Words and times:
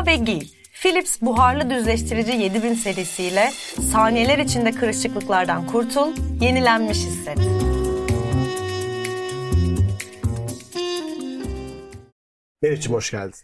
Yıka 0.00 0.10
ve 0.12 0.16
giy. 0.16 0.40
Philips 0.82 1.20
buharlı 1.22 1.70
düzleştirici 1.70 2.32
7000 2.32 2.74
serisiyle 2.74 3.50
saniyeler 3.92 4.38
içinde 4.38 4.70
kırışıklıklardan 4.72 5.66
kurtul, 5.66 6.16
yenilenmiş 6.40 6.98
hisset. 6.98 7.38
Meriç'im 12.62 12.92
hoş 12.92 13.10
geldin. 13.10 13.34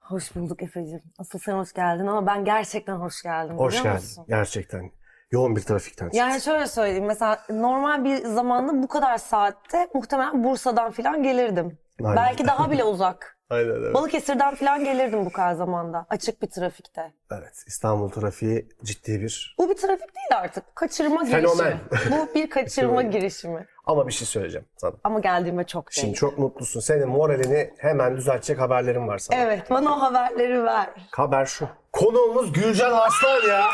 Hoş 0.00 0.34
bulduk 0.34 0.62
Efe'cim. 0.62 1.02
Asıl 1.18 1.38
sen 1.38 1.52
hoş 1.52 1.72
geldin 1.72 2.06
ama 2.06 2.26
ben 2.26 2.44
gerçekten 2.44 2.96
hoş 2.96 3.22
geldim 3.22 3.58
Hoş 3.58 3.82
geldin. 3.82 3.92
musun? 3.92 4.24
Gerçekten. 4.28 4.90
Yoğun 5.30 5.56
bir 5.56 5.62
trafikten 5.62 6.06
çıktın. 6.06 6.18
Yani 6.18 6.40
şöyle 6.40 6.66
söyleyeyim 6.66 7.04
mesela 7.06 7.44
normal 7.50 8.04
bir 8.04 8.16
zamanda 8.16 8.82
bu 8.82 8.88
kadar 8.88 9.18
saatte 9.18 9.88
muhtemelen 9.94 10.44
Bursa'dan 10.44 10.90
falan 10.90 11.22
gelirdim. 11.22 11.78
Aynen. 12.04 12.16
Belki 12.16 12.46
daha 12.46 12.70
bile 12.70 12.84
uzak. 12.94 13.39
Aynen 13.50 13.70
evet. 13.70 13.94
Balıkesir'den 13.94 14.54
falan 14.54 14.84
gelirdim 14.84 15.24
bu 15.26 15.32
kadar 15.32 15.54
zamanda. 15.54 16.06
Açık 16.10 16.42
bir 16.42 16.46
trafikte. 16.46 17.12
Evet. 17.32 17.64
İstanbul 17.66 18.10
trafiği 18.10 18.68
ciddi 18.84 19.20
bir... 19.20 19.54
Bu 19.58 19.70
bir 19.70 19.74
trafik 19.76 20.14
değil 20.16 20.40
artık. 20.42 20.76
Kaçırma 20.76 21.24
Fenomen. 21.24 21.78
girişimi. 21.90 22.10
Bu 22.10 22.34
bir 22.34 22.50
kaçırma 22.50 23.02
girişimi. 23.02 23.66
Ama 23.86 24.06
bir 24.08 24.12
şey 24.12 24.26
söyleyeceğim 24.26 24.66
sana. 24.76 24.92
Ama 25.04 25.20
geldiğime 25.20 25.64
çok 25.64 25.92
Şimdi 25.92 26.06
değil. 26.06 26.16
çok 26.16 26.38
mutlusun. 26.38 26.80
Senin 26.80 27.08
moralini 27.08 27.70
hemen 27.78 28.16
düzeltecek 28.16 28.60
haberlerim 28.60 29.08
var 29.08 29.18
sana. 29.18 29.38
Evet 29.40 29.70
bana 29.70 29.96
o 29.96 30.00
haberleri 30.00 30.64
ver. 30.64 30.88
Haber 31.10 31.46
şu. 31.46 31.68
Konuğumuz 31.92 32.52
Gülcan 32.52 32.92
Arslan 32.92 33.48
ya. 33.48 33.66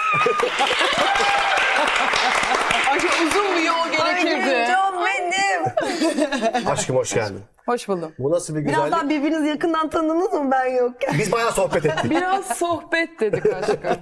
Ay 2.90 2.98
uzun 3.26 3.56
bir 3.56 3.62
yol 3.62 3.88
gerekirdi. 3.92 4.66
Canım 4.68 5.04
benim. 5.04 6.68
Aşkım 6.68 6.96
hoş 6.96 7.14
geldin. 7.14 7.42
Hoş 7.66 7.88
buldum. 7.88 8.12
Bu 8.18 8.30
nasıl 8.30 8.54
bir 8.54 8.60
güzellik? 8.60 8.92
daha 8.92 9.08
birbirinizi 9.08 9.48
yakından 9.48 9.90
tanıdınız 9.90 10.32
mı 10.32 10.50
ben 10.50 10.66
yokken? 10.66 11.14
Biz 11.18 11.32
bayağı 11.32 11.52
sohbet 11.52 11.86
ettik. 11.86 12.10
Biraz 12.10 12.46
sohbet 12.46 13.20
dedik 13.20 13.46
aşkım. 13.46 13.96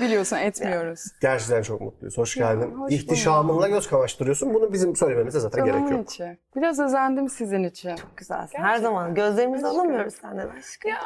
Biliyorsun 0.00 0.36
etmiyoruz. 0.36 1.00
Gerçekten 1.20 1.62
çok 1.62 1.80
mutluyuz. 1.80 2.18
Hoş 2.18 2.34
geldin. 2.34 2.70
hoş 2.78 2.92
İhtişamınla 2.92 3.68
göz 3.68 3.88
kamaştırıyorsun. 3.88 4.54
Bunu 4.54 4.72
bizim 4.72 4.96
söylememize 4.96 5.40
zaten 5.40 5.64
gerek 5.64 5.78
Canımın 5.78 5.96
yok. 5.98 6.10
içi. 6.12 6.38
Biraz 6.56 6.80
özendim 6.80 7.28
sizin 7.28 7.64
için. 7.64 7.92
Güzelsin. 8.16 8.58
Her 8.58 8.76
zaman 8.78 9.14
gözlerimizi 9.14 9.66
alamıyoruz 9.66 10.14
senden 10.14 10.48
aşkım. 10.48 10.90
Ya 10.90 10.96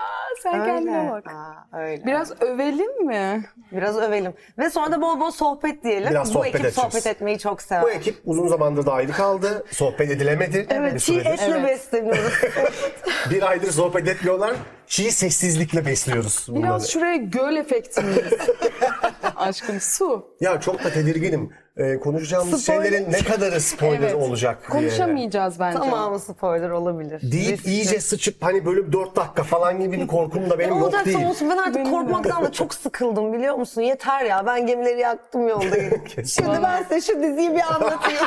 sen 0.43 0.65
kendine 0.65 1.11
bak. 1.13 1.25
Aa, 1.35 1.79
öyle. 1.79 2.05
Biraz 2.07 2.43
övelim 2.43 3.07
mi? 3.07 3.45
Biraz 3.73 3.97
övelim. 3.97 4.35
Ve 4.59 4.71
sonra 4.71 4.93
da 4.93 5.03
bol 5.03 5.21
bol 5.21 5.31
sohbet 5.31 5.85
diyelim. 5.85 6.11
Biraz 6.11 6.29
Bu 6.29 6.33
sohbet 6.33 6.55
ekip 6.55 6.61
edeceğiz. 6.67 6.75
sohbet 6.93 7.07
etmeyi 7.07 7.39
çok 7.39 7.63
sever. 7.63 7.83
Bu 7.83 7.91
ekip 7.91 8.17
uzun 8.25 8.49
zamandır 8.49 8.87
da 8.87 8.93
ayrı 8.93 9.13
kaldı. 9.13 9.65
Sohbet 9.71 10.11
edilemedi. 10.11 10.67
Evet, 10.71 11.01
çiğ 11.01 11.19
etle 11.19 11.37
Evet. 11.49 12.00
Besleniyoruz. 12.07 12.33
Bir 13.31 13.43
aydır 13.51 13.71
sohbet 13.73 14.09
etmiyorlar. 14.09 14.53
Çiğ 14.87 15.11
sessizlikle 15.13 15.87
besliyoruz 15.87 16.47
bunları. 16.49 16.63
Biraz 16.63 16.91
şuraya 16.91 17.17
göl 17.17 17.57
efektimiz. 17.57 18.17
aşkım 19.37 19.81
su. 19.81 20.27
Ya 20.41 20.61
çok 20.61 20.85
da 20.85 20.91
tedirginim. 20.91 21.51
Ee, 21.77 21.99
konuşacağımız 22.01 22.63
Spoiler. 22.63 22.83
şeylerin 22.83 23.13
ne 23.13 23.19
kadarı 23.19 23.61
spoiler 23.61 23.99
Evet. 24.01 24.15
olacak 24.15 24.59
diye. 24.73 24.81
Konuşamayacağız 24.83 25.61
bence. 25.61 25.79
Tamamı 25.79 26.19
spoiler 26.21 26.71
olabilir. 26.71 27.33
Deyip 27.33 27.53
Riskli. 27.59 27.71
iyice 27.71 28.01
sıçıp 28.01 28.43
hani 28.43 28.67
bölüm 28.67 28.93
4 28.93 29.17
dakika 29.17 29.43
falan 29.43 29.81
gibi 29.81 30.01
bir 30.01 30.07
korkum 30.07 30.51
da 30.51 30.59
benim 30.59 30.71
yok 30.71 30.83
olacaksa 30.83 31.07
değil. 31.07 31.27
olsun 31.27 31.51
ben 31.51 31.57
artık 31.57 31.75
Benim 31.75 31.91
korkmaktan 31.91 32.45
da 32.45 32.53
çok 32.53 32.75
sıkıldım 32.75 33.33
biliyor 33.33 33.55
musun? 33.55 33.81
Yeter 33.83 34.25
ya 34.25 34.47
ben 34.47 34.67
gemileri 34.67 35.01
yaktım 35.01 35.49
yoldayım. 35.49 36.03
Şimdi 36.27 36.59
ben 36.63 36.83
size 36.83 37.01
şu 37.13 37.23
diziyi 37.23 37.55
bir 37.55 37.75
anlatayım. 37.75 38.21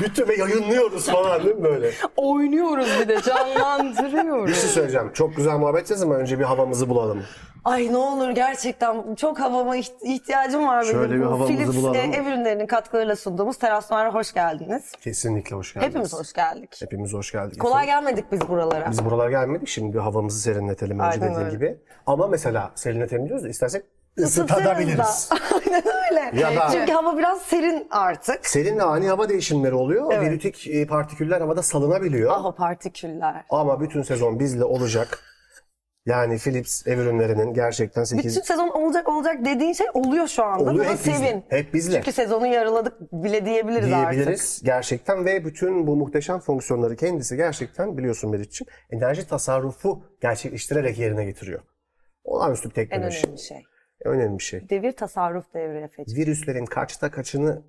Bütün 0.00 0.28
ve 0.28 0.36
yayınlıyoruz 0.36 1.06
falan 1.06 1.42
değil 1.44 1.56
mi 1.56 1.64
böyle? 1.64 1.90
Oynuyoruz 2.16 2.88
bir 3.00 3.08
de 3.08 3.16
Bir 3.16 3.22
canlandırıyoruz. 3.22 4.56
şey 4.60 4.70
söyleyeceğim. 4.70 5.10
Çok 5.12 5.36
güzel 5.36 5.58
muhabbet 5.58 5.80
edeceğiz 5.80 6.02
ama 6.02 6.14
önce 6.14 6.38
bir 6.38 6.44
havamızı 6.44 6.88
bulalım. 6.88 7.22
Ay 7.64 7.92
ne 7.92 7.96
olur 7.96 8.30
gerçekten 8.30 9.14
çok 9.14 9.40
havama 9.40 9.76
iht- 9.76 10.04
ihtiyacım 10.04 10.66
var 10.66 10.82
benim. 10.82 10.92
Şöyle 10.94 11.14
bir 11.14 11.20
Bu 11.20 11.26
havamızı 11.26 11.52
Philips 11.52 11.76
bulalım. 11.76 11.94
e, 11.96 11.98
ev 11.98 12.26
ürünlerinin 12.26 12.66
katkılarıyla 12.66 13.16
sunduğumuz 13.16 13.56
Terasman'a 13.58 14.14
hoş 14.14 14.32
geldiniz. 14.34 14.92
Kesinlikle 15.00 15.56
hoş 15.56 15.74
geldiniz. 15.74 15.90
Hepimiz 15.90 16.12
hoş 16.12 16.32
geldik. 16.32 16.78
Hepimiz 16.82 17.12
hoş 17.12 17.32
geldik. 17.32 17.60
Kolay 17.60 17.86
gelmedik 17.86 18.32
biz 18.32 18.48
buralara. 18.48 18.90
Biz 18.90 19.04
buralar 19.04 19.30
gelmedik. 19.30 19.68
Şimdi 19.68 19.94
bir 19.94 19.98
havamızı 19.98 20.40
serinletelim 20.40 20.98
önce 20.98 21.04
Aynen 21.08 21.20
dediğim 21.22 21.40
öyle. 21.46 21.56
gibi. 21.56 21.76
Ama 22.06 22.26
mesela 22.26 22.70
serinletelim 22.74 23.26
diyoruz 23.26 23.44
da 23.44 23.48
istersek 23.48 23.84
ısıtabiliriz. 24.18 25.30
Aynen 25.66 25.82
öyle. 26.10 26.40
Ya 26.40 26.56
da- 26.56 26.68
Çünkü 26.72 26.92
hava 26.92 27.18
biraz 27.18 27.42
serin 27.42 27.86
artık. 27.90 28.46
Serin 28.46 28.78
ve 28.78 28.82
ani 28.82 29.08
hava 29.08 29.28
değişimleri 29.28 29.74
oluyor. 29.74 30.12
Evet. 30.12 30.26
Virütik 30.30 30.66
e, 30.68 30.86
partiküller 30.86 31.40
havada 31.40 31.62
salınabiliyor. 31.62 32.30
Ah 32.34 32.56
partiküller. 32.56 33.44
Ama 33.50 33.80
bütün 33.80 34.02
sezon 34.02 34.38
bizle 34.38 34.64
olacak. 34.64 35.18
Yani 36.06 36.38
Philips 36.38 36.86
ev 36.86 36.98
ürünlerinin 36.98 37.54
gerçekten 37.54 38.04
8... 38.04 38.24
Bütün 38.24 38.40
sezon 38.46 38.68
olacak 38.68 39.08
olacak 39.08 39.44
dediğin 39.44 39.72
şey 39.72 39.86
oluyor 39.94 40.28
şu 40.28 40.44
anda. 40.44 40.62
Oluyor, 40.64 40.84
Buna 40.84 40.92
hep 40.92 40.98
bizle. 40.98 41.12
sevin. 41.12 41.44
Hep 41.48 41.74
bizle. 41.74 41.92
Çünkü 41.96 42.12
sezonu 42.12 42.46
yarıladık 42.46 43.00
bile 43.12 43.44
diyebiliriz, 43.46 43.92
artık. 43.92 44.12
diyebiliriz 44.14 44.60
gerçekten 44.64 45.24
ve 45.24 45.44
bütün 45.44 45.86
bu 45.86 45.96
muhteşem 45.96 46.38
fonksiyonları 46.40 46.96
kendisi 46.96 47.36
gerçekten 47.36 47.98
biliyorsun 47.98 48.30
Meriç'ciğim 48.30 48.70
enerji 48.90 49.26
tasarrufu 49.28 50.04
gerçekleştirerek 50.22 50.98
yerine 50.98 51.24
getiriyor. 51.24 51.60
Olağanüstü 52.24 52.70
bir 52.70 52.80
En 52.80 52.88
teknoloji. 52.88 53.26
önemli 53.26 53.38
şey. 53.40 53.62
Önemli 54.04 54.38
bir 54.38 54.42
şey. 54.42 54.68
Devir 54.70 54.92
tasarruf 54.92 55.54
devri 55.54 55.78
Efe'ciğim. 55.78 56.20
Virüslerin 56.20 56.64
kaçta 56.66 57.10
kaçını 57.10 57.62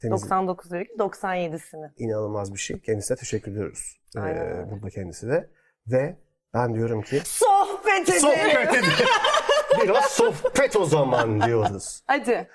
temizlik 0.00 0.30
99,97'sini. 0.30 1.90
inanılmaz 1.98 2.54
bir 2.54 2.58
şey. 2.58 2.80
Kendisine 2.80 3.16
teşekkür 3.16 3.52
ediyoruz. 3.52 4.00
Ee, 4.16 4.20
Aynen 4.20 4.46
öyle. 4.46 4.70
burada 4.70 4.90
kendisi 4.90 5.28
de. 5.28 5.50
Ve 5.86 6.16
ben 6.54 6.74
diyorum 6.74 7.02
ki 7.02 7.20
Sohbet 7.24 8.08
edelim. 8.08 8.20
sohbet 8.20 8.68
edelim. 8.74 9.06
Biraz 9.82 10.04
sohbet 10.04 10.76
o 10.76 10.84
zaman 10.84 11.40
diyoruz. 11.40 12.02
Hadi. 12.06 12.48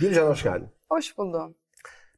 Gülcan 0.00 0.26
hoş 0.28 0.42
geldin. 0.42 0.68
Hoş 0.88 1.18
buldum. 1.18 1.54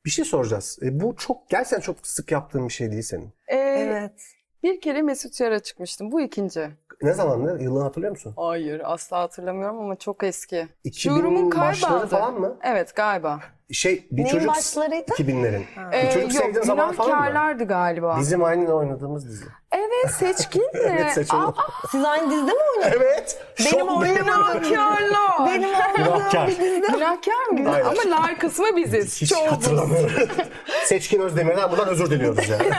Bir 0.05 0.11
şey 0.11 0.25
soracağız. 0.25 0.79
E, 0.83 1.01
bu 1.01 1.17
çok 1.17 1.51
gerçekten 1.51 1.81
çok 1.81 2.07
sık 2.07 2.33
yaptığın 2.33 2.69
bir 2.69 2.73
şey 2.73 2.91
değil 2.91 3.03
senin. 3.03 3.33
Ee, 3.49 3.57
Evet. 3.57 4.23
Bir 4.63 4.81
kere 4.81 5.03
Mesut 5.03 5.41
Yar'a 5.41 5.59
çıkmıştım. 5.61 6.13
Bu 6.13 6.21
ikinci. 6.21 6.71
Ne 7.04 7.12
zamandı? 7.12 7.62
Yılını 7.62 7.82
hatırlıyor 7.82 8.10
musun? 8.10 8.32
Hayır 8.37 8.82
asla 8.84 9.19
hatırlamıyorum 9.20 9.78
ama 9.78 9.97
çok 9.97 10.22
eski. 10.22 10.69
2000 10.84 11.15
Şuurumun 11.15 11.50
başları 11.60 11.92
kayboldu. 11.92 12.10
falan 12.10 12.41
mı? 12.41 12.56
Evet 12.62 12.97
galiba. 12.97 13.41
Şey 13.73 14.07
bir 14.11 14.25
Neyin 14.25 14.35
çocuk 14.35 14.49
başlarıydı? 14.49 15.11
2000'lerin. 15.13 15.63
Bir 15.93 15.97
Ee, 15.99 16.11
çocuk 16.13 16.35
yok 16.35 16.43
sevdiğin 16.45 16.65
zaman 16.65 16.93
falan 16.93 17.57
mı? 17.59 17.65
galiba. 17.65 18.17
Bizim 18.21 18.45
aynı 18.45 18.73
oynadığımız 18.73 19.29
dizi. 19.29 19.45
Evet 19.73 20.15
seçkin 20.19 20.63
mi? 20.75 20.81
Evet. 20.85 21.27
Aa, 21.35 21.53
Siz 21.91 22.05
aynı 22.05 22.31
dizide 22.31 22.53
mi 22.53 22.59
oynadınız? 22.77 22.97
Evet. 23.03 23.43
Benim 23.59 23.71
Şok 23.71 23.81
oynamadığım 24.01 24.15
Günahkarlar. 24.63 25.47
Benim 25.47 25.69
oynadığım 25.69 26.05
Günahkar. 26.05 26.49
bir 26.49 26.59
dizide. 26.59 26.87
Günahkar 26.87 27.47
mıydı? 27.51 27.69
Hayır. 27.69 27.87
Ama 27.87 28.17
lar 28.17 28.39
kısmı 28.39 28.77
biziz. 28.77 29.21
Hiç 29.23 29.31
Çoğumuz. 29.31 29.53
hatırlamıyorum. 29.53 30.11
Seçkin 30.85 31.21
Özdemir'den 31.21 31.71
buradan 31.71 31.89
özür 31.89 32.11
diliyoruz 32.11 32.49
yani. 32.49 32.63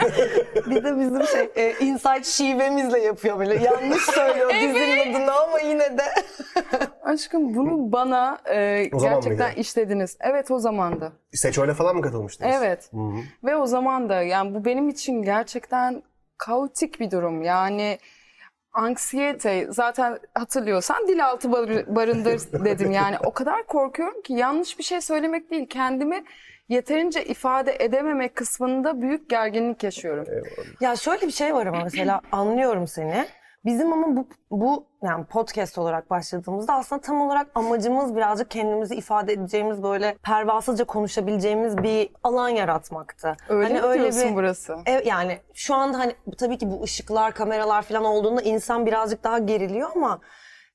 Bir 0.66 0.84
de 0.84 1.00
bizim 1.00 1.24
şey 1.28 1.50
e, 1.56 1.74
inside 1.80 2.24
şivemizle 2.24 3.00
yapıyor 3.00 3.40
böyle. 3.40 3.56
Yanlış 3.64 4.04
söylüyor 4.04 4.50
dizinin 4.54 5.12
adını 5.14 5.34
ama 5.34 5.60
yine 5.60 5.98
de. 5.98 6.04
Aşkım 7.04 7.56
bunu 7.56 7.92
bana 7.92 8.38
e, 8.46 8.90
zaman 8.94 9.14
gerçekten 9.22 9.52
işlediniz. 9.52 10.18
Evet 10.20 10.52
o 10.52 10.60
zamandı. 10.90 11.12
Seçoyla 11.34 11.74
falan 11.74 11.96
mı 11.96 12.02
katılmıştınız? 12.02 12.56
Evet. 12.56 12.90
Hı 12.94 12.98
hı. 12.98 13.18
Ve 13.44 13.56
o 13.56 13.66
zaman 13.66 14.10
da 14.10 14.22
yani 14.22 14.54
bu 14.56 14.66
benim 14.66 14.90
için 14.90 15.22
gerçekten 15.22 16.04
kaotik 16.38 17.00
bir 17.00 17.12
durum. 17.12 17.42
Yani 17.42 18.00
anksiyete 18.74 19.68
zaten 19.70 20.20
hatırlıyorsan 20.34 21.08
dil 21.08 21.26
altı 21.26 21.52
bar- 21.52 21.96
barındır 21.96 22.42
dedim. 22.66 22.92
Yani 22.92 23.18
o 23.24 23.34
kadar 23.34 23.68
korkuyorum 23.68 24.22
ki 24.22 24.34
yanlış 24.34 24.80
bir 24.80 24.84
şey 24.84 25.02
söylemek 25.02 25.52
değil 25.52 25.68
kendimi 25.70 26.24
yeterince 26.70 27.26
ifade 27.26 27.78
edememek 27.80 28.36
kısmında 28.36 29.02
büyük 29.02 29.30
gerginlik 29.30 29.84
yaşıyorum. 29.84 30.26
Ya 30.82 30.96
şöyle 30.96 31.28
bir 31.28 31.32
şey 31.32 31.54
var 31.54 31.66
ama 31.66 31.84
mesela 31.84 32.22
anlıyorum 32.32 32.88
seni. 32.88 33.26
Bizim 33.66 33.94
ama 33.94 34.18
bu, 34.18 34.28
bu 34.52 34.86
yani 35.04 35.26
podcast 35.26 35.78
olarak 35.78 36.10
başladığımızda 36.10 36.74
aslında 36.74 37.02
tam 37.02 37.22
olarak 37.22 37.48
amacımız 37.56 38.16
birazcık 38.16 38.52
kendimizi 38.52 38.96
ifade 38.96 39.34
edeceğimiz 39.34 39.84
böyle 39.84 40.18
pervasızca 40.24 40.86
konuşabileceğimiz 40.86 41.78
bir 41.78 42.10
alan 42.24 42.50
yaratmaktı. 42.50 43.38
Öyle 43.50 43.80
Hani 43.80 43.98
mi 43.98 44.00
diyorsun 44.00 44.36
burası? 44.36 44.78
E, 44.86 44.92
yani 45.06 45.38
şu 45.54 45.76
anda 45.76 46.00
hani 46.00 46.16
tabii 46.38 46.58
ki 46.58 46.72
bu 46.72 46.84
ışıklar, 46.84 47.34
kameralar 47.34 47.82
falan 47.82 48.06
olduğunda 48.06 48.42
insan 48.42 48.86
birazcık 48.86 49.24
daha 49.24 49.40
geriliyor 49.40 49.90
ama 49.96 50.20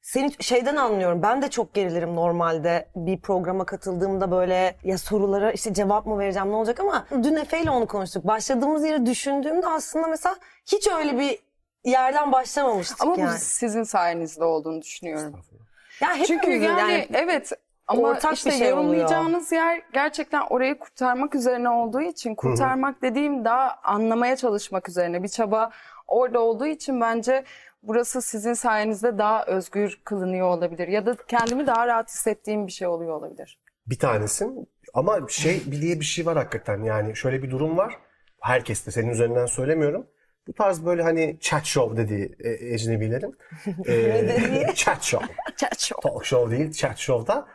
seni 0.03 0.43
şeyden 0.43 0.77
anlıyorum. 0.77 1.23
Ben 1.23 1.43
de 1.43 1.51
çok 1.51 1.75
gerilirim 1.75 2.17
normalde 2.17 2.89
bir 2.97 3.21
programa 3.21 3.65
katıldığımda 3.65 4.31
böyle 4.31 4.77
ya 4.85 4.99
sorulara 4.99 5.53
işte 5.53 5.75
cevap 5.75 6.07
mı 6.07 6.19
vereceğim 6.19 6.51
ne 6.51 6.55
olacak 6.55 6.81
ama 6.81 7.07
dün 7.11 7.37
Efe 7.37 7.63
ile 7.63 7.71
onu 7.71 7.87
konuştuk. 7.87 8.27
Başladığımız 8.27 8.85
yeri 8.85 9.07
düşündüğümde 9.07 9.67
aslında 9.67 10.07
mesela 10.07 10.37
hiç 10.73 10.89
öyle 10.89 11.19
bir 11.19 11.50
yerden 11.85 12.33
başlamamıştık 12.33 13.03
Ama 13.03 13.17
bu 13.17 13.21
yani. 13.21 13.39
sizin 13.39 13.83
sayenizde 13.83 14.45
olduğunu 14.45 14.83
düşünüyorum. 14.83 15.41
Ya 16.01 16.09
hepimizin 16.09 16.35
Çünkü 16.35 16.51
yani, 16.51 16.93
yani 16.93 17.09
evet 17.13 17.53
ama 17.87 18.03
ortak 18.03 18.33
bir 18.33 18.37
işte 18.37 18.51
şey 18.51 18.73
oluyor. 18.73 18.77
yorumlayacağınız 18.77 19.53
yer 19.53 19.83
gerçekten 19.93 20.41
orayı 20.51 20.79
kurtarmak 20.79 21.35
üzerine 21.35 21.69
olduğu 21.69 22.01
için 22.01 22.35
kurtarmak 22.35 23.03
dediğim 23.03 23.45
daha 23.45 23.81
anlamaya 23.83 24.37
çalışmak 24.37 24.89
üzerine 24.89 25.23
bir 25.23 25.29
çaba 25.29 25.71
orada 26.07 26.41
olduğu 26.41 26.67
için 26.67 27.01
bence 27.01 27.45
burası 27.83 28.23
sizin 28.23 28.53
sayenizde 28.55 29.19
daha 29.19 29.45
özgür 29.45 30.01
kılınıyor 30.05 30.49
olabilir. 30.49 30.89
Ya 30.89 31.07
da 31.07 31.17
kendimi 31.29 31.67
daha 31.67 31.87
rahat 31.87 32.09
hissettiğim 32.09 32.67
bir 32.67 32.73
şey 32.73 32.89
oluyor 32.89 33.15
olabilir. 33.15 33.59
Bir 33.87 33.99
tanesin 33.99 34.69
ama 34.95 35.29
şey 35.29 35.63
bir 35.67 35.83
diye 35.83 36.01
bir 36.01 36.05
şey 36.05 36.27
var 36.27 36.37
hakikaten 36.37 36.83
yani 36.83 37.17
şöyle 37.17 37.43
bir 37.43 37.51
durum 37.51 37.77
var. 37.77 37.99
Herkes 38.41 38.87
de 38.87 38.91
senin 38.91 39.09
üzerinden 39.09 39.47
söylemiyorum. 39.47 40.07
Bu 40.51 40.55
tarz 40.55 40.87
böyle 40.87 41.03
hani 41.03 41.37
chat 41.41 41.65
show 41.65 41.97
dediği 41.97 42.37
e, 42.41 42.75
ecnebilerin. 42.75 43.37
e, 43.89 44.75
chat 44.75 45.03
show. 45.03 45.27
Talk 46.03 46.25
show 46.25 46.59
değil 46.59 46.73
chat 46.73 46.99
show'da. 46.99 47.47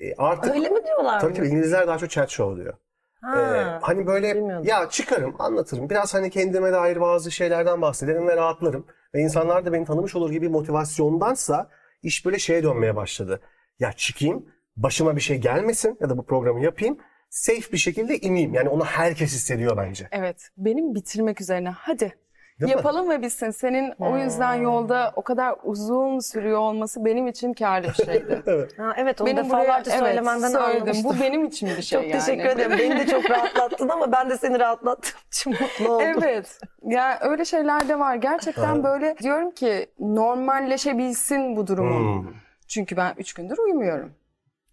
E, 0.00 0.14
artık 0.18 0.54
Öyle 0.54 0.68
mi 0.68 0.84
diyorlar 0.86 1.20
tabii 1.20 1.34
tabii 1.34 1.48
İngilizler 1.48 1.86
daha 1.86 1.98
çok 1.98 2.10
chat 2.10 2.30
show 2.30 2.62
diyor. 2.62 2.74
Ha. 3.20 3.56
Ee, 3.56 3.78
hani 3.82 4.06
böyle 4.06 4.36
bilmiyordum. 4.36 4.66
ya 4.66 4.88
çıkarım, 4.88 5.34
anlatırım. 5.38 5.90
Biraz 5.90 6.14
hani 6.14 6.30
kendime 6.30 6.72
dair 6.72 7.00
bazı 7.00 7.30
şeylerden 7.30 7.82
bahsederim 7.82 8.28
ve 8.28 8.36
rahatlarım. 8.36 8.86
Ve 9.14 9.20
insanlar 9.20 9.66
da 9.66 9.72
beni 9.72 9.84
tanımış 9.84 10.14
olur 10.14 10.30
gibi 10.30 10.48
motivasyondansa 10.48 11.68
iş 12.02 12.26
böyle 12.26 12.38
şeye 12.38 12.62
dönmeye 12.62 12.96
başladı. 12.96 13.40
Ya 13.78 13.92
çıkayım, 13.92 14.46
başıma 14.76 15.16
bir 15.16 15.20
şey 15.20 15.36
gelmesin 15.38 15.98
ya 16.00 16.10
da 16.10 16.18
bu 16.18 16.26
programı 16.26 16.64
yapayım. 16.64 16.98
Safe 17.30 17.72
bir 17.72 17.78
şekilde 17.78 18.18
ineyim. 18.18 18.54
Yani 18.54 18.68
onu 18.68 18.84
herkes 18.84 19.32
hissediyor 19.32 19.76
bence. 19.76 20.08
Evet, 20.12 20.48
benim 20.56 20.94
bitirmek 20.94 21.40
üzerine. 21.40 21.70
Hadi 21.70 22.14
Değil 22.62 22.74
mi? 22.74 22.76
yapalım 22.76 23.10
ve 23.10 23.22
bitsin. 23.22 23.50
Senin 23.50 23.94
o 23.98 24.16
yüzden 24.18 24.54
yolda 24.54 25.12
o 25.16 25.22
kadar 25.22 25.54
uzun 25.62 26.18
sürüyor 26.18 26.58
olması 26.58 27.04
benim 27.04 27.26
için 27.26 27.52
kârlı 27.52 27.88
bir 27.88 28.04
şeydi. 28.04 28.42
Evet. 28.52 28.78
Ha, 28.78 28.92
evet 28.96 29.20
onu 29.20 29.26
benim 29.26 29.50
buraya 29.50 29.62
defalarca 29.62 29.92
evet, 29.92 30.02
söylemenden 30.02 30.48
söyledim. 30.48 30.80
anlamıştım. 30.80 31.10
Bu 31.10 31.20
benim 31.20 31.44
için 31.44 31.68
bir 31.68 31.82
şey 31.82 32.00
çok 32.00 32.08
yani. 32.08 32.20
teşekkür 32.20 32.48
ederim. 32.48 32.72
Beni 32.78 32.98
de 32.98 33.06
çok 33.06 33.30
rahatlattın 33.30 33.88
ama 33.88 34.12
ben 34.12 34.30
de 34.30 34.38
seni 34.38 34.58
rahatlattığım 34.58 35.20
için 35.28 35.52
mutlu 35.52 35.94
oldum. 35.94 36.06
Evet. 36.18 36.58
Ya 36.82 37.18
öyle 37.20 37.44
şeyler 37.44 37.88
de 37.88 37.98
var. 37.98 38.14
Gerçekten 38.14 38.84
böyle 38.84 39.18
diyorum 39.18 39.50
ki 39.50 39.86
normalleşebilsin 39.98 41.56
bu 41.56 41.66
durumum. 41.66 42.26
Hmm. 42.26 42.34
Çünkü 42.68 42.96
ben 42.96 43.14
üç 43.18 43.32
gündür 43.32 43.58
uyumuyorum. 43.58 44.12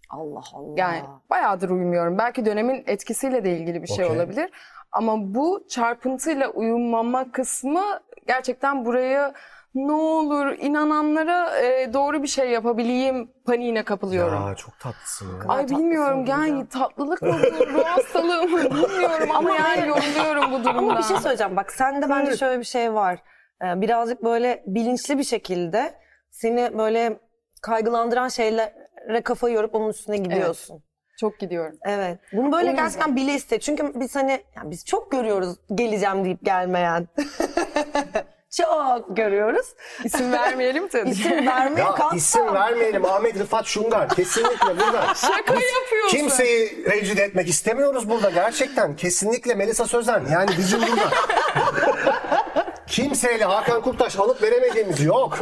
Allah 0.10 0.44
Allah. 0.54 0.74
Yani 0.78 1.02
bayağıdır 1.30 1.70
uyumuyorum. 1.70 2.18
Belki 2.18 2.46
dönemin 2.46 2.84
etkisiyle 2.88 3.44
de 3.44 3.58
ilgili 3.58 3.84
bir 3.84 3.88
şey 3.88 4.06
Okey. 4.06 4.18
olabilir. 4.18 4.50
Ama 4.92 5.34
bu 5.34 5.66
çarpıntıyla 5.70 6.50
uyumama 6.50 7.32
kısmı 7.32 7.84
gerçekten 8.28 8.86
buraya 8.86 9.34
ne 9.76 9.92
olur 9.92 10.48
inananlara 10.48 11.60
e, 11.60 11.94
doğru 11.94 12.24
bir 12.24 12.28
şey 12.28 12.50
yapabileyim 12.50 13.32
paniğine 13.46 13.84
kapılıyorum. 13.84 14.48
Ya 14.48 14.56
çok 14.56 14.80
tatlısın 14.80 15.28
ya. 15.28 15.34
Ay 15.48 15.62
tatlısın 15.62 15.78
bilmiyorum 15.78 16.26
yani 16.28 16.68
tatlılık 16.68 17.22
mı 17.22 17.40
bu, 17.60 17.66
ruh 17.74 17.84
hastalığı 17.86 18.48
mı 18.48 18.58
bilmiyorum 18.64 19.30
ama 19.34 19.56
yani 19.56 19.88
yoruluyorum 19.88 20.52
bu 20.52 20.64
durumda. 20.64 20.80
Ama 20.80 20.98
bir 20.98 21.04
şey 21.04 21.18
söyleyeceğim. 21.18 21.56
Bak 21.56 21.72
sende 21.72 22.10
bence 22.10 22.38
şöyle 22.38 22.60
bir 22.60 22.66
şey 22.66 22.94
var. 22.94 23.20
Ee, 23.64 23.82
birazcık 23.82 24.24
böyle 24.24 24.64
bilinçli 24.68 25.18
bir 25.18 25.24
şekilde 25.24 25.94
seni 26.32 26.78
böyle 26.78 27.20
kaygılandıran 27.62 28.28
şeylere 28.28 29.22
kafa 29.24 29.50
yorup 29.50 29.76
onun 29.76 29.90
üstüne 29.90 30.18
gidiyorsun. 30.18 30.84
Çok 31.20 31.40
gidiyorum. 31.40 31.76
Evet. 31.86 32.20
Bunu 32.34 32.52
böyle 32.52 32.56
O 32.68 32.70
yüzden. 32.70 32.76
gerçekten 32.86 33.16
bile 33.16 33.34
iste. 33.34 33.60
Çünkü 33.60 33.92
biz 33.96 34.16
hani 34.16 34.42
yani 34.56 34.72
biz 34.72 34.86
çok 34.86 35.12
görüyoruz 35.12 35.56
geleceğim 35.76 36.26
deyip 36.26 36.46
gelmeyen. 36.46 37.08
çok 38.58 39.18
görüyoruz. 39.18 39.66
İsim 40.04 40.32
vermeyelim 40.32 40.88
tabii. 40.88 41.10
İsim 41.10 41.48
vermeye 41.48 41.80
Ya 41.82 41.86
kalksam. 41.92 42.18
isim 42.18 42.54
vermeyelim 42.54 43.06
Ahmet 43.06 43.40
Rıfat 43.40 43.66
Şungar. 43.66 44.10
Kesinlikle 44.10 44.68
burada. 44.80 45.02
Şaka 45.16 45.36
yapıyorsun. 45.54 46.18
Kimseyi 46.18 46.86
rencide 46.86 47.24
etmek 47.24 47.50
istemiyoruz 47.50 48.10
burada 48.10 48.30
gerçekten. 48.30 48.96
Kesinlikle 48.96 49.56
Melisa 49.56 49.86
Sözen. 49.86 50.24
Yani 50.32 50.50
bizim 50.58 50.82
burada. 50.82 51.10
Kimseyle 52.88 53.46
Hakan 53.46 53.82
Kurtaş 53.82 54.20
alıp 54.20 54.42
veremediğimiz 54.42 55.04
yok. 55.04 55.40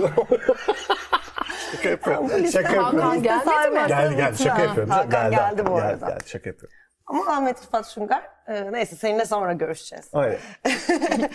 Şaka 1.89 2.11
yapıyorum. 2.11 2.47
Şaka 2.51 2.69
Hakan 2.69 2.83
yapıyorum. 2.83 3.23
gelmedi 3.23 3.69
mi? 3.81 3.87
Geldi 3.87 4.15
geldi 4.15 4.43
şaka 4.43 4.61
yapıyorum. 4.61 4.89
Hakan 4.91 5.31
geldi 5.31 5.65
bu 5.65 5.69
Geldi, 5.75 5.81
arada. 5.81 6.09
geldi, 6.09 6.23
şaka 6.29 6.49
yapıyorum. 6.49 6.77
Ama 7.05 7.27
Ahmet 7.31 7.61
Rıfat 7.63 7.87
Şungar. 7.87 8.29
e, 8.47 8.71
neyse 8.71 8.95
seninle 8.95 9.25
sonra 9.25 9.53
görüşeceğiz. 9.53 10.09
Aynen. 10.13 10.37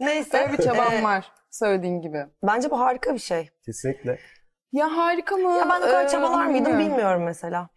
Neyse. 0.00 0.38
Öyle 0.38 0.52
bir 0.58 0.62
çabam 0.62 0.92
e, 0.92 1.02
var 1.02 1.32
söylediğin 1.50 2.00
gibi. 2.00 2.26
Bence 2.42 2.70
bu 2.70 2.80
harika 2.80 3.14
bir 3.14 3.18
şey. 3.18 3.50
Kesinlikle. 3.66 4.18
Ya 4.72 4.96
harika 4.96 5.36
mı? 5.36 5.56
Ya 5.58 5.68
ben 5.70 5.80
o 5.80 5.84
kadar 5.84 6.04
Ee, 6.04 6.08
çabalar 6.08 6.46
mıydım 6.46 6.78
bilmiyorum 6.78 7.22
mesela. 7.24 7.68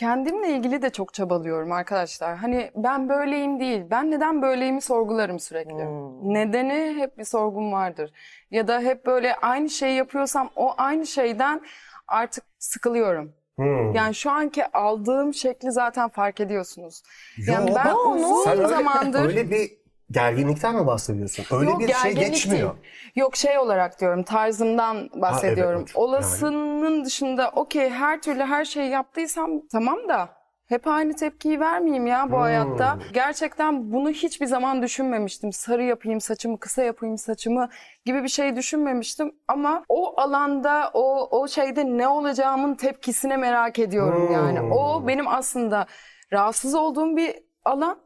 Kendimle 0.00 0.48
ilgili 0.48 0.82
de 0.82 0.90
çok 0.90 1.14
çabalıyorum 1.14 1.72
arkadaşlar. 1.72 2.36
Hani 2.36 2.70
ben 2.76 3.08
böyleyim 3.08 3.60
değil. 3.60 3.82
Ben 3.90 4.10
neden 4.10 4.42
böyleyimi 4.42 4.80
sorgularım 4.80 5.38
sürekli. 5.38 5.84
Hmm. 5.84 6.34
Nedeni 6.34 6.94
hep 6.96 7.18
bir 7.18 7.24
sorgum 7.24 7.72
vardır. 7.72 8.12
Ya 8.50 8.68
da 8.68 8.80
hep 8.80 9.06
böyle 9.06 9.34
aynı 9.36 9.70
şeyi 9.70 9.96
yapıyorsam 9.96 10.50
o 10.56 10.74
aynı 10.78 11.06
şeyden 11.06 11.60
artık 12.08 12.44
sıkılıyorum. 12.58 13.32
Hmm. 13.56 13.94
Yani 13.94 14.14
şu 14.14 14.30
anki 14.30 14.66
aldığım 14.66 15.34
şekli 15.34 15.72
zaten 15.72 16.08
fark 16.08 16.40
ediyorsunuz. 16.40 17.02
Yo, 17.36 17.52
Yani 17.52 17.72
ben 17.74 17.94
uzun 17.94 18.66
zamandır 18.66 19.24
öyle 19.28 19.50
bir 19.50 19.79
gerginlikten 20.10 20.74
mi 20.76 20.86
bahsediyorsun? 20.86 21.44
Öyle 21.58 21.70
Yok, 21.70 21.80
bir 21.80 21.92
şey 21.94 22.12
geçmiyor. 22.12 22.74
değil. 22.74 22.84
Yok 23.16 23.36
şey 23.36 23.58
olarak 23.58 24.00
diyorum 24.00 24.22
tarzımdan 24.22 25.08
bahsediyorum. 25.14 25.80
evet, 25.80 25.96
Olasının 25.96 27.04
dışında 27.04 27.50
okey 27.50 27.90
her 27.90 28.22
türlü 28.22 28.42
her 28.42 28.64
şeyi 28.64 28.90
yaptıysam 28.90 29.50
tamam 29.72 30.08
da 30.08 30.28
hep 30.66 30.86
aynı 30.86 31.16
tepkiyi 31.16 31.60
vermeyeyim 31.60 32.06
ya 32.06 32.26
bu 32.30 32.34
Hmm. 32.34 32.40
hayatta. 32.40 32.98
Gerçekten 33.12 33.92
bunu 33.92 34.10
hiçbir 34.10 34.46
zaman 34.46 34.82
düşünmemiştim. 34.82 35.52
Sarı 35.52 35.82
yapayım 35.82 36.20
saçımı, 36.20 36.58
kısa 36.60 36.82
yapayım 36.82 37.18
saçımı 37.18 37.68
gibi 38.04 38.22
bir 38.22 38.28
şey 38.28 38.56
düşünmemiştim. 38.56 39.32
Ama 39.48 39.84
o 39.88 40.20
alanda, 40.20 40.90
o, 40.94 41.28
o 41.40 41.48
şeyde 41.48 41.84
ne 41.84 42.08
olacağımın 42.08 42.74
tepkisine 42.74 43.36
merak 43.36 43.78
ediyorum 43.78 44.26
Hmm. 44.28 44.34
yani. 44.34 44.60
O 44.74 45.06
benim 45.06 45.28
aslında 45.28 45.86
rahatsız 46.32 46.74
olduğum 46.74 47.16
bir 47.16 47.34
alan. 47.64 47.98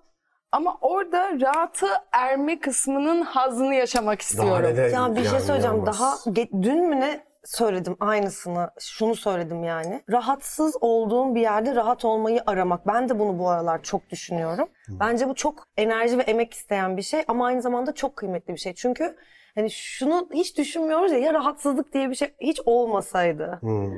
Ama 0.54 0.78
orada 0.80 1.40
rahatı 1.40 1.86
erme 2.12 2.60
kısmının 2.60 3.22
hazını 3.22 3.74
yaşamak 3.74 4.20
istiyorum. 4.20 4.76
Daha 4.76 4.86
Ya 4.86 5.16
bir 5.16 5.24
şey 5.24 5.40
söyleyeceğim. 5.40 5.86
Daha 5.86 6.16
dün 6.62 6.88
mü 6.88 7.00
ne 7.00 7.20
söyledim 7.44 7.96
aynısını. 8.00 8.70
Şunu 8.80 9.14
söyledim 9.14 9.64
yani. 9.64 10.02
Rahatsız 10.10 10.76
olduğum 10.80 11.34
bir 11.34 11.40
yerde 11.40 11.74
rahat 11.74 12.04
olmayı 12.04 12.42
aramak. 12.46 12.86
Ben 12.86 13.08
de 13.08 13.18
bunu 13.18 13.38
bu 13.38 13.48
aralar 13.48 13.82
çok 13.82 14.10
düşünüyorum. 14.10 14.68
Bence 14.88 15.28
bu 15.28 15.34
çok 15.34 15.68
enerji 15.76 16.18
ve 16.18 16.22
emek 16.22 16.54
isteyen 16.54 16.96
bir 16.96 17.02
şey 17.02 17.24
ama 17.28 17.46
aynı 17.46 17.62
zamanda 17.62 17.94
çok 17.94 18.16
kıymetli 18.16 18.54
bir 18.54 18.58
şey. 18.58 18.74
Çünkü 18.74 19.16
hani 19.54 19.70
şunu 19.70 20.28
hiç 20.32 20.58
düşünmüyoruz 20.58 21.12
ya 21.12 21.18
ya 21.18 21.34
rahatsızlık 21.34 21.92
diye 21.92 22.10
bir 22.10 22.14
şey 22.14 22.34
hiç 22.40 22.60
olmasaydı. 22.66 23.58
Hmm. 23.60 23.92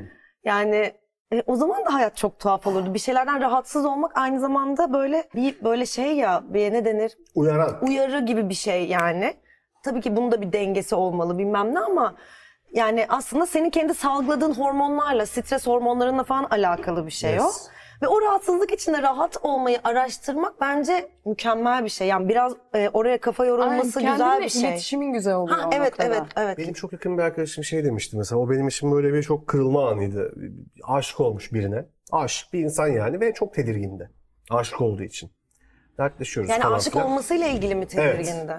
Yani 0.44 0.92
e, 1.32 1.42
o 1.46 1.56
zaman 1.56 1.84
da 1.86 1.94
hayat 1.94 2.16
çok 2.16 2.38
tuhaf 2.38 2.66
olurdu. 2.66 2.94
Bir 2.94 2.98
şeylerden 2.98 3.40
rahatsız 3.40 3.84
olmak 3.84 4.18
aynı 4.18 4.40
zamanda 4.40 4.92
böyle 4.92 5.28
bir 5.34 5.64
böyle 5.64 5.86
şey 5.86 6.16
ya 6.16 6.42
bir 6.48 6.72
ne 6.72 6.84
denir? 6.84 7.18
Uyaran. 7.34 7.78
uyarı 7.82 8.20
gibi 8.20 8.48
bir 8.48 8.54
şey 8.54 8.86
yani. 8.88 9.34
Tabii 9.84 10.00
ki 10.00 10.16
bunun 10.16 10.32
da 10.32 10.40
bir 10.40 10.52
dengesi 10.52 10.94
olmalı 10.94 11.38
bilmem 11.38 11.74
ne 11.74 11.78
ama 11.80 12.14
yani 12.72 13.06
aslında 13.08 13.46
senin 13.46 13.70
kendi 13.70 13.94
salgıladığın 13.94 14.54
hormonlarla, 14.54 15.26
stres 15.26 15.66
hormonlarınla 15.66 16.24
falan 16.24 16.44
alakalı 16.44 17.06
bir 17.06 17.10
şey 17.10 17.32
Yes. 17.32 17.42
o. 17.42 17.50
Ve 18.02 18.08
o 18.08 18.22
rahatsızlık 18.22 18.72
içinde 18.72 19.02
rahat 19.02 19.36
olmayı 19.42 19.78
araştırmak 19.84 20.60
bence 20.60 21.08
mükemmel 21.26 21.84
bir 21.84 21.88
şey. 21.88 22.08
Yani 22.08 22.28
biraz 22.28 22.52
e, 22.74 22.88
oraya 22.92 23.20
kafa 23.20 23.44
yorulması 23.44 23.98
Aynen, 23.98 24.12
güzel 24.12 24.40
bir 24.42 24.48
şey. 24.48 24.60
iletişimin 24.62 25.12
güzel 25.12 25.34
oluyor. 25.34 25.58
Ha, 25.58 25.68
o 25.68 25.70
evet 25.74 25.90
noktada. 25.90 26.14
evet 26.16 26.26
evet. 26.36 26.58
Benim 26.58 26.72
çok 26.72 26.92
yakın 26.92 27.18
bir 27.18 27.22
arkadaşım 27.22 27.64
şey 27.64 27.84
demişti 27.84 28.16
mesela. 28.16 28.38
O 28.40 28.50
benim 28.50 28.68
için 28.68 28.92
böyle 28.92 29.12
bir 29.12 29.22
çok 29.22 29.46
kırılma 29.46 29.88
anıydı. 29.90 30.34
Aşık 30.84 31.20
olmuş 31.20 31.52
birine. 31.52 31.84
Aşık 32.12 32.52
bir 32.52 32.60
insan 32.60 32.86
yani 32.88 33.20
ve 33.20 33.34
çok 33.34 33.54
tedirgindi. 33.54 34.10
Aşık 34.50 34.80
olduğu 34.80 35.02
için. 35.02 35.30
Dertleşiyoruz 35.98 36.50
Yani 36.50 36.62
falan 36.62 36.76
aşık 36.76 36.92
filan. 36.92 37.06
olmasıyla 37.06 37.46
ilgili 37.46 37.74
mi 37.74 37.86
tedirgindi? 37.86 38.54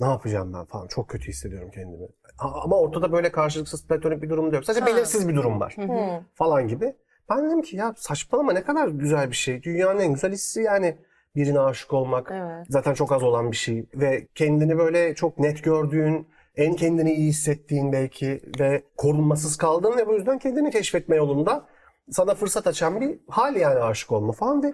Ne 0.00 0.06
yapacağım 0.06 0.52
ben 0.54 0.64
falan. 0.64 0.86
Çok 0.86 1.08
kötü 1.08 1.28
hissediyorum 1.28 1.70
kendimi. 1.74 2.06
Ama 2.38 2.76
ortada 2.80 3.12
böyle 3.12 3.32
karşılıksız 3.32 3.86
platonik 3.86 4.22
bir 4.22 4.30
durum 4.30 4.52
da 4.52 4.56
yok. 4.56 4.64
Sadece 4.64 4.80
Ha. 4.80 4.86
belirsiz 4.86 5.28
bir 5.28 5.34
durum 5.36 5.60
var. 5.60 5.74
Hı. 5.78 5.88
Falan 6.34 6.68
gibi. 6.68 6.96
Ben 7.36 7.46
dedim 7.46 7.62
ki 7.62 7.76
ya 7.76 7.94
saçmalama 7.96 8.52
ne 8.52 8.62
kadar 8.62 8.88
güzel 8.88 9.30
bir 9.30 9.36
şey. 9.36 9.62
Dünyanın 9.62 10.00
en 10.00 10.12
güzel 10.12 10.32
hissi 10.32 10.62
yani 10.62 10.98
birine 11.36 11.60
aşık 11.60 11.92
olmak. 11.92 12.30
Evet. 12.32 12.66
Zaten 12.68 12.94
çok 12.94 13.12
az 13.12 13.22
olan 13.22 13.50
bir 13.50 13.56
şey. 13.56 13.86
Ve 13.94 14.26
kendini 14.34 14.78
böyle 14.78 15.14
çok 15.14 15.38
net 15.38 15.64
gördüğün, 15.64 16.28
en 16.56 16.76
kendini 16.76 17.12
iyi 17.12 17.28
hissettiğin 17.28 17.92
belki 17.92 18.40
ve 18.60 18.82
korunmasız 18.96 19.56
kaldığın 19.56 19.96
ve 19.96 20.06
bu 20.06 20.14
yüzden 20.14 20.38
kendini 20.38 20.70
keşfetme 20.70 21.16
yolunda 21.16 21.66
sana 22.10 22.34
fırsat 22.34 22.66
açan 22.66 23.00
bir 23.00 23.18
hal 23.28 23.56
yani 23.56 23.80
aşık 23.80 24.12
olma 24.12 24.32
falan 24.32 24.62
ve 24.62 24.72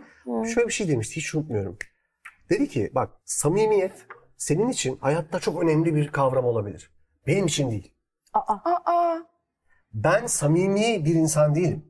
şöyle 0.48 0.68
bir 0.68 0.72
şey 0.72 0.88
demişti 0.88 1.16
hiç 1.16 1.34
unutmuyorum. 1.34 1.78
Dedi 2.50 2.68
ki 2.68 2.90
bak 2.94 3.10
samimiyet 3.24 3.92
senin 4.36 4.68
için 4.68 4.98
hayatta 5.00 5.40
çok 5.40 5.62
önemli 5.62 5.94
bir 5.94 6.08
kavram 6.08 6.44
olabilir. 6.44 6.90
Benim 7.26 7.46
için 7.46 7.70
değil. 7.70 7.94
Aa, 8.34 9.18
Ben 9.94 10.26
samimi 10.26 11.04
bir 11.04 11.14
insan 11.14 11.54
değilim. 11.54 11.84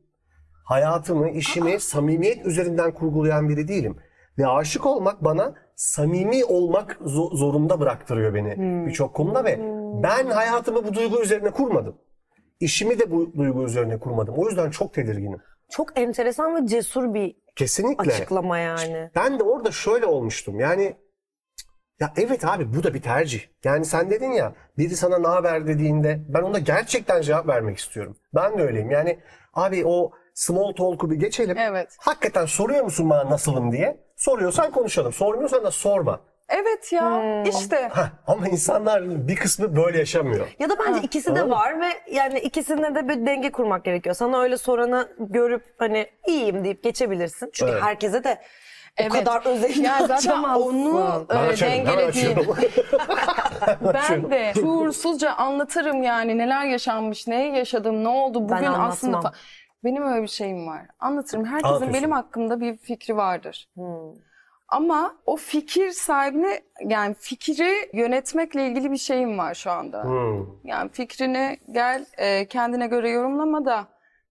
Hayatımı, 0.69 1.31
işimi 1.31 1.81
samimiyet 1.81 2.47
üzerinden 2.47 2.95
kurgulayan 2.95 3.49
biri 3.49 3.69
değilim. 3.69 3.97
Ve 4.39 4.47
aşık 4.47 4.87
olmak 4.87 5.25
bana 5.25 5.55
samimi 5.77 6.45
olmak 6.45 6.91
zo- 7.05 7.37
zorunda 7.37 7.81
bıraktırıyor 7.81 8.35
beni 8.35 8.57
Hmm. 8.57 8.87
birçok 8.87 9.15
konuda 9.15 9.45
ve 9.45 9.59
ben 10.03 10.27
hayatımı 10.27 10.85
bu 10.85 10.95
duygu 10.95 11.23
üzerine 11.23 11.51
kurmadım. 11.51 11.97
İşimi 12.61 12.99
de 12.99 13.11
bu 13.11 13.33
duygu 13.37 13.65
üzerine 13.65 13.99
kurmadım. 13.99 14.35
O 14.39 14.47
yüzden 14.49 14.71
çok 14.71 14.95
tedirginim. 14.95 15.41
Çok 15.71 15.99
enteresan 15.99 16.57
ve 16.63 16.67
cesur 16.67 17.15
bir 17.15 17.37
Kesinlikle. 17.57 18.13
açıklama 18.13 18.59
yani. 18.59 19.11
Ben 19.17 19.39
de 19.39 19.43
orada 19.43 19.71
şöyle 19.71 20.07
olmuştum. 20.07 20.61
Yani 20.61 20.97
ya 22.01 22.13
evet 22.17 22.45
abi 22.45 22.75
bu 22.75 22.83
da 22.83 22.95
bir 22.95 23.03
tercih. 23.03 23.41
Yani 23.65 23.85
sen 23.85 24.11
dedin 24.11 24.31
ya 24.33 24.55
biri 24.79 24.97
sana 24.97 25.19
ne 25.19 25.27
haber 25.29 25.67
dediğinde 25.67 26.21
ben 26.29 26.43
ona 26.43 26.59
gerçekten 26.59 27.23
cevap 27.23 27.47
vermek 27.49 27.79
istiyorum. 27.79 28.17
Ben 28.35 28.59
de 28.59 28.63
öyleyim. 28.63 28.91
Yani 28.91 29.19
abi 29.55 29.83
o 29.87 30.11
small 30.39 30.73
talk'u 30.73 31.11
bir 31.11 31.17
geçelim. 31.17 31.59
Evet. 31.59 31.97
Hakikaten 31.99 32.47
soruyor 32.47 32.85
musun 32.85 33.11
bana 33.11 33.31
nasılım 33.31 33.73
diye? 33.73 33.97
Soruyorsan 34.17 34.71
konuşalım. 34.71 35.13
Sormuyorsan 35.13 35.65
da 35.65 35.71
sorma. 35.71 36.21
Evet 36.49 36.93
ya 36.93 37.11
Hmm. 37.17 37.45
işte. 37.45 37.77
Heh, 37.95 38.07
ama 38.27 38.49
insanlar 38.49 39.29
bir 39.29 39.37
kısmı 39.37 39.77
böyle 39.77 39.99
yaşamıyor. 39.99 40.47
Ya 40.59 40.69
da 40.71 40.75
bence 40.87 41.01
ikisi 41.01 41.35
de 41.37 41.51
var 41.51 41.81
ve 41.81 41.87
yani 42.13 42.39
ikisinde 42.39 42.95
de 42.95 43.09
bir 43.09 43.27
denge 43.27 43.53
kurmak 43.53 43.85
gerekiyor. 43.85 44.15
Sana 44.15 44.41
öyle 44.41 44.57
soranı 44.57 45.09
görüp 45.19 45.65
hani 45.79 46.07
iyiyim 46.27 46.65
deyip 46.65 46.83
geçebilirsin. 46.85 47.51
Çünkü 47.53 47.73
Evet. 47.73 47.83
herkese 47.83 48.25
de 48.25 48.39
o 49.01 49.03
Evet. 49.03 49.13
kadar 49.13 49.47
özelini 49.47 49.85
Yani 49.87 50.01
zaten 50.01 50.15
açamazsın. 50.17 50.63
onu 50.63 51.27
e, 51.31 51.35
ben 51.35 51.57
dengelediğim. 51.61 52.39
açıyorum. 52.51 52.57
Ben 53.95 54.31
de 54.31 54.53
şuursuzca 54.55 55.33
anlatırım 55.33 56.03
yani 56.03 56.39
neler 56.39 56.65
yaşanmış, 56.65 57.27
neyi 57.27 57.57
yaşadım, 57.57 58.05
ne 58.05 58.09
oldu 58.09 58.43
bugün 58.49 58.65
aslında. 58.67 59.33
Benim 59.85 60.03
öyle 60.03 60.23
bir 60.23 60.29
şeyim 60.29 60.67
var. 60.67 60.87
Anlatırım. 61.01 61.45
Herkesin 61.45 61.69
Anlatıyorsun. 61.69 61.95
benim 61.99 62.13
hakkımda 62.13 62.61
bir 62.61 62.77
fikri 62.77 63.17
vardır. 63.17 63.69
Hmm. 63.75 64.13
Ama 64.69 65.17
o 65.27 65.37
fikir 65.37 65.91
sahibine 65.91 66.61
yani 66.85 67.15
fikri 67.19 67.91
yönetmekle 67.93 68.67
ilgili 68.67 68.91
bir 68.91 68.97
şeyim 68.97 69.39
var 69.39 69.55
şu 69.55 69.71
anda. 69.71 70.05
Hmm. 70.05 70.47
Yani 70.65 70.91
fikrini 70.91 71.59
gel 71.73 72.07
e, 72.19 72.45
kendine 72.47 72.87
göre 72.87 73.11
yorumlama 73.11 73.65
da 73.65 73.87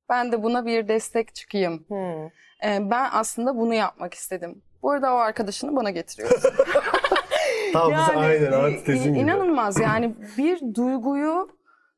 ben 0.10 0.32
de 0.32 0.44
buna 0.44 0.66
bir 0.66 0.88
destek 0.88 1.36
çıkayım. 1.36 1.86
Hmm. 1.88 2.26
E, 2.64 2.90
ben 2.92 3.10
aslında 3.12 3.58
bunu 3.58 3.74
yapmak 3.74 4.14
istedim. 4.14 4.62
Bu 4.84 4.92
arada 4.92 5.14
o 5.14 5.18
arkadaşını 5.18 5.76
bana 5.76 5.90
getiriyorsun. 5.90 6.52
Tam 7.74 7.92
bize 7.92 8.16
aynen 8.16 8.52
antitezin 8.52 9.14
gibi. 9.14 9.24
inanılmaz 9.24 9.80
yani 9.80 10.16
bir 10.38 10.76
duyguyu 10.76 11.50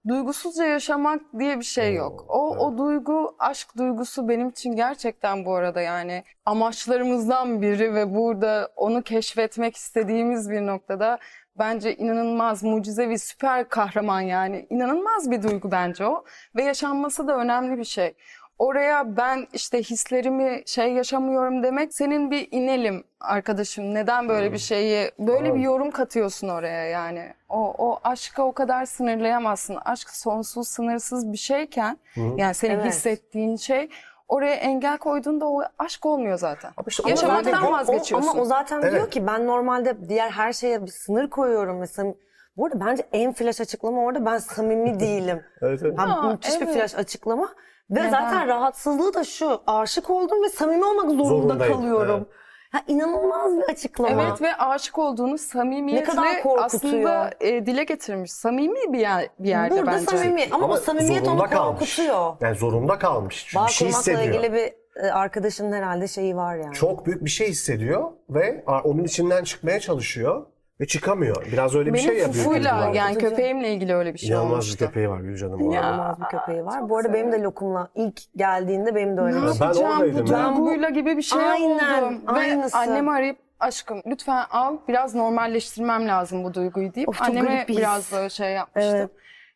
duygusuzca 0.08 0.66
yaşamak 0.66 1.22
diye 1.40 1.60
bir 1.60 1.66
şey 1.66 1.96
yok. 1.96 2.26
O 2.28 2.58
o 2.58 2.78
duygu 2.78 3.36
aşk 3.40 3.78
duygusu 3.78 4.30
benim 4.30 4.50
için 4.50 4.76
gerçekten 4.76 5.46
bu 5.46 5.56
arada 5.56 5.82
yani 5.82 6.24
amaçlarımızdan 6.46 7.62
biri 7.62 7.94
ve 7.94 8.16
burada 8.16 8.72
onu 8.76 9.02
keşfetmek 9.04 9.76
istediğimiz 9.76 10.50
bir 10.50 10.62
noktada 10.66 11.20
bence 11.60 11.96
inanılmaz 11.96 12.64
mucizevi 12.64 13.20
süper 13.20 13.70
kahraman 13.70 14.22
yani 14.22 14.68
inanılmaz 14.70 15.32
bir 15.32 15.44
duygu 15.44 15.72
bence 15.72 16.06
o 16.06 16.24
ve 16.56 16.64
yaşanması 16.64 17.28
da 17.28 17.38
önemli 17.38 17.78
bir 17.78 17.84
şey. 17.84 18.16
Oraya 18.60 19.18
ben 19.18 19.48
işte 19.54 19.84
hislerimi 19.84 20.62
şey 20.66 20.94
yaşamıyorum 20.94 21.64
demek 21.64 21.94
senin 21.94 22.32
bir 22.32 22.48
inelim 22.52 23.04
arkadaşım 23.20 23.94
neden 23.94 24.30
böyle 24.30 24.54
bir 24.54 24.58
şeyi 24.58 25.12
böyle 25.20 25.56
bir 25.56 25.60
yorum 25.60 25.92
katıyorsun 25.92 26.50
oraya 26.50 26.84
yani. 26.86 27.34
O 27.50 27.74
o 27.78 28.00
aşka 28.04 28.44
o 28.44 28.52
kadar 28.52 28.86
sınırlayamazsın. 28.86 29.78
Aşk 29.86 30.10
sonsuz 30.10 30.68
sınırsız 30.68 31.32
bir 31.32 31.38
şeyken 31.38 31.98
yani 32.38 32.54
senin 32.54 32.74
Evet. 32.80 32.86
hissettiğin 32.86 33.56
şey 33.56 33.90
oraya 34.28 34.56
engel 34.56 34.98
koyduğunda 34.98 35.46
o 35.50 35.62
aşk 35.80 36.06
olmuyor 36.06 36.38
zaten. 36.38 36.72
Ama 36.78 36.86
işte 36.88 37.10
Yaşamaktan 37.10 37.52
zaten- 37.52 37.66
o- 37.68 37.70
o- 37.70 37.72
vazgeçiyorsun. 37.72 38.30
Ama 38.30 38.42
o 38.42 38.46
zaten 38.46 38.82
Evet. 38.82 38.92
diyor 38.94 39.12
ki 39.12 39.28
ben 39.28 39.48
normalde 39.48 40.10
diğer 40.10 40.30
her 40.30 40.54
şeye 40.54 40.82
bir 40.86 40.92
sınır 40.92 41.30
koyuyorum 41.30 41.78
mesela. 41.80 42.14
Bu 42.58 42.66
arada 42.66 42.86
bence 42.86 43.04
en 43.14 43.34
flash 43.34 43.62
açıklama 43.62 44.02
orada 44.02 44.26
ben 44.26 44.38
samimi 44.38 45.00
değilim. 45.00 45.44
Evet, 45.62 45.80
evet. 45.86 46.00
Ha, 46.00 46.24
Ha, 46.24 46.30
müthiş 46.32 46.62
bir 46.62 46.66
evet. 46.66 46.76
flash 46.76 46.96
açıklama. 46.96 47.50
Ve 47.92 48.00
Neden? 48.00 48.10
zaten 48.10 48.48
rahatsızlığı 48.48 49.14
da 49.14 49.24
şu. 49.24 49.62
Aşık 49.68 50.10
oldum 50.10 50.44
ve 50.44 50.50
samimi 50.50 50.86
olmak 50.86 51.06
zorunda 51.10 51.24
Zorundayım, 51.26 51.74
kalıyorum. 51.74 52.30
Ha, 52.72 52.82
inanılmaz 52.88 53.58
bir 53.58 53.64
açıklama. 53.64 54.10
Evet 54.24 54.42
ve 54.42 54.56
aşık 54.56 54.98
olduğunu 55.00 55.38
samimiyetle 55.38 56.04
kadar 56.04 56.42
korkutuyor. 56.44 56.66
aslında 56.66 57.32
e, 57.40 57.66
dile 57.66 57.84
getirmiş. 57.84 58.32
Samimi 58.32 58.94
bir, 58.94 59.00
yer, 59.00 59.28
bir 59.40 59.50
yerde 59.50 59.72
Burada 59.78 59.92
bence. 59.92 60.06
samimi 60.06 60.48
ama, 60.52 60.68
o 60.68 60.78
samimiyet 60.78 61.22
onu 61.22 61.26
zorunda 61.26 61.48
kalmış. 61.48 61.80
korkutuyor. 61.80 62.34
Yani 62.42 62.56
zorunda 62.56 62.98
kalmış. 62.98 63.46
Çünkü 63.48 63.64
Bağ 63.64 63.68
bir 63.68 63.72
şey 63.72 63.88
hissediyor. 63.88 64.24
ilgili 64.24 64.54
bir 64.54 64.74
e, 65.04 65.12
arkadaşının 65.12 65.72
herhalde 65.72 66.08
şeyi 66.08 66.36
var 66.36 66.56
yani. 66.56 66.74
Çok 66.74 67.06
büyük 67.06 67.26
bir 67.26 67.30
şey 67.30 67.48
hissediyor 67.48 68.12
ve 68.30 68.64
onun 68.84 69.04
içinden 69.04 69.44
çıkmaya 69.44 69.80
çalışıyor 69.80 70.46
ve 70.82 70.86
çıkamıyor. 70.88 71.46
Biraz 71.52 71.76
öyle 71.76 71.90
bir 71.90 71.94
Benim 71.94 72.06
şey 72.06 72.18
yapıyor. 72.18 72.44
Fufuyla 72.46 72.72
Gülcan. 72.76 72.94
yani 72.94 73.18
köpeğimle 73.18 73.74
ilgili 73.74 73.96
öyle 73.96 74.14
bir 74.14 74.20
şey 74.20 74.30
İnanılmaz 74.30 74.50
bir 74.52 74.56
olmuştu. 74.56 74.78
köpeği 74.86 75.10
var 75.10 75.20
Gülcan'ın 75.20 75.60
bu 75.60 75.70
arada. 75.74 75.80
İnanılmaz 75.88 76.20
bir 76.22 76.26
köpeği 76.38 76.66
var. 76.66 76.80
çok 76.80 76.90
Bu 76.90 76.98
arada 76.98 77.14
benim 77.14 77.32
de 77.32 77.42
lokumla 77.42 77.90
ilk 77.96 78.22
geldiğinde 78.36 78.96
benim 78.96 79.18
de 79.18 79.22
öyle 79.22 79.36
bir 79.36 79.42
şey. 79.42 79.50
Ben 79.62 79.66
yapacağım 79.66 79.92
oradaydım 79.94 80.28
bu 80.28 80.32
ya. 80.32 80.56
duyguyla 80.58 80.90
gibi 80.90 81.18
bir 81.18 81.22
şey 81.22 81.42
Aynen, 81.44 82.04
oldu. 82.04 82.22
aynısı. 82.28 82.78
Ve 82.78 82.82
annemi 82.82 83.12
arayıp 83.12 83.38
aşkım 83.60 84.02
lütfen 84.08 84.44
al 84.52 84.78
biraz 84.88 85.16
normalleştirmem 85.16 86.08
lazım 86.08 86.44
bu 86.44 86.54
duyguyu 86.54 86.94
deyip 86.96 87.10
Of, 87.10 87.22
anneme 87.22 87.66
bir 87.68 87.78
biraz 87.78 88.12
böyle 88.12 88.30
şey 88.30 88.52
yapmıştım. 88.54 88.96
Evet. 88.96 89.10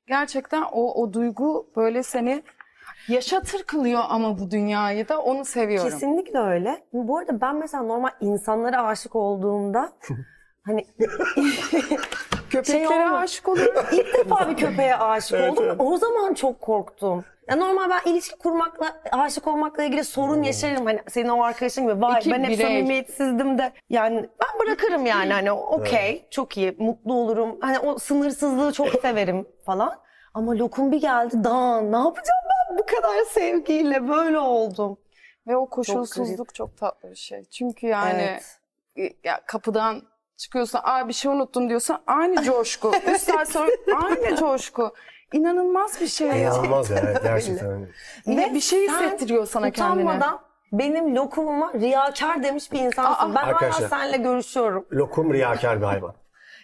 Gerçekten 0.07 0.61
o, 0.71 1.01
o 1.03 1.13
duygu 1.13 1.67
böyle 1.75 2.03
seni 2.03 2.43
yaşatır 3.07 3.63
kılıyor 3.63 4.01
ama 4.09 4.39
bu 4.39 4.51
dünyayı 4.51 5.09
da 5.09 5.19
onu 5.21 5.45
seviyorum. 5.45 5.89
Kesinlikle 5.89 6.39
öyle. 6.39 6.83
Bu 6.93 7.17
arada 7.17 7.41
ben 7.41 7.55
mesela 7.55 7.83
normal 7.83 8.09
insanlara 8.21 8.83
aşık 8.85 9.15
olduğumda 9.15 9.91
hani 10.65 10.85
Köpeklere 12.49 12.87
Şey 12.87 13.03
aşık 13.03 13.49
oluyorum. 13.49 13.85
ilk 13.91 14.13
defa 14.17 14.49
bir 14.49 14.55
köpeğe 14.57 14.95
aşık 14.95 15.33
Evet, 15.39 15.51
oldum. 15.51 15.63
evet. 15.67 15.75
O 15.79 15.97
zaman 15.97 16.33
çok 16.33 16.61
korktum. 16.61 17.25
Ya 17.49 17.55
normal 17.55 17.89
ben 17.89 18.11
ilişki 18.11 18.37
kurmakla, 18.37 19.01
aşık 19.11 19.47
olmakla 19.47 19.83
ilgili 19.83 20.03
sorun 20.03 20.43
yaşarım. 20.43 20.85
Hani 20.85 20.99
senin 21.09 21.29
o 21.29 21.43
arkadaşın 21.43 21.83
gibi. 21.87 22.01
Vay 22.01 22.19
İki 22.19 22.31
ben 22.31 22.43
hep 22.43 22.49
birey. 22.49 22.65
samimiyetsizdim 22.65 23.57
de. 23.57 23.73
Yani 23.89 24.15
ben 24.41 24.59
bırakırım 24.59 25.05
yani 25.05 25.33
hani 25.33 25.51
okey 25.51 26.27
çok 26.31 26.57
iyi 26.57 26.75
mutlu 26.79 27.13
olurum. 27.13 27.57
Hani 27.61 27.79
o 27.79 27.97
sınırsızlığı 27.99 28.73
çok 28.73 28.87
severim 29.01 29.47
falan. 29.65 29.93
Ama 30.33 30.57
lokum 30.57 30.91
bir 30.91 31.01
geldi 31.01 31.43
daha 31.43 31.81
ne 31.81 31.97
yapacağım 31.97 32.43
ben 32.69 32.77
bu 32.77 32.85
kadar 32.85 33.23
sevgiyle 33.29 34.07
böyle 34.09 34.39
oldum. 34.39 34.97
Ve 35.47 35.57
o 35.57 35.69
koşulsuzluk 35.69 36.55
çok, 36.55 36.77
tatlı 36.77 37.09
bir 37.11 37.15
şey. 37.15 37.43
Çünkü 37.45 37.87
yani 37.87 38.21
Evet. 38.97 39.15
ya 39.23 39.41
kapıdan 39.47 40.01
çıkıyorsun, 40.43 40.79
aa 40.83 41.07
bir 41.07 41.13
şey 41.13 41.31
unuttum 41.31 41.69
diyorsan 41.69 42.01
aynı 42.07 42.43
coşku. 42.43 42.91
Üç 43.07 43.21
saat 43.21 43.49
sonra 43.49 43.71
aynı 44.03 44.35
coşku. 44.39 44.93
İnanılmaz 45.33 46.01
bir 46.01 46.07
şey 46.07 46.27
ya. 46.27 46.35
İnanılmaz 46.35 46.89
ya 46.89 46.97
evet, 47.03 47.23
gerçekten 47.23 47.69
öyle. 47.69 47.85
Ve 48.27 48.53
bir 48.53 48.59
şey 48.59 48.87
hissettiriyor 48.87 49.45
sana 49.45 49.71
kendine. 49.71 50.03
Utanmadan 50.03 50.39
benim 50.71 51.15
lokumuma 51.15 51.73
riyakar 51.73 52.43
demiş 52.43 52.71
bir 52.71 52.79
insansın. 52.79 53.25
Aa, 53.29 53.35
ben 53.35 53.41
arkadaşlar. 53.43 53.89
hala 53.89 54.01
seninle 54.01 54.17
görüşüyorum. 54.17 54.85
Lokum 54.91 55.33
riyakar 55.33 55.81
bir 55.81 55.85
hayvan. 55.85 56.13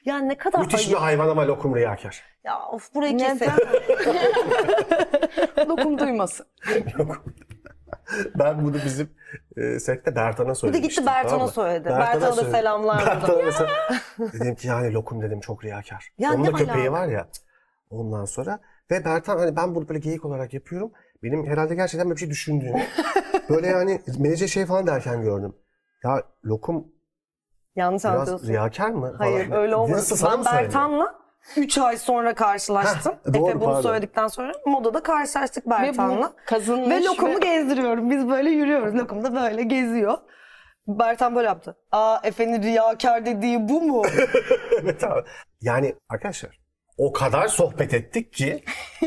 Ya 0.05 0.17
ne 0.17 0.37
kadar 0.37 0.59
Müthiş 0.59 0.87
bir 0.87 0.93
ayıp. 0.93 1.01
hayvan 1.01 1.29
ama 1.29 1.47
lokum 1.47 1.75
riyakar. 1.75 2.23
Ya 2.43 2.59
of 2.71 2.95
burayı 2.95 3.17
Neden? 3.17 3.37
keselim. 3.37 3.53
Lokum 5.69 5.99
duymasın. 5.99 6.45
Lokum. 6.99 7.33
ben 8.39 8.65
bunu 8.65 8.73
bizim 8.73 9.09
e, 9.57 9.79
sette 9.79 10.15
Bertan'a 10.15 10.53
Bir 10.53 10.73
de 10.73 10.79
gitti 10.79 11.05
Bertan'a 11.05 11.29
tamam 11.29 11.45
mı? 11.45 11.51
söyledi. 11.51 11.85
Bertan'a 11.89 12.21
Bertan'a 12.21 12.37
da 12.37 12.51
selamlar. 12.51 13.05
Bertan'a 13.05 13.37
da 13.37 13.69
dedim 14.33 14.55
ki 14.55 14.67
yani 14.67 14.93
lokum 14.93 15.21
dedim 15.21 15.39
çok 15.39 15.63
riyakar. 15.63 16.09
Ya 16.17 16.33
Onun 16.33 16.45
da 16.45 16.51
köpeği 16.51 16.91
var 16.91 17.07
ya. 17.07 17.27
Ondan 17.89 18.25
sonra 18.25 18.59
ve 18.91 19.05
Bertan 19.05 19.37
hani 19.37 19.55
ben 19.55 19.75
bunu 19.75 19.89
böyle 19.89 19.99
geyik 19.99 20.25
olarak 20.25 20.53
yapıyorum. 20.53 20.91
Benim 21.23 21.45
herhalde 21.47 21.75
gerçekten 21.75 22.07
böyle 22.07 22.15
bir 22.15 22.19
şey 22.19 22.29
düşündüğüm. 22.29 22.75
böyle 23.49 23.67
yani 23.67 24.01
menajer 24.19 24.47
şey 24.47 24.65
falan 24.65 24.87
derken 24.87 25.21
gördüm. 25.21 25.55
Ya 26.03 26.23
lokum 26.45 26.87
Yanlış 27.75 28.03
biraz 28.03 28.15
anlatıyorsun. 28.15 28.47
riyakar 28.47 28.89
mı? 28.89 29.15
Hayır 29.17 29.45
falan. 29.49 29.61
öyle 29.61 29.75
olmadı. 29.75 29.97
Nasıl 29.97 30.27
Ben? 30.27 30.45
Bertan'la 30.45 31.18
3 31.57 31.77
ay 31.77 31.97
sonra 31.97 32.33
karşılaştım. 32.35 33.13
Heh, 33.25 33.33
doğru, 33.33 33.49
Efe 33.49 33.59
bunu 33.59 33.65
pardon. 33.65 33.81
söyledikten 33.81 34.27
sonra 34.27 34.51
modada 34.65 35.03
karşılaştık 35.03 35.65
Ve 35.67 35.69
Bertan'la. 35.69 36.27
bu 36.27 36.35
kazınmış 36.45 36.89
Ve 36.89 37.03
lokumu 37.03 37.35
ve- 37.35 37.39
gezdiriyorum. 37.39 38.09
Biz 38.09 38.29
böyle 38.29 38.49
yürüyoruz. 38.49 38.95
Lokum 38.95 39.23
da 39.23 39.35
böyle 39.35 39.63
geziyor. 39.63 40.17
Bertan 40.87 41.35
böyle 41.35 41.47
yaptı. 41.47 41.77
Aa 41.91 42.17
Efe'nin 42.23 42.63
riyakar 42.63 43.25
dediği 43.25 43.69
bu 43.69 43.81
mu? 43.81 44.01
evet 44.81 45.03
abi. 45.03 45.21
Yani 45.61 45.95
arkadaşlar 46.09 46.59
o 46.97 47.13
kadar 47.13 47.47
sohbet 47.47 47.93
ettik 47.93 48.33
ki 48.33 48.63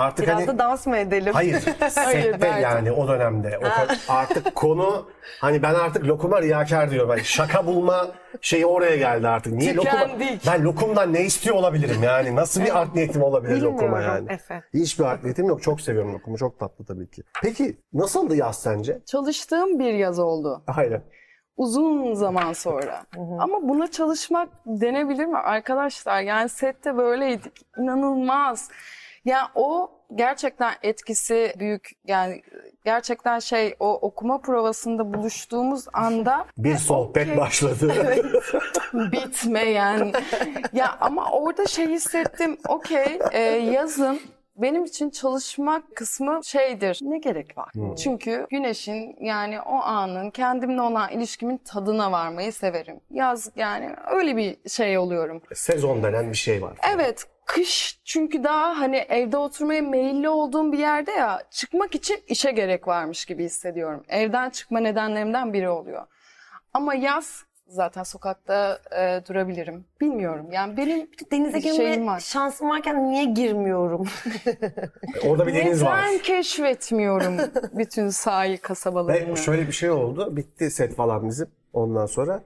artık 0.00 0.26
Biraz 0.26 0.36
hani 0.36 0.46
da 0.46 0.58
dans 0.58 0.86
mı 0.86 0.96
edelim? 0.96 1.32
Hayır, 1.34 1.60
sette 1.90 2.46
yani 2.62 2.92
o 2.92 3.08
dönemde. 3.08 3.58
O 3.58 3.64
artık 4.12 4.54
konu 4.54 5.10
hani 5.40 5.62
ben 5.62 5.74
artık 5.74 6.04
lokuma 6.04 6.42
riyakar 6.42 6.90
diyorum. 6.90 7.10
Hani 7.10 7.24
şaka 7.24 7.66
bulma 7.66 8.08
şeyi 8.40 8.66
oraya 8.66 8.96
geldi 8.96 9.28
artık. 9.28 9.52
Niye 9.52 9.74
lokuma? 9.74 10.08
Ben 10.46 10.64
lokumdan 10.64 11.12
ne 11.14 11.22
istiyor 11.24 11.56
olabilirim 11.56 12.02
yani? 12.02 12.36
Nasıl 12.36 12.60
bir 12.64 12.78
art 12.80 12.94
niyetim 12.94 13.22
olabilir 13.22 13.60
lokuma 13.62 13.82
Bilmiyorum 13.98 14.14
yani? 14.16 14.32
Efe. 14.32 14.62
Hiçbir 14.74 15.04
art 15.04 15.22
niyetim 15.22 15.46
yok. 15.46 15.62
Çok 15.62 15.80
seviyorum 15.80 16.14
lokumu. 16.14 16.38
Çok 16.38 16.58
tatlı 16.60 16.84
tabii 16.84 17.10
ki. 17.10 17.22
Peki 17.42 17.76
nasıldı 17.92 18.36
yaz 18.36 18.62
sence? 18.62 19.00
Çalıştığım 19.06 19.78
bir 19.78 19.94
yaz 19.94 20.18
oldu. 20.18 20.62
Hayır. 20.66 21.00
uzun 21.56 22.14
zaman 22.14 22.52
sonra. 22.52 23.02
Ama 23.38 23.68
buna 23.68 23.90
çalışmak 23.90 24.48
denebilir 24.66 25.26
mi 25.26 25.38
arkadaşlar? 25.38 26.20
Yani 26.22 26.48
sette 26.48 26.96
böyleydik. 26.96 27.52
İnanılmaz. 27.78 28.70
Ya 29.24 29.50
o 29.54 29.90
gerçekten 30.14 30.72
etkisi 30.82 31.54
büyük. 31.58 31.90
Yani 32.06 32.42
gerçekten 32.84 33.38
şey 33.38 33.74
o 33.80 33.92
okuma 33.94 34.40
provasında 34.40 35.14
buluştuğumuz 35.14 35.84
anda 35.92 36.46
Bir 36.58 36.76
sohbet 36.76 37.26
okey. 37.26 37.36
başladı. 37.36 37.94
bitmeyen. 38.94 40.12
ya 40.72 40.96
ama 41.00 41.30
orada 41.30 41.66
şey 41.66 41.88
hissettim. 41.88 42.58
Okey 42.68 43.18
e, 43.32 43.40
yazın 43.50 44.20
benim 44.56 44.84
için 44.84 45.10
çalışmak 45.10 45.96
kısmı 45.96 46.40
şeydir. 46.44 46.98
Ne 47.02 47.18
gerek 47.18 47.58
var? 47.58 47.72
Çünkü 48.02 48.46
güneşin 48.50 49.16
yani 49.20 49.60
o 49.60 49.74
anın 49.74 50.30
kendimle 50.30 50.82
olan 50.82 51.10
ilişkimin 51.10 51.56
tadına 51.56 52.12
varmayı 52.12 52.52
severim. 52.52 53.00
Yaz 53.10 53.50
yani 53.56 53.94
öyle 54.10 54.36
bir 54.36 54.56
şey 54.68 54.98
oluyorum. 54.98 55.42
Sezon 55.54 56.02
denen 56.02 56.32
bir 56.32 56.36
şey 56.36 56.62
var. 56.62 56.78
Evet 56.94 57.26
kış 57.54 58.00
çünkü 58.04 58.44
daha 58.44 58.80
hani 58.80 58.96
evde 58.96 59.36
oturmaya 59.36 59.82
meyilli 59.82 60.28
olduğum 60.28 60.72
bir 60.72 60.78
yerde 60.78 61.10
ya 61.10 61.42
çıkmak 61.50 61.94
için 61.94 62.18
işe 62.26 62.50
gerek 62.50 62.88
varmış 62.88 63.24
gibi 63.24 63.44
hissediyorum. 63.44 64.04
Evden 64.08 64.50
çıkma 64.50 64.80
nedenlerimden 64.80 65.52
biri 65.52 65.68
oluyor. 65.68 66.06
Ama 66.74 66.94
yaz 66.94 67.44
zaten 67.66 68.02
sokakta 68.02 68.78
e, 68.96 69.22
durabilirim. 69.28 69.84
Bilmiyorum 70.00 70.46
yani 70.52 70.76
benim 70.76 71.08
Denize 71.32 71.58
girme 71.58 72.06
var. 72.06 72.20
şansım 72.20 72.68
varken 72.68 73.10
niye 73.10 73.24
girmiyorum? 73.24 74.08
Orada 75.26 75.46
bir 75.46 75.54
deniz 75.54 75.84
var. 75.84 76.02
Neden 76.02 76.18
keşfetmiyorum 76.18 77.36
bütün 77.72 78.08
sahil 78.08 78.56
kasabalarını? 78.56 79.32
Ve 79.32 79.36
şöyle 79.36 79.66
bir 79.66 79.72
şey 79.72 79.90
oldu. 79.90 80.36
Bitti 80.36 80.70
set 80.70 80.94
falan 80.96 81.28
bizim. 81.28 81.48
Ondan 81.72 82.06
sonra 82.06 82.42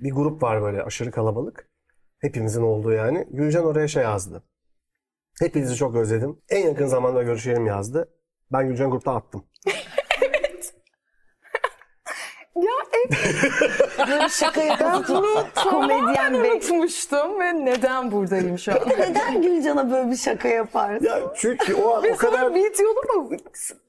bir 0.00 0.12
grup 0.12 0.42
var 0.42 0.62
böyle 0.62 0.82
aşırı 0.82 1.10
kalabalık. 1.10 1.67
Hepimizin 2.20 2.62
olduğu 2.62 2.92
yani. 2.92 3.26
Gülcan 3.30 3.64
oraya 3.64 3.88
şey 3.88 4.02
yazdı. 4.02 4.42
Hepinizi 5.40 5.76
çok 5.76 5.96
özledim. 5.96 6.38
En 6.48 6.66
yakın 6.66 6.86
zamanda 6.86 7.22
görüşelim 7.22 7.66
yazdı. 7.66 8.08
Ben 8.52 8.68
Gülcan 8.68 8.90
grupta 8.90 9.14
attım. 9.14 9.44
Ya 12.56 12.72
evet 12.92 13.10
Böyle 13.98 14.24
bir 14.24 14.28
şaka 14.28 14.60
ben 14.80 15.04
bunu 15.08 15.46
Komedyen 15.54 16.34
unutmuştum 16.34 17.40
ve 17.40 17.64
neden 17.64 18.12
buradayım 18.12 18.58
şu 18.58 18.72
an? 18.72 18.78
Neden 18.98 19.42
Gülcan'a 19.42 19.90
böyle 19.90 20.10
bir 20.10 20.16
şaka 20.16 20.48
yaparsın? 20.48 21.06
Ya 21.06 21.20
çünkü 21.36 21.74
o 21.74 21.94
an 21.94 22.04
o 22.14 22.16
kadar... 22.16 22.38
sonra 22.40 22.54
videolu 22.54 23.22
mu? 23.22 23.36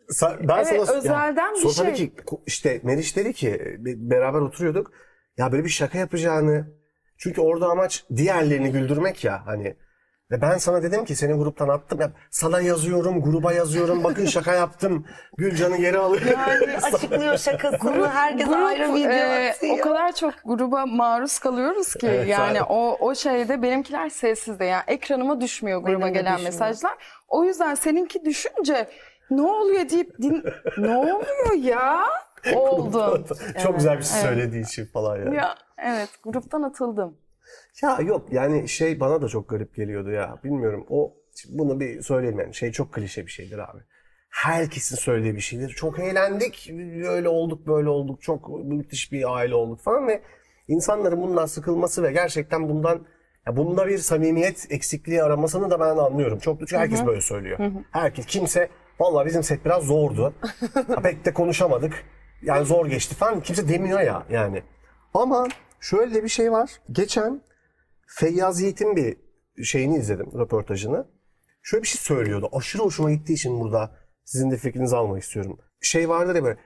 Sa- 0.10 0.48
ben 0.48 0.58
Evet, 0.58 0.86
sana 0.88 0.98
özelden 0.98 1.54
bir 1.54 1.60
sonra 1.60 1.96
şey. 1.96 2.10
ki 2.10 2.24
işte 2.46 2.80
Meriç 2.84 3.16
dedi 3.16 3.34
ki 3.34 3.78
be- 3.80 4.10
beraber 4.10 4.40
oturuyorduk. 4.40 4.92
Ya 5.38 5.52
böyle 5.52 5.64
bir 5.64 5.70
şaka 5.70 5.98
yapacağını 5.98 6.68
çünkü 7.20 7.42
orada 7.42 7.68
amaç 7.68 8.04
diğerlerini 8.16 8.72
güldürmek 8.72 9.24
ya 9.24 9.42
hani 9.46 9.76
ve 10.32 10.42
ben 10.42 10.58
sana 10.58 10.84
dedim 10.84 11.06
ki 11.06 11.16
seni 11.16 11.34
gruptan 11.34 11.70
attım. 11.70 12.02
Ya, 12.02 12.12
sana 12.32 12.62
yazıyorum, 12.62 13.22
gruba 13.22 13.54
yazıyorum. 13.54 14.04
Bakın 14.04 14.26
şaka 14.26 14.54
yaptım. 14.54 15.06
Gülcan'ı 15.38 15.78
geri 15.78 15.98
alıyor. 15.98 16.22
Yani 16.26 16.78
açıklıyor 16.78 17.38
şakasını. 17.38 18.08
Herkes 18.10 18.48
Grup, 18.48 18.58
ayrı 18.58 18.94
video 18.94 19.12
e, 19.12 19.50
atıyor. 19.52 19.78
o 19.80 19.82
kadar 19.82 20.16
çok 20.16 20.34
gruba 20.46 20.86
maruz 20.86 21.40
kalıyoruz 21.40 21.94
ki 21.94 22.08
Evet, 22.08 22.28
yani 22.28 22.62
o 22.64 22.98
o 23.00 23.16
şeyde 23.16 23.62
benimkiler 23.62 24.10
sessizde 24.10 24.66
yani 24.66 24.84
ekranıma 24.88 25.42
düşmüyor 25.42 25.80
gruba 25.82 26.02
Benim 26.02 26.14
gelen 26.14 26.34
düşmüyor. 26.36 26.54
mesajlar. 26.54 26.94
O 27.28 27.44
yüzden 27.44 27.76
seninki 27.76 28.26
düşünce 28.26 28.90
ne 29.30 29.42
oluyor 29.42 29.90
deyip 29.90 30.18
din, 30.22 30.44
ne 30.78 30.98
oluyor 30.98 31.54
ya? 31.58 32.02
Oldu. 32.56 33.26
Çok 33.64 33.76
güzel 33.76 33.98
bir 33.98 34.04
şey 34.04 34.22
söylediği 34.22 34.64
için 34.64 34.86
falan 34.86 35.18
ya. 35.18 35.34
ya 35.34 35.56
evet 35.78 36.10
gruptan 36.24 36.62
atıldım. 36.62 37.18
Ya 37.82 38.00
yok 38.02 38.28
yani 38.32 38.70
şey 38.70 39.00
bana 39.00 39.22
da 39.22 39.28
çok 39.28 39.50
garip 39.50 39.76
geliyordu 39.76 40.12
ya. 40.12 40.40
Bilmiyorum 40.44 40.86
o 40.90 41.14
bunu 41.50 41.80
bir 41.80 42.02
söyleyelim 42.02 42.40
yani 42.40 42.56
şey 42.56 42.72
çok 42.72 42.94
klişe 42.94 43.26
bir 43.26 43.32
şeydir 43.32 43.60
abi. 43.60 43.80
Herkesin 44.30 44.96
söylediği 44.96 45.36
bir 45.36 45.42
şeydir. 45.42 45.70
Çok 45.70 46.00
eğlendik, 46.00 46.72
öyle 47.08 47.30
olduk, 47.30 47.68
böyle 47.68 47.90
olduk, 47.90 48.22
çok 48.22 48.50
müthiş 48.64 49.12
bir 49.12 49.36
aile 49.36 49.56
olduk 49.56 49.80
falan 49.80 50.08
ve 50.08 50.22
insanların 50.68 51.22
bundan 51.22 51.46
sıkılması 51.46 52.04
ve 52.04 52.12
gerçekten 52.12 52.70
bundan 52.70 53.06
ya 53.48 53.58
bunda 53.58 53.88
bir 53.88 53.98
samimiyet 53.98 54.68
eksikliği 54.70 55.24
aramasını 55.24 55.70
da 55.70 55.80
ben 55.80 55.98
anlıyorum. 55.98 56.40
Çok 56.40 56.60
çünkü 56.60 56.78
herkes 56.78 57.06
böyle 57.06 57.22
söylüyor. 57.22 57.60
Herkes 57.92 58.26
kimse 58.26 58.70
vallahi 59.00 59.26
bizim 59.26 59.44
set 59.44 59.66
biraz 59.66 59.84
zordu. 59.84 60.34
Pek 61.04 61.26
de 61.26 61.34
konuşamadık. 61.34 62.06
Yani 62.42 62.66
zor 62.66 62.86
geçti 62.86 63.16
falan 63.16 63.42
kimse 63.42 63.70
demiyor 63.70 64.00
ya 64.00 64.26
yani. 64.30 64.64
Ama 65.14 65.48
şöyle 65.80 66.24
bir 66.24 66.30
şey 66.30 66.52
var. 66.52 66.72
Geçen 66.92 67.42
Feyyaz 68.08 68.62
Yiğit'in 68.62 68.96
bir 68.96 69.18
şeyini 69.64 69.98
izledim, 69.98 70.32
röportajını. 70.40 71.08
Şöyle 71.64 71.84
bir 71.84 71.88
şey 71.88 72.02
söylüyordu. 72.02 72.50
Aşırı 72.52 72.84
hoşuma 72.84 73.12
gittiği 73.12 73.34
için 73.34 73.60
burada 73.60 73.96
sizin 74.26 74.52
de 74.52 74.58
fikrinizi 74.58 74.96
almak 74.96 75.24
istiyorum. 75.24 75.60
Şey 75.82 76.10
vardır 76.10 76.36
ya 76.36 76.44
böyle, 76.44 76.60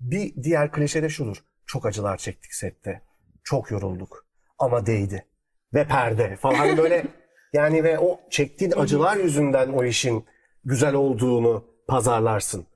bir 0.00 0.42
diğer 0.42 0.72
klişe 0.72 1.02
de 1.02 1.08
şudur. 1.08 1.36
Çok 1.66 1.86
acılar 1.86 2.16
çektik 2.16 2.54
sette. 2.54 3.02
Çok 3.44 3.70
yorulduk. 3.70 4.26
Ama 4.58 4.86
değdi. 4.86 5.26
Ve 5.74 5.86
perde 5.86 6.36
falan 6.36 6.54
Hani 6.54 6.76
böyle 6.76 7.06
yani 7.52 7.84
ve 7.84 7.98
o 7.98 8.20
çektiğin 8.30 8.72
acılar 8.76 9.16
yüzünden 9.16 9.68
o 9.68 9.84
işin 9.84 10.24
güzel 10.64 10.94
olduğunu 10.94 11.64
pazarlarsın. 11.88 12.66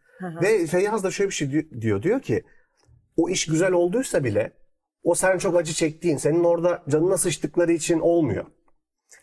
Ve 0.43 0.67
Feyyaz 0.67 1.05
da 1.05 1.11
şöyle 1.11 1.29
bir 1.31 1.35
şey 1.35 1.51
di- 1.53 1.81
diyor. 1.81 2.03
Diyor 2.03 2.21
ki 2.23 2.43
o 3.17 3.29
iş 3.29 3.47
güzel 3.47 3.73
olduysa 3.73 4.25
bile 4.25 4.53
o 5.03 5.15
sen 5.15 5.39
çok 5.39 5.57
acı 5.57 5.73
çektiğin, 5.73 6.17
senin 6.17 6.45
orada 6.45 6.83
canına 6.89 7.17
sıçtıkları 7.17 7.73
için 7.73 8.01
olmuyor. 8.01 8.47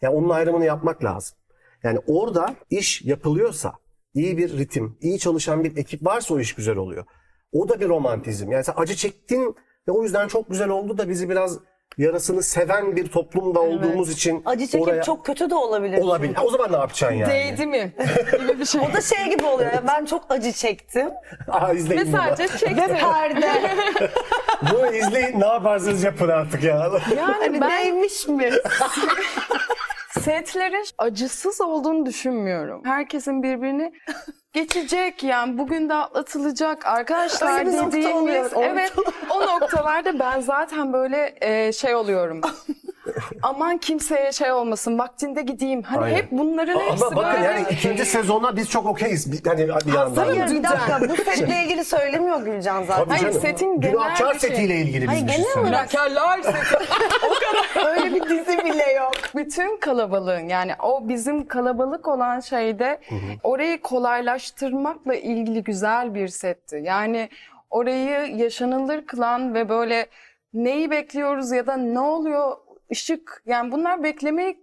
Yani 0.02 0.16
onun 0.16 0.30
ayrımını 0.30 0.66
yapmak 0.66 1.04
lazım. 1.04 1.38
Yani 1.84 2.00
orada 2.08 2.56
iş 2.70 3.02
yapılıyorsa, 3.02 3.74
iyi 4.14 4.38
bir 4.38 4.58
ritim, 4.58 4.98
iyi 5.02 5.20
çalışan 5.20 5.64
bir 5.64 5.78
ekip 5.78 6.06
varsa 6.06 6.34
o 6.34 6.40
iş 6.40 6.56
güzel 6.56 6.76
oluyor. 6.78 7.06
O 7.52 7.70
da 7.70 7.80
bir 7.80 7.88
romantizm. 7.88 8.52
Yani 8.52 8.64
sen 8.64 8.74
acı 8.78 8.96
çektin 8.96 9.56
ve 9.88 9.92
o 9.92 10.04
yüzden 10.04 10.28
çok 10.28 10.50
güzel 10.50 10.70
oldu 10.70 10.98
da 10.98 11.10
bizi 11.10 11.30
biraz 11.30 11.60
yarasını 11.97 12.43
seven 12.43 12.95
bir 12.95 13.08
toplumda 13.12 13.60
olduğumuz 13.60 14.12
için 14.12 14.41
Acı 14.45 14.67
çekip 14.67 14.88
oraya 14.88 15.04
çok 15.04 15.25
kötü 15.25 15.49
de 15.49 15.56
olabilir. 15.56 15.97
olabilir. 16.02 16.36
Ha, 16.36 16.43
O 16.45 16.49
zaman 16.52 16.71
ne 16.71 16.75
yapacaksın 16.78 17.15
yani? 17.17 17.32
Değdi 17.34 17.65
mi? 17.65 17.93
gibi 18.39 18.60
bir 18.60 18.65
şey. 18.65 18.82
O 18.82 18.93
da 18.93 19.02
şey 19.02 19.30
gibi 19.30 19.45
oluyor. 19.45 19.73
ya, 19.73 19.84
ben 19.88 20.06
çok 20.06 20.25
acı 20.30 20.52
çektim. 20.52 21.10
Aa, 21.47 21.73
izleyin 21.73 22.02
Ve 22.02 22.17
sadece 22.17 22.47
çekti. 22.58 22.75
Perde. 22.75 23.52
Bunu 24.71 24.91
izleyin 24.95 25.39
ne 25.39 25.45
yaparsınız 25.47 26.04
yapın 26.04 26.30
artık 26.30 26.63
ya. 26.63 26.91
Yani 27.17 27.34
hani 27.39 27.62
ben 27.62 27.69
neymiş 27.69 28.28
mi? 28.28 28.49
setlerin 30.21 30.86
acısız 30.97 31.62
olduğunu 31.62 32.06
düşünmüyorum. 32.06 32.82
Herkesin 32.86 33.43
birbirini 33.43 33.93
geçecek 34.54 35.24
yani. 35.24 35.58
Bugün 35.58 35.90
de 35.90 35.94
atlatılacak. 35.94 36.86
Arkadaşlar 36.86 37.60
Öyle 37.60 37.72
dediğimiz 37.72 38.54
evet 38.56 38.94
o 39.30 39.42
noktalarda 39.42 40.20
ben 40.20 40.42
zaten 40.42 40.94
böyle 40.94 41.36
e, 41.42 41.74
şey 41.74 41.96
oluyorum. 41.96 42.42
Aman 43.43 43.78
kimseye 43.78 44.32
şey 44.32 44.52
olmasın 44.52 44.98
vaktinde 45.00 45.41
gideyim. 45.41 45.82
Hani 45.84 46.04
Aynen. 46.04 46.15
hep 46.15 46.32
bunların 46.32 46.80
hepsi 46.80 47.06
Ama 47.06 47.15
bakın 47.15 47.34
böyle. 47.34 47.45
yani 47.45 47.65
ikinci 47.72 48.06
sezona 48.06 48.56
biz 48.56 48.69
çok 48.69 48.86
okeyiz. 48.86 49.32
Bir- 49.32 49.50
Hani 49.50 49.67
bir 49.88 49.93
yandan. 49.93 50.26
Hayır 50.26 50.48
bir 50.56 50.63
dakika 50.63 51.00
bu 51.10 51.15
setle 51.15 51.63
ilgili 51.63 51.84
söylemiyor 51.86 52.41
Gülcan 52.41 52.84
zaten. 52.84 53.06
Tabii 53.06 53.19
Hayır, 53.19 53.32
setin 53.41 53.82
genel 53.82 53.93
Günahkar 53.93 54.34
bir 54.36 54.39
şey. 54.39 54.50
setiyle 54.50 54.76
ilgili 54.76 55.02
biz 55.02 55.10
Hayır, 55.10 55.24
bir 55.28 55.32
şey 55.32 55.38
genel 55.38 55.54
söylüyoruz. 55.54 55.69
olarak- 55.74 55.91
Günahkarlar 55.91 56.41
seti. 56.41 56.86
Öyle 57.88 58.15
bir 58.15 58.30
dizi 58.30 58.58
bile 58.65 58.91
yok. 58.91 59.12
bütün 59.36 59.78
kalabalığın 59.78 60.48
yani 60.48 60.72
o 60.84 61.08
bizim 61.10 61.48
kalabalık 61.48 62.08
olan 62.08 62.39
şeyde 62.39 63.00
orayı 63.43 63.82
kolaylaştırmakla 63.82 65.15
ilgili 65.15 65.63
güzel 65.63 66.15
bir 66.15 66.28
setti. 66.28 66.82
Yani 66.84 67.30
orayı 67.69 68.36
yaşanılır 68.38 69.06
kılan 69.06 69.54
ve 69.54 69.69
böyle 69.69 70.06
neyi 70.54 70.91
bekliyoruz 70.91 71.52
ya 71.52 71.67
da 71.67 71.78
ne 71.78 72.00
oluyor 72.00 72.58
ışık 72.91 73.43
yani 73.45 73.71
bunlar 73.71 74.04
beklemek 74.04 74.58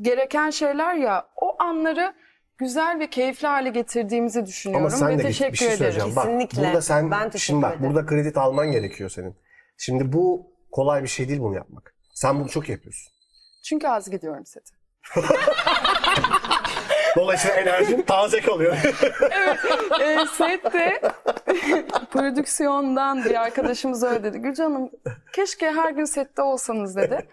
gereken 0.00 0.50
şeyler 0.50 0.94
ya 0.94 1.26
o 1.36 1.62
anları 1.62 2.14
güzel 2.58 2.98
ve 3.00 3.10
keyifli 3.10 3.48
hale 3.48 3.70
getirdiğimizi 3.70 4.46
düşünüyorum 4.46 4.86
Ama 4.86 4.96
sen 4.96 5.08
ve 5.08 5.18
de 5.18 5.22
teşekkür 5.22 5.52
bir 5.52 5.58
şey 5.58 5.66
ederim. 5.66 5.78
söyleyeceğim. 5.78 6.16
Bak, 6.16 6.24
Kesinlikle. 6.24 6.62
burada 6.62 6.82
sen 6.82 7.10
Ben 7.10 7.22
teşekkür 7.30 7.38
şimdi 7.38 7.62
bak 7.62 7.76
ederim. 7.76 7.86
burada 7.94 8.06
kredi 8.06 8.40
alman 8.40 8.72
gerekiyor 8.72 9.10
senin. 9.10 9.36
Şimdi 9.78 10.12
bu 10.12 10.52
kolay 10.72 11.02
bir 11.02 11.08
şey 11.08 11.28
değil 11.28 11.40
bunu 11.40 11.54
yapmak. 11.56 11.94
Sen 12.14 12.40
bunu 12.40 12.48
çok 12.48 12.68
yapıyorsun. 12.68 13.12
Çünkü 13.64 13.86
az 13.88 14.10
gidiyorum 14.10 14.46
sete. 14.46 14.70
Dolayısıyla 17.16 17.56
enerjin 17.56 18.02
taze 18.02 18.40
kalıyor. 18.40 18.76
e, 20.00 20.26
sette 20.36 21.00
prodüksiyondan 22.12 23.24
bir 23.24 23.42
arkadaşımız 23.42 24.02
öyle 24.02 24.24
dedi. 24.24 24.38
Gülcan 24.38 24.72
Hanım 24.72 24.90
keşke 25.32 25.70
her 25.72 25.90
gün 25.90 26.04
sette 26.04 26.42
olsanız 26.42 26.96
dedi. 26.96 27.28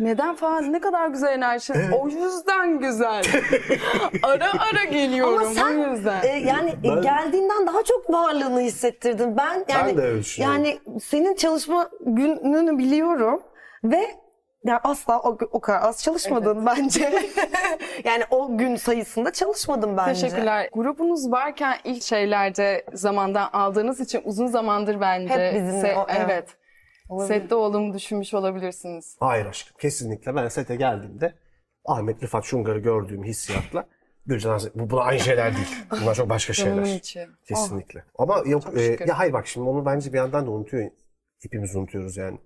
Neden 0.00 0.34
falan 0.34 0.72
ne 0.72 0.80
kadar 0.80 1.08
güzel 1.08 1.32
enerji. 1.32 1.72
O 2.00 2.08
yüzden 2.08 2.78
güzel. 2.78 3.22
ara 4.22 4.50
ara 4.50 4.84
geliyorum 4.90 5.38
Ama 5.38 5.46
sen 5.54 5.78
o 5.78 5.92
yüzden. 5.92 6.22
e, 6.22 6.26
yani 6.26 6.70
e, 6.70 6.88
Ben- 6.88 7.02
geldiğinden 7.02 7.66
daha 7.66 7.82
çok 7.82 8.10
varlığını 8.10 8.60
hissettirdin. 8.60 9.36
Ben 9.36 9.64
yani 9.68 9.96
de 9.96 10.02
öyle 10.02 10.22
yani 10.38 10.78
senin 11.02 11.34
çalışma 11.34 11.90
gününü 12.00 12.78
biliyorum 12.78 13.42
ve 13.84 14.06
yani 14.64 14.80
asla 14.84 15.20
o, 15.20 15.38
o 15.50 15.60
kadar 15.60 15.82
az 15.88 16.02
çalışmadın 16.02 16.66
bence. 16.66 17.12
yani 18.04 18.22
o 18.30 18.58
gün 18.58 18.76
sayısında 18.76 19.32
çalışmadım 19.32 19.96
bence. 19.96 20.20
Teşekkürler. 20.20 20.68
Grubunuz 20.72 21.30
varken 21.32 21.76
ilk 21.84 22.02
şeylerde 22.02 22.84
zamandan 22.92 23.48
aldığınız 23.52 24.00
için 24.00 24.22
uzun 24.24 24.46
zamandır 24.46 25.00
bence. 25.00 25.34
Hep 25.34 25.54
bizimle, 25.54 25.96
o- 25.96 26.06
evet. 26.08 26.20
evet. 26.24 26.48
Sette 27.26 27.54
olduğumu 27.54 27.94
düşünmüş 27.94 28.34
olabilirsiniz. 28.34 29.16
Hayır 29.20 29.46
aşkım 29.46 29.76
kesinlikle. 29.80 30.36
Ben 30.36 30.48
sete 30.48 30.76
geldiğimde 30.76 31.34
Ahmet 31.84 32.22
Rıfat 32.22 32.44
Şungar'ı 32.44 32.78
gördüğüm 32.78 33.24
hissiyatla 33.24 33.86
Gülcan 34.26 34.50
Hanım, 34.58 34.72
bu 34.74 34.90
bunlar 34.90 35.06
aynı 35.06 35.20
şeyler 35.20 35.56
değil. 35.56 35.66
Bunlar 36.00 36.14
çok 36.14 36.28
başka 36.28 36.52
şeyler. 36.52 36.82
içi. 36.82 37.26
Kesinlikle. 37.48 38.04
Ama 38.18 38.42
yok 38.46 38.62
Çok 38.62 38.78
e, 38.78 38.80
şükür. 38.80 39.08
ya 39.08 39.18
hayır 39.18 39.32
bak 39.32 39.46
şimdi 39.46 39.68
onu 39.68 39.86
bence 39.86 40.12
bir 40.12 40.18
yandan 40.18 40.46
da 40.46 40.50
unutuyor. 40.50 40.90
Hepimiz 41.42 41.76
unutuyoruz 41.76 42.16
yani. 42.16 42.38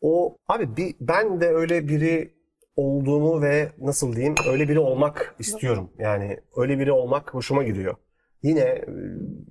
O 0.00 0.36
abi 0.48 0.76
bir, 0.76 0.94
ben 1.00 1.40
de 1.40 1.48
öyle 1.48 1.88
biri 1.88 2.34
olduğumu 2.76 3.42
ve 3.42 3.68
nasıl 3.78 4.16
diyeyim 4.16 4.34
öyle 4.48 4.68
biri 4.68 4.78
olmak 4.78 5.34
istiyorum. 5.38 5.90
Yani 5.98 6.40
öyle 6.56 6.78
biri 6.78 6.92
olmak 6.92 7.34
hoşuma 7.34 7.62
gidiyor. 7.62 7.96
Yine 8.42 8.60
e, 8.60 8.84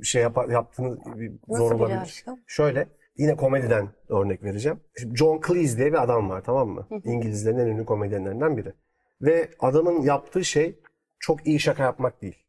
şey 0.03 0.21
yap, 0.21 0.37
yaptığınız 0.51 0.97
bir 1.05 1.31
Nasıl 1.47 1.63
zor 1.63 1.71
biri 1.75 1.81
olabilir. 1.83 1.97
aşkım? 2.01 2.39
Şöyle 2.47 2.87
yine 3.17 3.35
komediden 3.35 3.89
örnek 4.09 4.43
vereceğim. 4.43 4.79
Şimdi 4.99 5.17
John 5.17 5.41
Cleese 5.47 5.77
diye 5.77 5.93
bir 5.93 6.03
adam 6.03 6.29
var 6.29 6.43
tamam 6.43 6.69
mı? 6.69 6.87
İngilizlerin 7.03 7.57
en 7.57 7.67
ünlü 7.67 7.85
komedyenlerinden 7.85 8.57
biri. 8.57 8.73
Ve 9.21 9.49
adamın 9.59 10.01
yaptığı 10.01 10.45
şey 10.45 10.79
çok 11.19 11.47
iyi 11.47 11.59
şaka 11.59 11.83
yapmak 11.83 12.21
değil. 12.21 12.45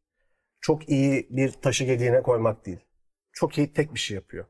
Çok 0.61 0.89
iyi 0.89 1.27
bir 1.31 1.53
taşı 1.53 1.85
gediğine 1.85 2.23
koymak 2.23 2.67
değil. 2.67 2.81
Çok 3.33 3.59
iyi 3.59 3.73
tek 3.73 3.95
bir 3.95 3.99
şey 3.99 4.15
yapıyor. 4.15 4.45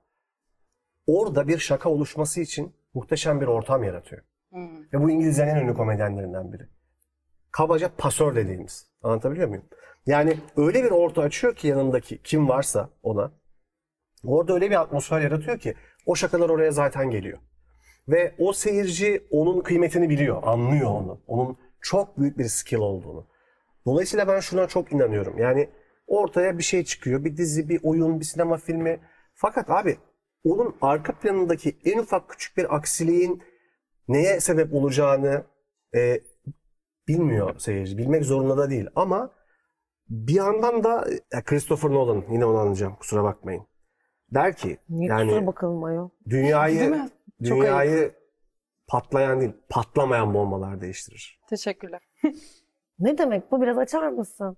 Orada 1.07 1.49
bir 1.49 1.59
şaka 1.59 1.89
oluşması 1.89 2.41
için 2.41 2.75
muhteşem 2.95 3.41
bir 3.41 3.47
ortam 3.47 3.85
yaratıyor. 3.85 4.23
Hmm. 4.51 4.83
Ve 4.93 5.01
bu 5.01 5.11
İngilizlerin 5.11 5.49
en 5.49 5.57
ünlü 5.57 5.75
komedyenlerinden 5.75 6.53
biri. 6.53 6.69
Kabaca 7.51 7.91
pasör 7.99 8.37
dediğimiz. 8.37 8.87
Anlatabiliyor 9.03 9.49
muyum? 9.49 9.65
Yani 10.07 10.39
öyle 10.57 10.85
bir 10.85 10.91
orta 10.91 11.23
açıyor 11.23 11.55
ki 11.55 11.69
yanındaki 11.69 12.23
kim 12.23 12.49
varsa 12.49 12.91
ona. 13.03 13.33
Orada 14.25 14.55
öyle 14.55 14.71
bir 14.71 14.81
atmosfer 14.81 15.21
yaratıyor 15.21 15.59
ki 15.59 15.75
o 16.07 16.15
şakalar 16.15 16.49
oraya 16.49 16.73
zaten 16.73 17.11
geliyor. 17.11 17.39
Ve 18.09 18.35
o 18.39 18.53
seyirci 18.53 19.27
onun 19.31 19.61
kıymetini 19.61 20.11
biliyor, 20.11 20.43
anlıyor 20.43 20.91
onu. 20.91 21.21
Onun 21.27 21.57
çok 21.81 22.19
büyük 22.19 22.39
bir 22.39 22.45
skill 22.45 22.79
olduğunu. 22.79 23.27
Dolayısıyla 23.87 24.29
ben 24.29 24.41
şuna 24.41 24.69
çok 24.69 24.93
inanıyorum. 24.93 25.39
Yani 25.39 25.69
ortaya 26.07 26.59
bir 26.59 26.63
şey 26.63 26.85
çıkıyor. 26.85 27.25
Bir 27.25 27.37
dizi, 27.37 27.69
bir 27.69 27.81
oyun, 27.83 28.21
bir 28.21 28.25
sinema 28.25 28.57
filmi. 28.57 29.01
Fakat 29.35 29.71
abi 29.71 29.99
onun 30.45 30.77
arka 30.81 31.19
planındaki 31.19 31.77
en 31.85 31.99
ufak 31.99 32.29
küçük 32.29 32.57
bir 32.57 32.77
aksiliğin 32.77 33.43
neye 34.09 34.41
sebep 34.41 34.75
olacağını 34.75 35.45
e, 35.95 36.21
bilmiyor 37.09 37.59
seyirci. 37.59 37.99
Bilmek 37.99 38.25
zorunda 38.25 38.59
da 38.59 38.71
değil. 38.71 38.87
Ama 38.97 39.31
bir 40.09 40.35
yandan 40.35 40.85
da 40.85 41.09
Christopher 41.45 41.91
Nolan 41.91 42.25
yine 42.31 42.45
onu 42.45 42.59
anlayacağım 42.59 42.97
kusura 42.97 43.25
bakmayın. 43.25 43.67
Der 44.35 44.57
ki 44.57 44.79
Niye 44.89 45.09
yani 45.09 45.47
bakalım 45.47 45.85
ayol. 45.85 46.09
dünyayı 46.29 46.81
Değil 46.81 46.91
mi? 46.91 47.09
Çok 47.49 47.59
dünyayı 47.59 48.15
patlayan 48.87 49.41
değil 49.41 49.53
patlamayan 49.69 50.35
bombalar 50.35 50.81
değiştirir. 50.81 51.41
Teşekkürler. 51.49 52.01
Ne 52.99 53.19
demek 53.19 53.53
bu 53.53 53.63
biraz 53.63 53.79
açar 53.79 54.09
mısın? 54.09 54.57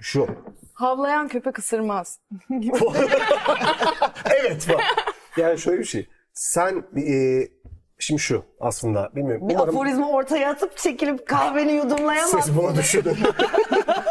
Şu. 0.00 0.26
Havlayan 0.74 1.28
köpek 1.28 1.58
ısırmaz. 1.58 2.20
evet 4.40 4.66
bak. 4.68 4.80
Yani 5.36 5.58
şöyle 5.58 5.78
bir 5.78 5.84
şey. 5.84 6.08
Sen 6.34 6.84
e, 6.96 7.48
şimdi 7.98 8.20
şu 8.20 8.44
aslında 8.60 9.10
bilmiyorum. 9.16 9.48
Bir 9.48 9.54
Umarım 9.54 9.76
aforizma 9.76 10.10
ortaya 10.10 10.50
atıp 10.50 10.76
çekilip 10.76 11.26
kahveni 11.26 11.72
yudumlayamazsın. 11.72 12.40
siz 12.40 12.56
bunu 12.56 12.76
düşünün. 12.76 13.16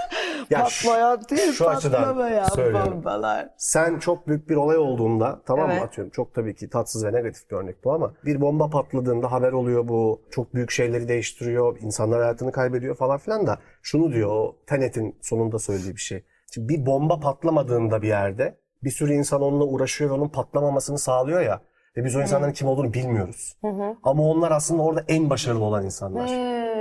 ya 0.51 0.63
Patlayan 0.63 1.21
değil 1.29 1.51
şu 1.51 1.65
patlamayan 1.65 2.43
söylüyorum. 2.49 2.91
bombalar. 2.95 3.49
sen 3.57 3.99
çok 3.99 4.27
büyük 4.27 4.49
bir 4.49 4.55
olay 4.55 4.77
olduğunda 4.77 5.41
tamam 5.45 5.67
mı 5.67 5.73
Evet. 5.73 5.83
atıyorum 5.83 6.11
çok 6.11 6.33
tabii 6.33 6.55
ki 6.55 6.69
tatsız 6.69 7.05
ve 7.05 7.13
negatif 7.13 7.51
bir 7.51 7.55
örnek 7.55 7.83
bu 7.83 7.93
ama 7.93 8.13
bir 8.25 8.41
bomba 8.41 8.69
patladığında 8.69 9.31
haber 9.31 9.51
oluyor 9.51 9.87
bu 9.87 10.21
çok 10.31 10.53
büyük 10.53 10.71
şeyleri 10.71 11.07
değiştiriyor 11.07 11.77
insanlar 11.81 12.21
hayatını 12.21 12.51
kaybediyor 12.51 12.95
falan 12.95 13.17
filan 13.17 13.47
da 13.47 13.59
şunu 13.81 14.13
diyor 14.13 14.29
o 14.29 14.55
Tenet'in 14.67 15.15
sonunda 15.21 15.59
söylediği 15.59 15.95
bir 15.95 16.01
şey. 16.01 16.25
Şimdi 16.53 16.69
bir 16.69 16.85
bomba 16.85 17.19
patlamadığında 17.19 18.01
bir 18.01 18.07
yerde 18.07 18.57
bir 18.83 18.89
sürü 18.91 19.13
insan 19.13 19.41
onunla 19.41 19.63
uğraşıyor 19.65 20.09
ve 20.09 20.13
onun 20.13 20.29
patlamamasını 20.29 20.97
sağlıyor 20.97 21.41
ya 21.41 21.61
ve 21.97 22.03
biz 22.05 22.15
o 22.15 22.21
insanların 22.21 22.51
kim 22.51 22.67
olduğunu 22.67 22.93
bilmiyoruz. 22.93 23.57
Ama 24.03 24.23
onlar 24.23 24.51
aslında 24.51 24.81
orada 24.83 25.03
en 25.07 25.29
başarılı 25.29 25.63
olan 25.63 25.85
insanlar. 25.85 26.29
Hmm. 26.29 26.80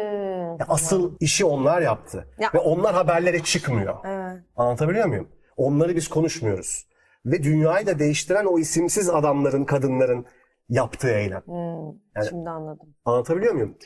Ya 0.60 0.66
asıl 0.68 1.16
işi 1.20 1.44
onlar 1.44 1.82
yaptı. 1.82 2.28
Ya- 2.38 2.50
Ve 2.54 2.58
onlar 2.58 2.94
haberlere 2.94 3.42
çıkmıyor. 3.42 3.94
Evet. 4.04 4.42
Anlatabiliyor 4.56 5.06
muyum? 5.06 5.28
Onları 5.56 5.96
biz 5.96 6.08
konuşmuyoruz. 6.08 6.86
Ve 7.26 7.42
dünyayı 7.42 7.86
da 7.86 7.98
değiştiren 7.98 8.44
o 8.44 8.58
isimsiz 8.58 9.10
adamların, 9.10 9.64
kadınların 9.64 10.26
yaptığı 10.68 11.10
eylem. 11.10 11.42
Hmm. 11.46 11.86
Yani- 12.16 12.28
Şimdi 12.28 12.50
anladım. 12.50 12.94
Anlatabiliyor 13.04 13.54
muyum? 13.54 13.76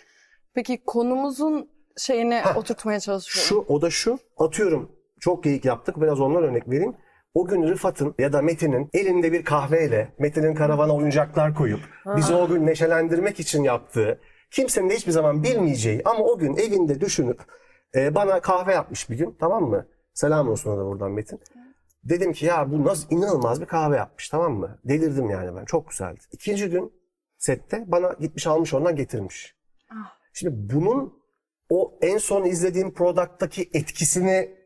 Peki 0.55 0.85
konumuzun 0.87 1.71
şeyine 1.99 2.41
Heh. 2.41 2.57
oturtmaya 2.57 3.01
çalışıyorum. 3.01 3.67
Şu, 3.67 3.73
o 3.75 3.83
da 3.83 3.91
şu. 3.91 4.19
Atıyorum, 4.39 4.93
çok 5.21 5.45
geyik 5.45 5.65
yaptık. 5.65 6.01
Biraz 6.01 6.21
ondan 6.21 6.43
örnek 6.43 6.69
vereyim. 6.69 6.97
O 7.35 7.47
gün 7.47 7.63
Rıfat'ın 7.69 8.15
ya 8.19 8.33
da 8.33 8.43
Metin'in 8.43 8.91
elinde 8.93 9.33
bir 9.33 9.45
kahveyle 9.45 10.09
Metin'in 10.19 10.55
karavana 10.55 10.95
oyuncaklar 10.97 11.55
koyup 11.55 11.81
bizi 12.17 12.35
o 12.35 12.49
gün 12.49 12.67
neşelendirmek 12.67 13.41
için 13.41 13.63
yaptığı, 13.63 14.21
kimsenin 14.55 14.91
de 14.91 14.97
hiçbir 14.97 15.13
zaman 15.13 15.43
bilmeyeceği 15.43 16.03
ama 16.05 16.25
o 16.25 16.39
gün 16.39 16.57
evinde 16.57 17.01
düşünüp 17.01 17.41
e, 17.95 18.15
bana 18.15 18.41
kahve 18.41 18.73
yapmış 18.73 19.11
bir 19.11 19.19
gün 19.19 19.37
tamam 19.41 19.65
mı? 19.65 19.87
Selam 20.13 20.49
olsun 20.49 20.71
ona 20.71 20.81
da 20.81 20.87
buradan 20.87 21.11
Metin. 21.11 21.41
Dedim 22.05 22.33
ki 22.33 22.47
ya 22.47 22.71
bu 22.71 22.85
nasıl 22.85 23.11
inanılmaz 23.11 23.61
bir 23.61 23.67
kahve 23.67 23.97
yapmış 23.97 24.29
tamam 24.29 24.53
mı? 24.53 24.79
Delirdim 24.85 25.31
yani 25.31 25.57
ben 25.57 25.65
çok 25.65 25.91
güzeldi. 25.91 26.21
İkinci 26.33 26.71
gün 26.71 26.93
sette 27.39 27.85
bana 27.87 28.13
gitmiş 28.21 28.47
almış 28.47 28.75
ondan 28.75 28.97
getirmiş. 28.97 29.57
Ah. 29.91 30.19
Şimdi 30.33 30.75
bunun 30.75 31.25
o 31.71 31.99
en 32.03 32.19
son 32.19 32.45
izlediğim 32.45 32.95
product'taki 32.95 33.71
etkisini 33.73 34.57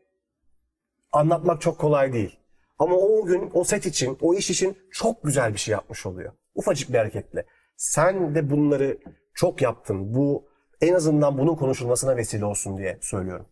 anlatmak 1.11 1.61
çok 1.61 1.79
kolay 1.79 2.13
değil. 2.13 2.39
Ama 2.79 2.95
o 2.95 3.25
gün 3.25 3.51
o 3.53 3.63
set 3.63 3.85
için, 3.85 4.17
o 4.21 4.33
iş 4.33 4.49
için 4.49 4.77
çok 4.91 5.23
güzel 5.23 5.53
bir 5.53 5.59
şey 5.59 5.71
yapmış 5.71 6.05
oluyor. 6.05 6.33
Ufacık 6.55 6.89
bir 6.89 6.97
hareketle. 6.97 7.45
Sen 7.77 8.35
de 8.35 8.49
bunları 8.49 8.97
çok 9.39 9.61
yaptın. 9.61 10.15
Bu 10.15 10.45
en 10.81 10.93
azından 10.93 11.37
bunun 11.37 11.55
konuşulmasına 11.55 12.15
vesile 12.17 12.45
olsun 12.45 12.77
diye 12.77 12.97
söylüyorum. 13.01 13.45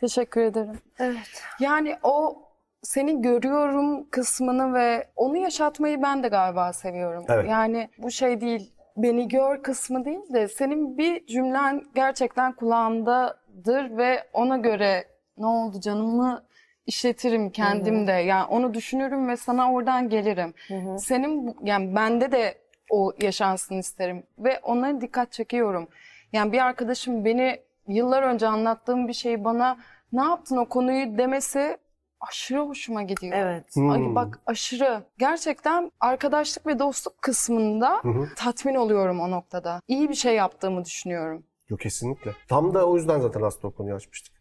Teşekkür 0.00 0.40
ederim. 0.40 0.78
Evet. 0.98 1.42
Yani 1.60 1.96
o 2.02 2.42
seni 2.82 3.22
görüyorum 3.22 4.10
kısmını 4.10 4.74
ve 4.74 5.06
onu 5.16 5.36
yaşatmayı 5.36 6.02
ben 6.02 6.22
de 6.22 6.28
galiba 6.28 6.72
seviyorum. 6.72 7.24
Evet. 7.28 7.50
Yani 7.50 7.88
bu 7.98 8.10
şey 8.10 8.40
değil, 8.40 8.72
beni 8.96 9.28
gör 9.28 9.62
kısmı 9.62 10.04
değil 10.04 10.32
de 10.34 10.48
senin 10.48 10.98
bir 10.98 11.26
cümlen 11.26 11.82
gerçekten 11.94 12.52
kulağımdadır 12.52 13.96
ve 13.96 14.24
ona 14.32 14.56
göre 14.56 15.04
ne 15.38 15.46
oldu 15.46 15.80
canımı 15.80 16.42
işletirim 16.86 17.50
kendim 17.50 18.06
de. 18.06 18.12
Yani 18.12 18.44
onu 18.44 18.74
düşünürüm 18.74 19.28
ve 19.28 19.36
sana 19.36 19.72
oradan 19.72 20.08
gelirim. 20.08 20.54
Senin 20.98 21.46
bu- 21.46 21.56
yani 21.62 21.96
bende 21.96 22.32
de 22.32 22.54
o 22.90 23.12
yaşansın 23.20 23.78
isterim 23.78 24.22
ve 24.38 24.60
onlara 24.62 25.00
dikkat 25.00 25.32
çekiyorum. 25.32 25.88
Yani 26.32 26.52
bir 26.52 26.58
arkadaşım 26.58 27.24
beni 27.24 27.60
yıllar 27.88 28.22
önce 28.22 28.46
anlattığım 28.46 29.08
bir 29.08 29.12
şeyi 29.12 29.44
bana 29.44 29.78
ne 30.12 30.22
yaptın 30.22 30.56
o 30.56 30.64
konuyu 30.64 31.18
demesi 31.18 31.78
aşırı 32.20 32.60
hoşuma 32.60 33.02
gidiyor. 33.02 33.36
Evet. 33.36 33.76
Hmm. 33.76 33.90
Ay 33.90 34.14
bak 34.14 34.40
aşırı. 34.46 35.02
Gerçekten 35.18 35.92
arkadaşlık 36.00 36.66
ve 36.66 36.78
dostluk 36.78 37.22
kısmında 37.22 38.00
hı. 38.02 38.28
tatmin 38.36 38.74
oluyorum 38.74 39.20
o 39.20 39.30
noktada. 39.30 39.82
İyi 39.88 40.08
bir 40.08 40.14
şey 40.14 40.34
yaptığımı 40.34 40.84
düşünüyorum. 40.84 41.44
Yok 41.68 41.80
kesinlikle. 41.80 42.34
Tam 42.48 42.74
da 42.74 42.86
o 42.86 42.96
yüzden 42.96 43.20
zaten 43.20 43.42
aslında 43.42 43.66
o 43.66 43.70
konuyu 43.70 43.94
açmıştık. 43.94 44.37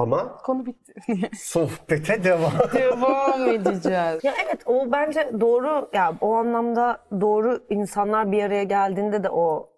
Ama 0.00 0.38
Konu 0.38 0.66
bitti. 0.66 0.94
sohbete 1.36 2.24
devam. 2.24 2.52
Devam 2.74 3.48
edeceğiz. 3.48 4.24
Ya 4.24 4.34
evet 4.44 4.62
o 4.66 4.92
bence 4.92 5.30
doğru 5.40 5.90
ya 5.92 6.14
o 6.20 6.34
anlamda 6.34 7.04
doğru 7.20 7.66
insanlar 7.70 8.32
bir 8.32 8.42
araya 8.42 8.64
geldiğinde 8.64 9.22
de 9.22 9.30
o 9.30 9.70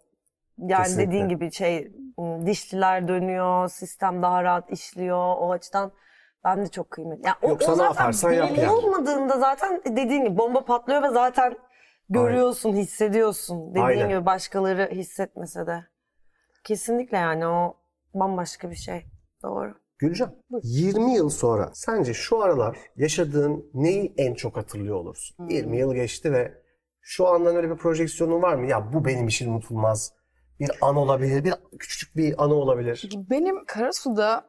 yani 0.58 0.82
Kesinlikle. 0.82 1.06
dediğin 1.08 1.28
gibi 1.28 1.52
şey 1.52 1.92
ım, 2.18 2.46
dişliler 2.46 3.08
dönüyor, 3.08 3.68
sistem 3.68 4.22
daha 4.22 4.44
rahat 4.44 4.70
işliyor. 4.70 5.36
O 5.38 5.52
açıdan 5.52 5.92
ben 6.44 6.60
de 6.64 6.68
çok 6.68 6.90
kıymetli. 6.90 7.26
Ya 7.26 7.36
o, 7.42 7.48
Yoksa 7.48 7.72
o 7.72 7.74
zaten 7.74 8.32
yap 8.32 8.50
yani. 8.58 8.70
olmadığında 8.70 9.38
zaten 9.38 9.82
dediğin 9.86 10.24
gibi 10.24 10.38
bomba 10.38 10.64
patlıyor 10.64 11.02
ve 11.02 11.08
zaten 11.10 11.54
görüyorsun, 12.08 12.72
hissediyorsun. 12.72 13.70
Dediğin 13.70 13.84
Aynen. 13.86 14.08
gibi 14.08 14.26
başkaları 14.26 14.90
hissetmese 14.92 15.66
de. 15.66 15.84
Kesinlikle 16.64 17.16
yani 17.16 17.46
o 17.46 17.76
bambaşka 18.14 18.70
bir 18.70 18.76
şey. 18.76 19.04
Doğru. 19.42 19.81
Gülcan, 20.02 20.34
20 20.62 21.14
yıl 21.14 21.28
sonra 21.30 21.70
sence 21.74 22.14
şu 22.14 22.42
aralar 22.42 22.78
yaşadığın 22.96 23.70
neyi 23.74 24.14
en 24.16 24.34
çok 24.34 24.56
hatırlıyor 24.56 24.96
olursun? 24.96 25.48
20 25.48 25.78
yıl 25.78 25.94
geçti 25.94 26.32
ve 26.32 26.54
şu 27.00 27.26
andan 27.26 27.56
öyle 27.56 27.70
bir 27.70 27.76
projeksiyonun 27.76 28.42
var 28.42 28.54
mı? 28.54 28.66
Ya 28.66 28.92
bu 28.92 29.04
benim 29.04 29.28
için 29.28 29.52
unutulmaz 29.52 30.12
bir 30.60 30.70
an 30.80 30.96
olabilir, 30.96 31.44
bir 31.44 31.54
küçücük 31.78 32.16
bir 32.16 32.44
anı 32.44 32.54
olabilir. 32.54 33.10
Benim 33.30 33.64
Karasu'da 33.64 34.44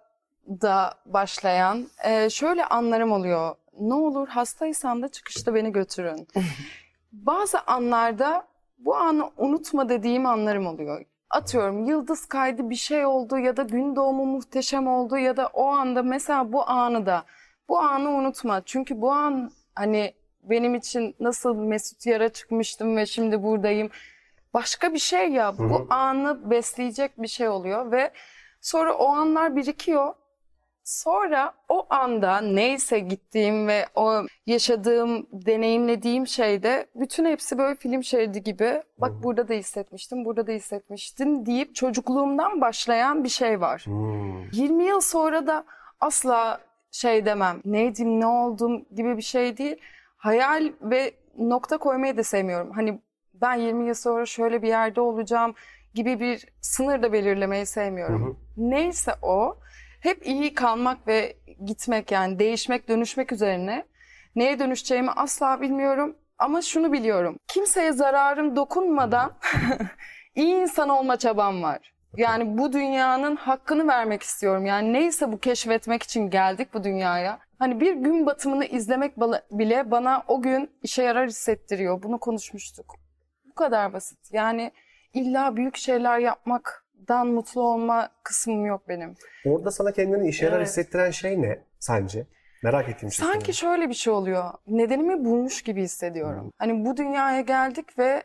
da 0.47 0.93
başlayan 1.05 1.87
e, 2.03 2.29
şöyle 2.29 2.65
anlarım 2.65 3.11
oluyor. 3.11 3.55
Ne 3.79 3.93
olur 3.93 4.27
hastaysam 4.27 5.01
da 5.01 5.07
çıkışta 5.07 5.55
beni 5.55 5.71
götürün. 5.71 6.27
Bazı 7.11 7.61
anlarda 7.61 8.47
bu 8.77 8.95
anı 8.95 9.31
unutma 9.37 9.89
dediğim 9.89 10.25
anlarım 10.25 10.67
oluyor. 10.67 11.05
Atıyorum 11.33 11.85
yıldız 11.85 12.25
kaydı 12.25 12.69
bir 12.69 12.75
şey 12.75 13.05
oldu 13.05 13.37
ya 13.37 13.57
da 13.57 13.63
gün 13.63 13.95
doğumu 13.95 14.25
muhteşem 14.25 14.87
oldu 14.87 15.17
ya 15.17 15.37
da 15.37 15.47
o 15.53 15.65
anda 15.65 16.03
mesela 16.03 16.53
bu 16.53 16.69
anı 16.69 17.05
da 17.05 17.23
bu 17.69 17.79
anı 17.79 18.09
unutma. 18.09 18.61
Çünkü 18.65 19.01
bu 19.01 19.11
an 19.11 19.51
hani 19.75 20.13
benim 20.43 20.75
için 20.75 21.15
nasıl 21.19 21.55
Mesut 21.55 22.05
Yar'a 22.05 22.29
çıkmıştım 22.29 22.97
ve 22.97 23.05
şimdi 23.05 23.43
buradayım. 23.43 23.89
Başka 24.53 24.93
bir 24.93 24.99
şey 24.99 25.29
ya 25.29 25.57
bu 25.57 25.79
hı. 25.79 25.85
anı 25.89 26.49
besleyecek 26.49 27.21
bir 27.21 27.27
şey 27.27 27.47
oluyor 27.47 27.91
ve 27.91 28.11
sonra 28.61 28.93
o 28.93 29.07
anlar 29.07 29.55
birikiyor. 29.55 30.13
Sonra 30.83 31.53
o 31.69 31.87
anda 31.89 32.41
neyse 32.41 32.99
gittiğim 32.99 33.67
ve 33.67 33.85
o 33.95 34.13
yaşadığım, 34.45 35.27
deneyimlediğim 35.31 36.27
şeyde 36.27 36.87
bütün 36.95 37.25
hepsi 37.25 37.57
böyle 37.57 37.75
film 37.75 38.03
şeridi 38.03 38.43
gibi. 38.43 38.83
Bak 38.97 39.11
burada 39.23 39.47
da 39.47 39.53
hissetmiştim, 39.53 40.25
burada 40.25 40.47
da 40.47 40.51
hissetmiştim 40.51 41.45
deyip 41.45 41.75
çocukluğumdan 41.75 42.61
başlayan 42.61 43.23
bir 43.23 43.29
şey 43.29 43.61
var. 43.61 43.81
Hmm. 43.85 44.51
20 44.51 44.83
yıl 44.83 45.01
sonra 45.01 45.47
da 45.47 45.65
asla 45.99 46.59
şey 46.91 47.25
demem, 47.25 47.61
neydim, 47.65 48.19
ne 48.19 48.27
oldum 48.27 48.85
gibi 48.95 49.17
bir 49.17 49.21
şey 49.21 49.57
değil. 49.57 49.77
Hayal 50.17 50.71
ve 50.81 51.11
nokta 51.37 51.77
koymayı 51.77 52.17
da 52.17 52.23
sevmiyorum. 52.23 52.71
Hani 52.71 52.99
ben 53.33 53.55
20 53.55 53.87
yıl 53.87 53.93
sonra 53.93 54.25
şöyle 54.25 54.61
bir 54.61 54.67
yerde 54.67 55.01
olacağım 55.01 55.55
gibi 55.93 56.19
bir 56.19 56.45
sınır 56.61 57.03
da 57.03 57.13
belirlemeyi 57.13 57.65
sevmiyorum. 57.65 58.25
Hı 58.25 58.29
hı. 58.29 58.35
Neyse 58.57 59.11
o, 59.21 59.57
hep 60.03 60.27
iyi 60.27 60.53
kalmak 60.53 61.07
ve 61.07 61.37
gitmek 61.65 62.11
yani 62.11 62.39
değişmek, 62.39 62.87
dönüşmek 62.87 63.31
üzerine. 63.31 63.85
Neye 64.35 64.59
dönüşeceğimi 64.59 65.11
asla 65.11 65.61
bilmiyorum 65.61 66.15
ama 66.37 66.61
şunu 66.61 66.93
biliyorum. 66.93 67.37
Kimseye 67.47 67.91
zararım 67.91 68.55
dokunmadan 68.55 69.31
iyi 70.35 70.55
insan 70.55 70.89
olma 70.89 71.17
çabam 71.17 71.63
var. 71.63 71.93
Yani 72.17 72.57
bu 72.57 72.73
dünyanın 72.73 73.35
hakkını 73.35 73.87
vermek 73.87 74.23
istiyorum. 74.23 74.65
Yani 74.65 74.93
neyse 74.93 75.31
bu 75.31 75.39
keşfetmek 75.39 76.03
için 76.03 76.29
geldik 76.29 76.73
bu 76.73 76.83
dünyaya. 76.83 77.39
Hani 77.59 77.79
bir 77.79 77.93
gün 77.93 78.25
batımını 78.25 78.65
izlemek 78.65 79.17
bile 79.51 79.91
bana 79.91 80.23
o 80.27 80.41
gün 80.41 80.71
işe 80.81 81.03
yarar 81.03 81.27
hissettiriyor. 81.27 82.03
Bunu 82.03 82.19
konuşmuştuk. 82.19 82.95
Bu 83.45 83.53
kadar 83.53 83.93
basit. 83.93 84.19
Yani 84.31 84.71
illa 85.13 85.55
büyük 85.55 85.77
şeyler 85.77 86.19
yapmaktan 87.03 87.27
mutlu 87.27 87.61
olma 87.61 88.09
kısmım 88.23 88.65
yok 88.65 88.81
benim. 88.89 89.15
Orada 89.45 89.71
sana 89.71 89.91
kendini 89.91 90.27
işe 90.29 90.45
yarar 90.45 90.57
Evet. 90.57 90.67
hissettiren 90.67 91.11
şey 91.11 91.41
ne 91.41 91.63
sence? 91.79 92.27
Merak 92.63 92.89
ettiğim 92.89 93.11
şey. 93.11 93.25
Sanki 93.25 93.53
şöyle 93.53 93.89
bir 93.89 93.93
şey 93.93 94.13
oluyor. 94.13 94.43
Nedenimi 94.67 95.25
bulmuş 95.25 95.61
gibi 95.61 95.81
hissediyorum. 95.81 96.51
Hani 96.57 96.85
bu 96.85 96.97
dünyaya 96.97 97.41
geldik 97.41 97.99
ve 97.99 98.23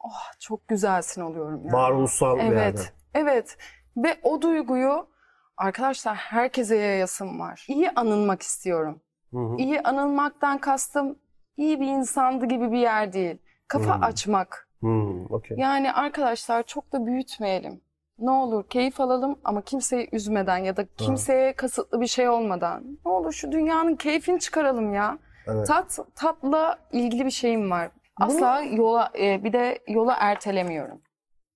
oh 0.00 0.32
çok 0.40 0.68
güzelsin 0.68 1.20
oluyorum 1.22 1.60
yani. 1.64 1.72
Varoluşsal 1.72 2.38
Evet. 2.40 2.58
yani. 2.76 2.86
Evet. 3.14 3.56
Ve 3.96 4.16
o 4.22 4.42
duyguyu 4.42 5.08
arkadaşlar 5.56 6.16
herkese 6.16 6.76
yayasım 6.76 7.40
var. 7.40 7.64
İyi 7.68 7.90
anılmak 7.90 8.42
istiyorum. 8.42 9.00
Hı 9.32 9.38
hı. 9.38 9.56
İyi 9.58 9.80
anılmaktan 9.80 10.58
kastım 10.58 11.18
iyi 11.56 11.80
bir 11.80 11.86
insandı 11.86 12.46
gibi 12.46 12.72
bir 12.72 12.78
yer 12.78 13.12
değil. 13.12 13.38
Kafa 13.68 13.96
Hmm. 13.96 14.02
açmak. 14.02 14.68
Hmm, 14.80 15.24
okey. 15.32 15.56
Yani 15.60 15.92
arkadaşlar 15.92 16.62
çok 16.62 16.92
da 16.92 17.06
büyütmeyelim. 17.06 17.80
Ne 18.18 18.30
olur 18.30 18.68
keyif 18.68 19.00
alalım 19.00 19.38
ama 19.44 19.62
kimseyi 19.62 20.08
üzmeden 20.12 20.58
ya 20.58 20.76
da 20.76 20.84
kimseye 20.96 21.52
kasıtlı 21.52 22.00
bir 22.00 22.06
şey 22.06 22.28
olmadan. 22.28 22.98
Ne 23.06 23.12
olur 23.12 23.32
şu 23.32 23.52
dünyanın 23.52 23.96
keyfini 23.96 24.40
çıkaralım 24.40 24.94
ya. 24.94 25.18
Evet. 25.46 25.66
Tat 25.66 25.98
tatla 26.14 26.78
ilgili 26.92 27.24
bir 27.24 27.30
şeyim 27.30 27.70
var. 27.70 27.90
Asla 28.20 28.60
yola 28.60 29.10
e, 29.18 29.44
bir 29.44 29.52
de 29.52 29.78
yola 29.88 30.16
ertelemiyorum. 30.20 31.02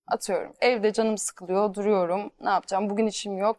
Atıyorum. 0.07 0.53
Evde 0.61 0.93
canım 0.93 1.17
sıkılıyor, 1.17 1.73
duruyorum. 1.73 2.31
Ne 2.41 2.49
yapacağım? 2.49 2.89
Bugün 2.89 3.07
işim 3.07 3.37
yok. 3.37 3.57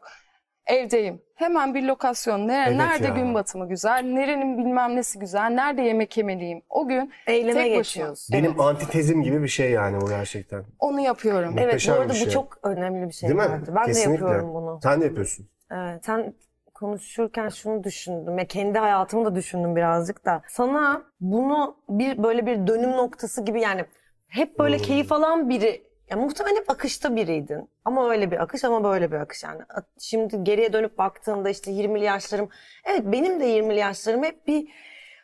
Evdeyim. 0.66 1.22
Hemen 1.35 1.74
bir 1.74 1.83
lokasyon. 1.83 2.48
Nere- 2.48 2.66
Evet 2.68 2.77
nerede 2.77 3.05
ya. 3.07 3.14
gün 3.14 3.35
batımı 3.35 3.68
güzel? 3.68 4.03
Nerenin 4.05 4.59
bilmem 4.59 4.96
nesi 4.96 5.18
güzel? 5.18 5.50
Nerede 5.50 5.83
yemek 5.83 6.16
yemeliyim? 6.16 6.62
O 6.70 6.88
gün 6.88 7.12
Eyleme 7.27 7.53
tek 7.53 7.62
başıma. 7.64 7.77
geçiyoruz. 7.77 8.29
Benim 8.33 8.50
Evet. 8.50 8.61
antitezim 8.61 9.22
gibi 9.22 9.42
bir 9.42 9.48
şey 9.48 9.70
yani 9.70 10.00
bu 10.00 10.09
gerçekten. 10.09 10.64
Onu 10.79 11.00
yapıyorum. 11.00 11.50
Evet 11.59 11.64
Muhteşem 11.66 11.94
bu 11.94 11.98
arada 12.00 12.09
bir 12.12 12.18
bu 12.18 12.22
şey. 12.22 12.29
çok 12.33 12.59
önemli 12.62 13.09
bir 13.09 13.12
şey 13.12 13.29
Değil 13.29 13.40
mi? 13.40 13.46
vardı. 13.50 13.72
Ben 13.77 13.85
Kesinlikle. 13.87 14.11
de 14.24 14.24
yapıyorum 14.24 14.55
bunu. 14.55 14.81
Sen 14.83 15.00
de 15.00 15.05
yapıyorsun. 15.05 15.48
Evet, 15.72 16.05
sen 16.05 16.35
konuşurken 16.74 17.48
şunu 17.48 17.85
düşündüm 17.85 18.37
ve 18.37 18.46
kendi 18.46 18.79
hayatımı 18.79 19.24
da 19.24 19.35
düşündüm 19.35 19.77
birazcık 19.77 20.24
da. 20.24 20.42
Sana 20.48 21.03
bunu 21.20 21.77
bir 21.88 22.22
böyle 22.22 22.46
bir 22.46 22.66
dönüm 22.66 22.90
noktası 22.90 23.44
gibi 23.44 23.61
yani 23.61 23.85
hep 24.29 24.59
böyle 24.59 24.77
Hmm. 24.77 24.85
keyif 24.85 25.12
alan 25.12 25.48
biri 25.48 25.83
ya 26.10 26.16
muhtemelen 26.16 26.56
hep 26.56 26.70
akışta 26.70 27.16
biriydin. 27.16 27.70
Ama 27.84 28.10
öyle 28.10 28.30
bir 28.30 28.42
akış 28.42 28.64
ama 28.64 28.84
böyle 28.84 29.12
bir 29.12 29.16
akış 29.16 29.42
yani. 29.42 29.60
Şimdi 29.98 30.44
geriye 30.44 30.72
dönüp 30.72 30.98
baktığımda 30.98 31.50
işte 31.50 31.70
20'li 31.70 32.04
yaşlarım. 32.04 32.48
Evet 32.84 33.02
benim 33.04 33.40
de 33.40 33.44
20'li 33.44 33.78
yaşlarım 33.78 34.22
hep 34.22 34.46
bir 34.46 34.68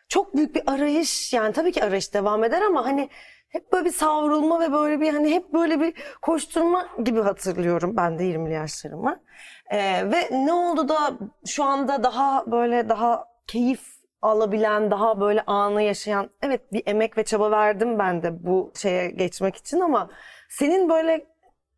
çok 0.08 0.36
büyük 0.36 0.54
bir 0.54 0.62
arayış 0.66 1.32
yani 1.32 1.52
tabii 1.52 1.72
ki 1.72 1.84
arayış 1.84 2.14
devam 2.14 2.44
eder 2.44 2.62
ama 2.62 2.84
hani 2.84 3.08
hep 3.48 3.72
böyle 3.72 3.84
bir 3.84 3.92
savrulma 3.92 4.60
ve 4.60 4.72
böyle 4.72 5.00
bir 5.00 5.12
hani 5.12 5.34
hep 5.34 5.52
böyle 5.52 5.80
bir 5.80 5.94
koşturma 6.22 6.88
gibi 7.04 7.20
hatırlıyorum 7.20 7.96
ben 7.96 8.18
de 8.18 8.24
20'li 8.24 8.52
yaşlarımı. 8.52 9.22
Ee, 9.70 10.10
ve 10.12 10.28
ne 10.46 10.52
oldu 10.52 10.88
da 10.88 11.18
şu 11.46 11.64
anda 11.64 12.02
daha 12.02 12.50
böyle 12.50 12.88
daha 12.88 13.24
keyif 13.46 14.00
alabilen, 14.22 14.90
daha 14.90 15.20
böyle 15.20 15.42
anı 15.42 15.82
yaşayan, 15.82 16.30
evet 16.42 16.72
bir 16.72 16.82
emek 16.86 17.18
ve 17.18 17.24
çaba 17.24 17.50
verdim 17.50 17.98
ben 17.98 18.22
de 18.22 18.44
bu 18.46 18.72
şeye 18.74 19.10
geçmek 19.10 19.56
için 19.56 19.80
ama 19.80 20.10
senin 20.50 20.88
böyle 20.88 21.26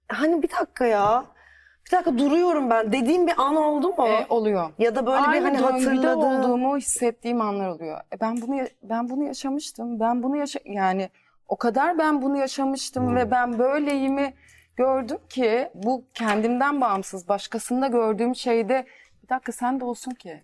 hani 0.09 0.43
bir 0.43 0.51
dakika 0.51 0.87
ya, 0.87 1.25
bir 1.87 1.93
dakika 1.97 2.19
duruyorum 2.19 2.71
ben 2.71 2.93
dediğim 2.93 3.27
bir 3.27 3.35
an 3.39 3.57
oldu 3.57 3.89
mu? 3.89 4.07
E, 4.07 4.27
oluyor. 4.29 4.71
ya 4.79 4.95
da 4.97 5.07
böyle 5.07 5.23
bir 5.23 5.29
Aynı 5.29 5.45
hani 5.45 5.59
döngüde 5.59 5.87
hatırladığın. 5.91 6.21
olduğumu 6.41 6.77
hissettiğim 6.77 7.41
anlar 7.41 7.69
oluyor. 7.69 8.01
E 8.13 8.21
ben 8.21 8.41
bunu 8.43 8.67
ben 8.83 9.11
bunu 9.11 9.25
yaşamıştım. 9.25 10.01
Ben 10.01 10.23
bunu 10.23 10.37
yaşa 10.37 10.61
yani 10.65 11.11
o 11.49 11.57
kadar 11.57 11.99
ben 11.99 12.23
bunu 12.23 12.37
yaşamıştım 12.37 13.07
Hmm. 13.07 13.17
ve 13.17 13.31
ben 13.31 13.59
böyleyimi 13.59 14.35
gördüm 14.77 15.19
ki 15.29 15.69
bu 15.75 16.05
kendimden 16.15 16.81
bağımsız 16.81 17.29
başkasında 17.29 17.87
gördüğüm 17.87 18.35
şeyde 18.35 18.87
bir 19.23 19.29
dakika 19.29 19.53
sen 19.53 19.81
de 19.81 19.85
olsun 19.85 20.11
ki 20.11 20.43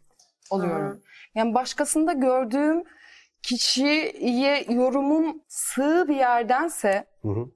oluyorum. 0.51 1.01
Yani 1.35 1.55
başkasında 1.55 2.13
gördüğüm 2.13 2.85
kişiye 3.43 4.65
yorumum 4.69 5.43
sığ 5.49 6.05
bir 6.09 6.17
yerdense 6.17 7.05
Hı 7.23 7.29
hı. 7.29 7.49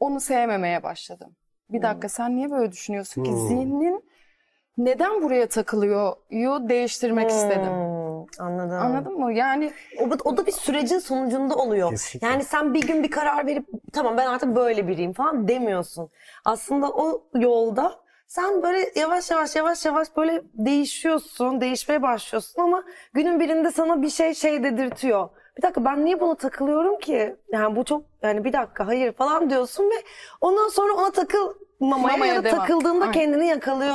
Onu 0.00 0.20
sevmemeye 0.20 0.82
başladım. 0.82 1.36
Bir 1.70 1.82
dakika 1.82 2.08
sen 2.08 2.36
niye 2.36 2.50
böyle 2.50 2.72
düşünüyorsun 2.72 3.22
ki? 3.24 3.30
Hmm. 3.30 3.48
Zihnin 3.48 4.04
neden 4.78 5.22
buraya 5.22 5.48
takılıyor? 5.48 6.12
Yu 6.30 6.68
değiştirmek 6.68 7.30
istedim. 7.30 7.72
Hmm, 7.72 8.24
anladım. 8.46 8.76
Anladın 8.78 9.18
mı? 9.18 9.32
Yani 9.32 9.72
O, 10.00 10.08
o 10.24 10.36
da 10.36 10.46
bir 10.46 10.52
sürecin 10.52 10.98
sonucunda 10.98 11.54
oluyor. 11.54 11.90
Kesinlikle. 11.90 12.26
Yani 12.28 12.44
sen 12.44 12.74
bir 12.74 12.86
gün 12.86 13.02
bir 13.02 13.10
karar 13.10 13.46
verip 13.46 13.66
tamam 13.92 14.16
ben 14.16 14.26
artık 14.26 14.56
böyle 14.56 14.88
biriyim 14.88 15.12
falan 15.12 15.48
demiyorsun. 15.48 16.10
Aslında 16.44 16.90
o 16.90 17.22
yolda 17.34 18.00
sen 18.26 18.62
böyle 18.62 18.90
yavaş 18.96 19.30
yavaş 19.30 19.56
yavaş 19.56 19.84
yavaş 19.86 20.16
böyle 20.16 20.42
değişiyorsun, 20.54 21.60
değişmeye 21.60 22.02
başlıyorsun 22.02 22.62
ama 22.62 22.84
günün 23.12 23.40
birinde 23.40 23.70
sana 23.70 24.02
bir 24.02 24.10
şey 24.10 24.34
şey 24.34 24.62
dedirtiyor. 24.64 25.28
Bir 25.60 25.62
dakika 25.62 25.84
ben 25.84 26.04
niye 26.04 26.20
buna 26.20 26.34
takılıyorum 26.34 26.98
ki? 26.98 27.36
Yani 27.52 27.76
bu 27.76 27.84
çok 27.84 28.02
yani 28.22 28.44
bir 28.44 28.52
dakika 28.52 28.86
hayır 28.86 29.12
falan 29.12 29.50
diyorsun 29.50 29.84
ve 29.84 29.94
ondan 30.40 30.68
sonra 30.68 30.92
ona 30.92 31.10
takılmamaya 31.10 32.16
Mamaya 32.16 32.34
ya 32.34 32.40
da 32.40 32.44
devam. 32.44 32.58
takıldığında 32.58 33.04
Aynen. 33.04 33.12
kendini 33.12 33.46
yakalıyor 33.46 33.94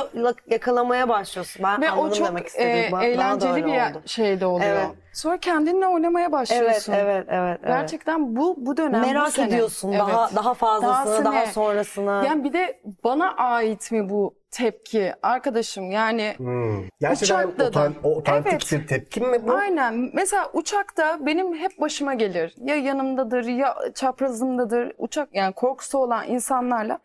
yakalamaya 0.50 1.08
başlıyorsun. 1.08 1.62
Ben 1.64 1.82
ve 1.82 1.90
o 1.90 1.94
anladım 1.94 2.18
çok 2.18 2.28
demek 2.28 2.46
istediğim. 2.46 2.76
e, 2.88 2.92
Bana 2.92 3.00
da 3.02 3.06
eğlenceli 3.06 3.52
öyle 3.52 3.66
bir 3.66 3.70
oldu. 3.72 4.02
şey 4.06 4.40
de 4.40 4.46
oluyor. 4.46 4.70
Evet. 4.70 4.86
Sonra 5.12 5.36
kendinle 5.36 5.86
oynamaya 5.86 6.24
Evet, 6.24 6.32
başlıyorsun. 6.32 6.92
evet, 6.92 7.06
evet, 7.06 7.26
evet. 7.30 7.60
Gerçekten 7.66 8.36
bu 8.36 8.54
bu 8.58 8.76
dönem 8.76 9.02
bu 9.02 9.06
Merak 9.06 9.28
sene. 9.32 9.46
ediyorsun 9.48 9.88
Evet. 9.92 10.00
daha 10.00 10.30
daha 10.36 10.54
fazlasını, 10.54 11.24
daha, 11.24 11.34
Dahasine. 11.34 11.52
sonrasını. 11.52 12.22
Yani 12.26 12.44
bir 12.44 12.52
de 12.52 12.80
bana 13.04 13.34
ait 13.36 13.92
mi 13.92 14.08
bu 14.08 14.34
tepki 14.56 15.12
arkadaşım? 15.22 15.90
Yani 15.90 16.34
Hmm. 16.36 16.82
Gerçekten 17.00 17.34
Uçakta 17.36 17.64
da. 17.64 17.68
otan- 17.68 17.94
o 18.02 18.14
otantik 18.16 18.52
Evet. 18.52 18.72
bir 18.72 18.86
tepkim 18.86 19.30
mi 19.30 19.46
bu? 19.46 19.52
Aynen. 19.52 20.10
Mesela 20.14 20.50
uçakta 20.52 21.26
benim 21.26 21.54
hep 21.54 21.80
başıma 21.80 22.14
gelir. 22.14 22.54
Ya 22.56 22.74
yanımdadır 22.76 23.44
ya 23.44 23.76
çaprazımdadır. 23.94 24.92
Uçak 24.98 25.28
yani 25.34 25.52
korkusu 25.52 25.98
olan 25.98 26.28
insanlarla 26.28 26.98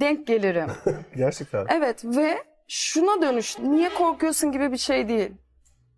denk 0.00 0.26
gelirim. 0.26 0.66
Gerçekten. 1.16 1.66
Evet 1.68 2.04
ve 2.04 2.38
şuna 2.68 3.22
dönüş. 3.22 3.58
Niye 3.58 3.88
korkuyorsun 3.88 4.52
gibi 4.52 4.72
bir 4.72 4.76
şey 4.76 5.08
değil. 5.08 5.32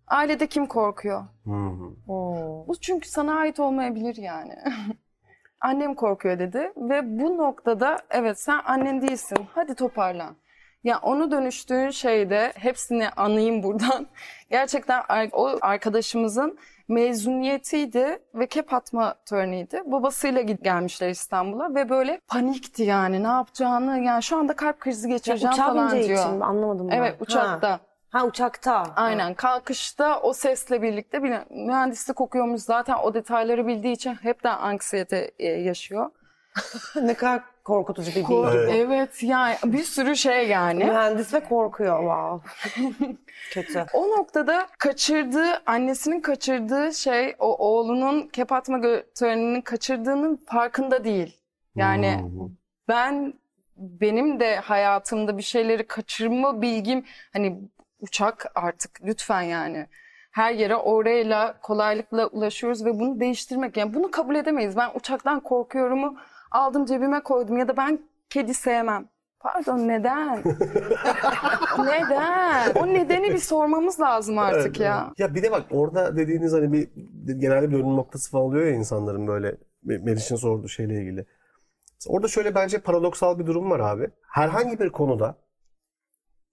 Ailede 0.07 0.47
kim 0.47 0.65
korkuyor? 0.65 1.23
Hmm. 1.43 1.79
Hmm. 1.79 1.95
Bu 2.67 2.73
çünkü 2.81 3.09
sana 3.09 3.35
ait 3.35 3.59
olmayabilir 3.59 4.15
yani. 4.15 4.53
Annem 5.61 5.95
korkuyor 5.95 6.39
dedi 6.39 6.71
ve 6.77 7.19
bu 7.19 7.37
noktada 7.37 7.97
evet 8.09 8.39
sen 8.39 8.59
annen 8.65 9.01
değilsin. 9.01 9.37
Hadi 9.55 9.75
toparlan. 9.75 10.35
Ya 10.83 10.99
onu 11.01 11.31
dönüştüğün 11.31 11.89
şeyde 11.89 12.53
hepsini 12.55 13.09
anayım 13.09 13.63
buradan. 13.63 14.07
Gerçekten 14.49 15.03
o 15.31 15.57
arkadaşımızın 15.61 16.57
mezuniyetiydi 16.87 18.19
ve 18.35 18.47
kep 18.47 18.73
atma 18.73 19.15
töreniydi. 19.25 19.81
Babasıyla 19.85 20.41
gelmişler 20.41 21.09
İstanbul'a 21.09 21.75
ve 21.75 21.89
böyle 21.89 22.19
panikti 22.27 22.83
yani 22.83 23.23
ne 23.23 23.27
yapacağını. 23.27 23.99
Yani 23.99 24.23
şu 24.23 24.37
anda 24.37 24.55
kalp 24.55 24.79
krizi 24.79 25.09
geçireceğim 25.09 25.53
Uçağa 25.53 25.65
falan 25.67 25.91
diyor. 25.91 26.19
için 26.19 26.33
mi? 26.33 26.45
anlamadım 26.45 26.89
ben. 26.89 26.97
Evet 26.97 27.15
uçakta. 27.21 27.69
Ha, 27.71 27.79
ha 28.09 28.25
uçakta. 28.25 28.83
Aynen 28.95 29.33
kalkışta 29.33 30.19
o 30.21 30.33
sesle 30.33 30.81
birlikte 30.81 31.23
bir 31.23 31.33
mühendislik 31.49 32.21
okuyormuş 32.21 32.61
zaten 32.61 32.95
o 33.03 33.13
detayları 33.13 33.67
bildiği 33.67 33.93
için 33.93 34.13
hepten 34.13 34.57
anksiyete 34.57 35.31
e, 35.39 35.47
yaşıyor. 35.47 36.09
ne 37.01 37.13
kadar 37.13 37.41
korkutucu 37.63 38.11
bir 38.11 38.15
bilgi. 38.15 38.27
Ko- 38.33 38.51
Evet. 38.55 38.73
evet 38.75 39.23
yani 39.23 39.55
bir 39.65 39.83
sürü 39.83 40.15
şey 40.15 40.47
yani. 40.47 40.83
Mühendis 40.85 41.33
ve 41.33 41.39
korkuyor. 41.39 41.97
Wow. 41.99 42.51
Kötü. 43.51 43.85
O 43.93 44.09
noktada 44.09 44.67
kaçırdığı, 44.79 45.61
annesinin 45.65 46.21
kaçırdığı 46.21 46.93
şey 46.93 47.35
o 47.39 47.57
oğlunun 47.67 48.27
kep 48.27 48.51
atma 48.51 48.81
töreninin 49.15 49.61
kaçırdığının 49.61 50.35
farkında 50.47 51.03
değil. 51.03 51.37
Yani 51.75 52.17
Hmm. 52.21 52.49
ben 52.87 53.33
benim 53.77 54.39
de 54.39 54.55
hayatımda 54.55 55.37
bir 55.37 55.43
şeyleri 55.43 55.87
kaçırma 55.87 56.61
bilgim 56.61 57.05
hani 57.33 57.59
uçak 57.99 58.51
artık 58.55 58.99
lütfen 59.03 59.41
yani 59.41 59.87
her 60.31 60.53
yere 60.53 60.75
orayla 60.75 61.59
kolaylıkla 61.61 62.27
ulaşıyoruz 62.27 62.85
ve 62.85 62.99
bunu 62.99 63.19
değiştirmek 63.19 63.77
yani 63.77 63.93
bunu 63.93 64.11
kabul 64.11 64.35
edemeyiz. 64.35 64.77
Ben 64.77 64.89
uçaktan 64.95 65.39
korkuyorumu 65.39 66.17
aldım 66.51 66.85
cebime 66.85 67.23
koydum 67.23 67.57
ya 67.57 67.67
da 67.67 67.77
ben 67.77 67.99
kedi 68.29 68.53
sevmem. 68.53 69.09
Pardon 69.39 69.87
neden? 69.87 70.37
neden? 71.79 72.71
O 72.75 72.87
nedeni 72.87 73.33
bir 73.33 73.37
sormamız 73.37 73.99
lazım 73.99 74.37
artık 74.37 74.61
Evet, 74.65 74.79
ya. 74.79 75.13
Ya 75.17 75.35
bir 75.35 75.43
de 75.43 75.51
bak 75.51 75.65
orada 75.71 76.17
dediğiniz 76.17 76.53
hani 76.53 76.73
bir 76.73 76.89
genelde 77.39 77.67
bir 77.67 77.73
dönüm 77.73 77.95
noktası 77.95 78.31
falan 78.31 78.45
oluyor 78.45 78.65
ya 78.65 78.71
insanların 78.71 79.27
böyle 79.27 79.57
Me- 79.85 80.03
Meriç'in 80.03 80.35
sorduğu 80.35 80.67
şeyle 80.67 81.01
ilgili. 81.01 81.25
Orada 82.07 82.27
şöyle 82.27 82.55
bence 82.55 82.79
paradoksal 82.79 83.39
bir 83.39 83.45
durum 83.45 83.69
var 83.71 83.79
abi. 83.79 84.09
Herhangi 84.27 84.79
bir 84.79 84.89
konuda 84.89 85.35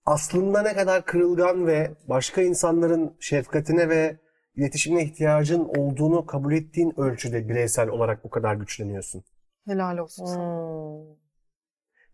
aslında 0.07 0.63
ne 0.63 0.75
kadar 0.75 1.05
kırılgan 1.05 1.67
ve 1.67 1.91
başka 2.09 2.43
insanların 2.43 3.17
şefkatine 3.21 3.89
ve 3.89 4.17
iletişimine 4.57 5.05
ihtiyacın 5.05 5.65
olduğunu 5.65 6.27
kabul 6.27 6.53
ettiğin 6.53 7.01
ölçüde 7.01 7.49
bireysel 7.49 7.89
olarak 7.89 8.25
bu 8.25 8.31
kadar 8.31 8.55
güçleniyorsun. 8.55 9.25
Helal 9.69 9.99
olsun 9.99 10.25
sana. 10.25 10.45
Hmm. 10.45 11.17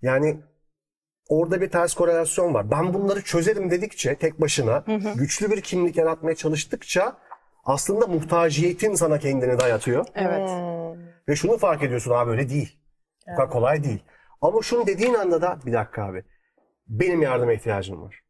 Yani 0.03 0.41
orada 1.29 1.61
bir 1.61 1.71
ters 1.71 1.95
korelasyon 1.95 2.55
var. 2.55 2.71
Ben 2.71 2.95
bunları 2.95 3.23
çözerim 3.23 3.71
dedikçe 3.71 4.15
tek 4.15 4.41
başına 4.41 4.85
güçlü 5.17 5.51
bir 5.51 5.61
kimlik 5.61 5.97
yaratmaya 5.97 6.37
çalıştıkça 6.37 7.17
aslında 7.65 8.07
muhtaciyetin 8.07 8.95
sana 8.95 9.19
kendini 9.19 9.59
dayatıyor. 9.59 10.07
Evet. 10.15 10.51
Hmm. 10.51 11.05
Ve 11.29 11.37
şunu 11.37 11.59
fark 11.59 11.83
ediyorsun 11.83 12.11
abi 12.11 12.31
öyle 12.31 12.49
değil. 12.49 12.79
Bu 13.29 13.37
kadar 13.37 13.51
kolay 13.51 13.85
değil. 13.85 14.05
Ama 14.41 14.63
şunu 14.63 14.87
dediğin 14.87 15.15
anda 15.15 15.43
da 15.43 15.59
bir 15.67 15.73
dakika 15.73 16.05
abi. 16.05 16.25
Benim 16.89 17.23
yardıma 17.23 17.53
ihtiyacım 17.53 18.03
var. 18.03 18.21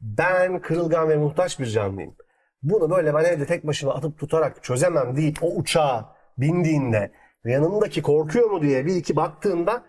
Ben 0.00 0.60
kırılgan 0.60 1.08
ve 1.08 1.16
muhtaç 1.16 1.60
bir 1.60 1.66
canlıyım. 1.66 2.16
Bunu 2.62 2.90
böyle 2.90 3.14
ben 3.14 3.24
evde 3.24 3.46
tek 3.46 3.66
başıma 3.66 3.94
atıp 3.94 4.18
tutarak 4.18 4.64
çözemem 4.64 5.16
deyip 5.16 5.42
o 5.42 5.46
uçağa 5.46 6.16
bindiğinde 6.38 7.12
yanındaki 7.44 8.02
korkuyor 8.02 8.50
mu 8.50 8.62
diye 8.62 8.86
bir 8.86 8.96
iki 8.96 9.16
baktığında 9.16 9.82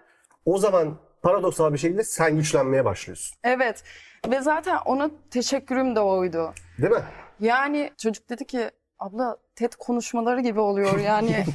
o 0.46 0.58
zaman 0.58 0.98
paradoksal 1.24 1.74
bir 1.74 1.78
şekilde 1.78 2.04
sen 2.04 2.36
güçlenmeye 2.36 2.86
başlıyorsun. 2.86 3.38
Evet. 3.44 3.84
Ve 4.30 4.42
zaten 4.42 4.78
ona 4.86 5.10
teşekkürüm 5.32 5.96
de 5.96 6.00
oydu. 6.00 6.54
Değil 6.78 6.94
mi? 6.94 7.04
Yani 7.40 7.92
çocuk 7.98 8.30
dedi 8.30 8.46
ki 8.46 8.70
abla 9.00 9.38
TED 9.56 9.74
konuşmaları 9.80 10.42
gibi 10.42 10.60
oluyor 10.60 11.00
yani. 11.00 11.46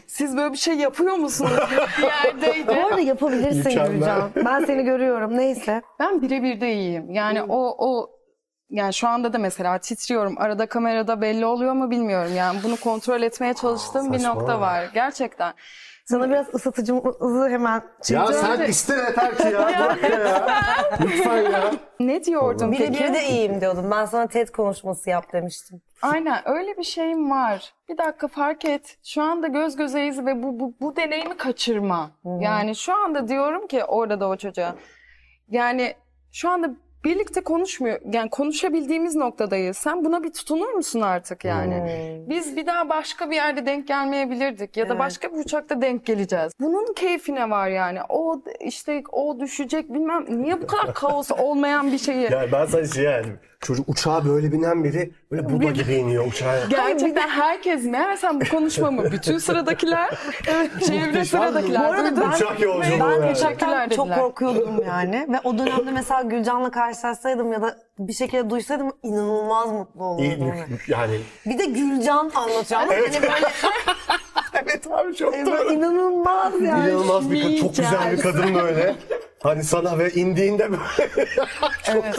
Siz 0.06 0.36
böyle 0.36 0.52
bir 0.52 0.58
şey 0.58 0.74
yapıyor 0.74 1.14
musunuz? 1.14 1.52
Bir 1.98 2.02
yerdeydi. 2.02 2.66
Bu 2.68 2.86
arada 2.86 3.00
yapabilirsin. 3.00 3.70
Gülcan. 3.70 4.30
Ben 4.44 4.64
seni 4.64 4.84
görüyorum. 4.84 5.36
Neyse. 5.36 5.82
Ben 5.98 6.22
birebir 6.22 6.60
de 6.60 6.72
iyiyim. 6.72 7.10
Yani 7.10 7.42
o 7.42 7.76
o 7.78 8.10
yani 8.70 8.94
şu 8.94 9.08
anda 9.08 9.32
da 9.32 9.38
mesela 9.38 9.78
titriyorum. 9.78 10.34
Arada 10.38 10.66
kamerada 10.66 11.20
belli 11.20 11.46
oluyor 11.46 11.72
mu 11.72 11.90
bilmiyorum. 11.90 12.32
Yani 12.36 12.60
bunu 12.64 12.76
kontrol 12.76 13.22
etmeye 13.22 13.54
çalıştığım 13.54 14.12
bir 14.12 14.18
saçma. 14.18 14.34
nokta 14.34 14.60
var. 14.60 14.90
Gerçekten. 14.94 15.52
Sana 16.04 16.30
biraz 16.30 16.54
ısıtıcımızı 16.54 17.48
hemen 17.48 17.74
Ya 17.74 17.82
çekeceğim. 18.02 18.32
sen 18.32 18.64
iste 18.64 18.94
yeter 18.94 19.36
ki 19.36 19.42
ya. 19.48 19.52
Bırak 19.68 20.02
ya. 20.10 20.46
Lütfen 21.00 21.42
ya. 21.42 21.70
Ne 22.00 22.24
diyordum 22.24 22.72
Bir 22.72 22.78
de 22.78 22.86
peki? 22.86 23.04
bir 23.04 23.14
de 23.14 23.28
iyiyim 23.28 23.60
diyordum. 23.60 23.90
Ben 23.90 24.04
sana 24.04 24.26
TED 24.26 24.48
konuşması 24.48 25.10
yap 25.10 25.32
demiştim. 25.32 25.82
Aynen 26.02 26.48
öyle 26.48 26.76
bir 26.78 26.82
şeyim 26.82 27.30
var. 27.30 27.72
Bir 27.88 27.98
dakika 27.98 28.28
fark 28.28 28.64
et. 28.64 28.96
Şu 29.04 29.22
anda 29.22 29.46
göz 29.48 29.76
gözeyiz 29.76 30.26
ve 30.26 30.42
bu, 30.42 30.60
bu, 30.60 30.74
bu 30.80 30.96
deneyimi 30.96 31.36
kaçırma. 31.36 32.10
Yani 32.40 32.76
şu 32.76 32.94
anda 32.96 33.28
diyorum 33.28 33.66
ki 33.66 33.84
orada 33.84 34.20
da 34.20 34.28
o 34.28 34.36
çocuğa. 34.36 34.74
Yani 35.50 35.94
şu 36.32 36.50
anda 36.50 36.70
birlikte 37.08 37.40
konuşmuyor. 37.40 37.98
Yani 38.12 38.30
konuşabildiğimiz 38.30 39.16
noktadayız. 39.16 39.76
Sen 39.76 40.04
buna 40.04 40.22
bir 40.22 40.32
tutunur 40.32 40.68
musun 40.72 41.00
artık 41.00 41.44
yani? 41.44 41.82
Biz 42.28 42.56
bir 42.56 42.66
daha 42.66 42.88
başka 42.88 43.30
bir 43.30 43.36
yerde 43.36 43.66
denk 43.66 43.88
gelmeyebilirdik 43.88 44.76
ya 44.76 44.84
da 44.84 44.92
Evet. 44.92 44.98
başka 45.00 45.32
bir 45.32 45.38
uçakta 45.38 45.82
denk 45.82 46.06
geleceğiz. 46.06 46.52
Bunun 46.60 46.92
keyfine 46.94 47.50
var 47.50 47.68
yani. 47.68 47.98
O 48.08 48.42
işte 48.60 49.02
o 49.12 49.40
düşecek 49.40 49.92
bilmem. 49.94 50.24
Niye 50.42 50.62
bu 50.62 50.66
kadar 50.66 50.94
kaos 50.94 51.30
olmayan 51.38 51.92
bir 51.92 51.98
şeyi? 51.98 52.32
Yani 52.32 52.52
ben 52.52 52.66
sana 52.66 52.86
şey 52.86 53.04
yani 53.04 53.26
çocuk 53.60 53.88
uçağa 53.88 54.24
böyle 54.24 54.52
binen 54.52 54.84
biri 54.84 55.10
böyle 55.30 55.48
Buda 55.50 55.70
gibi 55.70 55.94
iniyor 55.94 56.26
uçağa. 56.26 56.58
Gerçekten 56.70 57.28
herkes 57.28 57.84
meğersem 57.84 58.40
bu 58.40 58.44
konuşmamı 58.50 59.12
bütün 59.12 59.38
sıradakiler, 59.38 60.10
çevre 60.86 61.24
sıradakiler 61.24 61.88
Bu 61.88 61.92
arada 61.92 62.20
ben- 62.20 62.28
Uçak 62.28 62.60
yolculuğu 62.60 63.00
Ben 63.00 63.10
yani. 63.10 63.24
gerçekten 63.26 63.88
çok 63.88 64.14
korkuyordum 64.14 64.84
yani. 64.86 65.26
Ve 65.32 65.40
o 65.44 65.58
dönemde 65.58 65.90
mesela 65.90 66.22
Gülcan'la 66.22 66.70
karşılaşsaydım 66.70 67.52
ya 67.52 67.62
da 67.62 67.76
bir 67.98 68.12
şekilde 68.12 68.50
duysaydım 68.50 68.90
inanılmaz 69.02 69.72
mutlu 69.72 70.16
İyi, 70.20 70.36
olurdum. 70.36 70.54
yani. 70.88 71.20
Bir 71.46 71.58
de 71.58 71.64
Gülcan 71.64 72.30
anlatıyor. 72.34 72.80
Ama 72.80 72.92
hani 72.94 73.22
böyle, 73.22 73.48
evet 74.64 74.86
abi 74.90 75.14
çok 75.14 75.32
böyle 75.32 75.74
inanılmaz 75.74 76.52
yani. 76.60 76.90
İnanılmaz 76.90 77.30
bir 77.30 77.42
kadın, 77.42 77.56
çok 77.56 77.76
güzel 77.76 78.12
bir 78.12 78.20
kadın 78.22 78.54
böyle. 78.54 78.94
Hani 79.42 79.64
sana 79.64 79.98
ve 79.98 80.10
indiğinde 80.10 80.70
böyle. 80.70 80.82
Evet. 81.88 82.18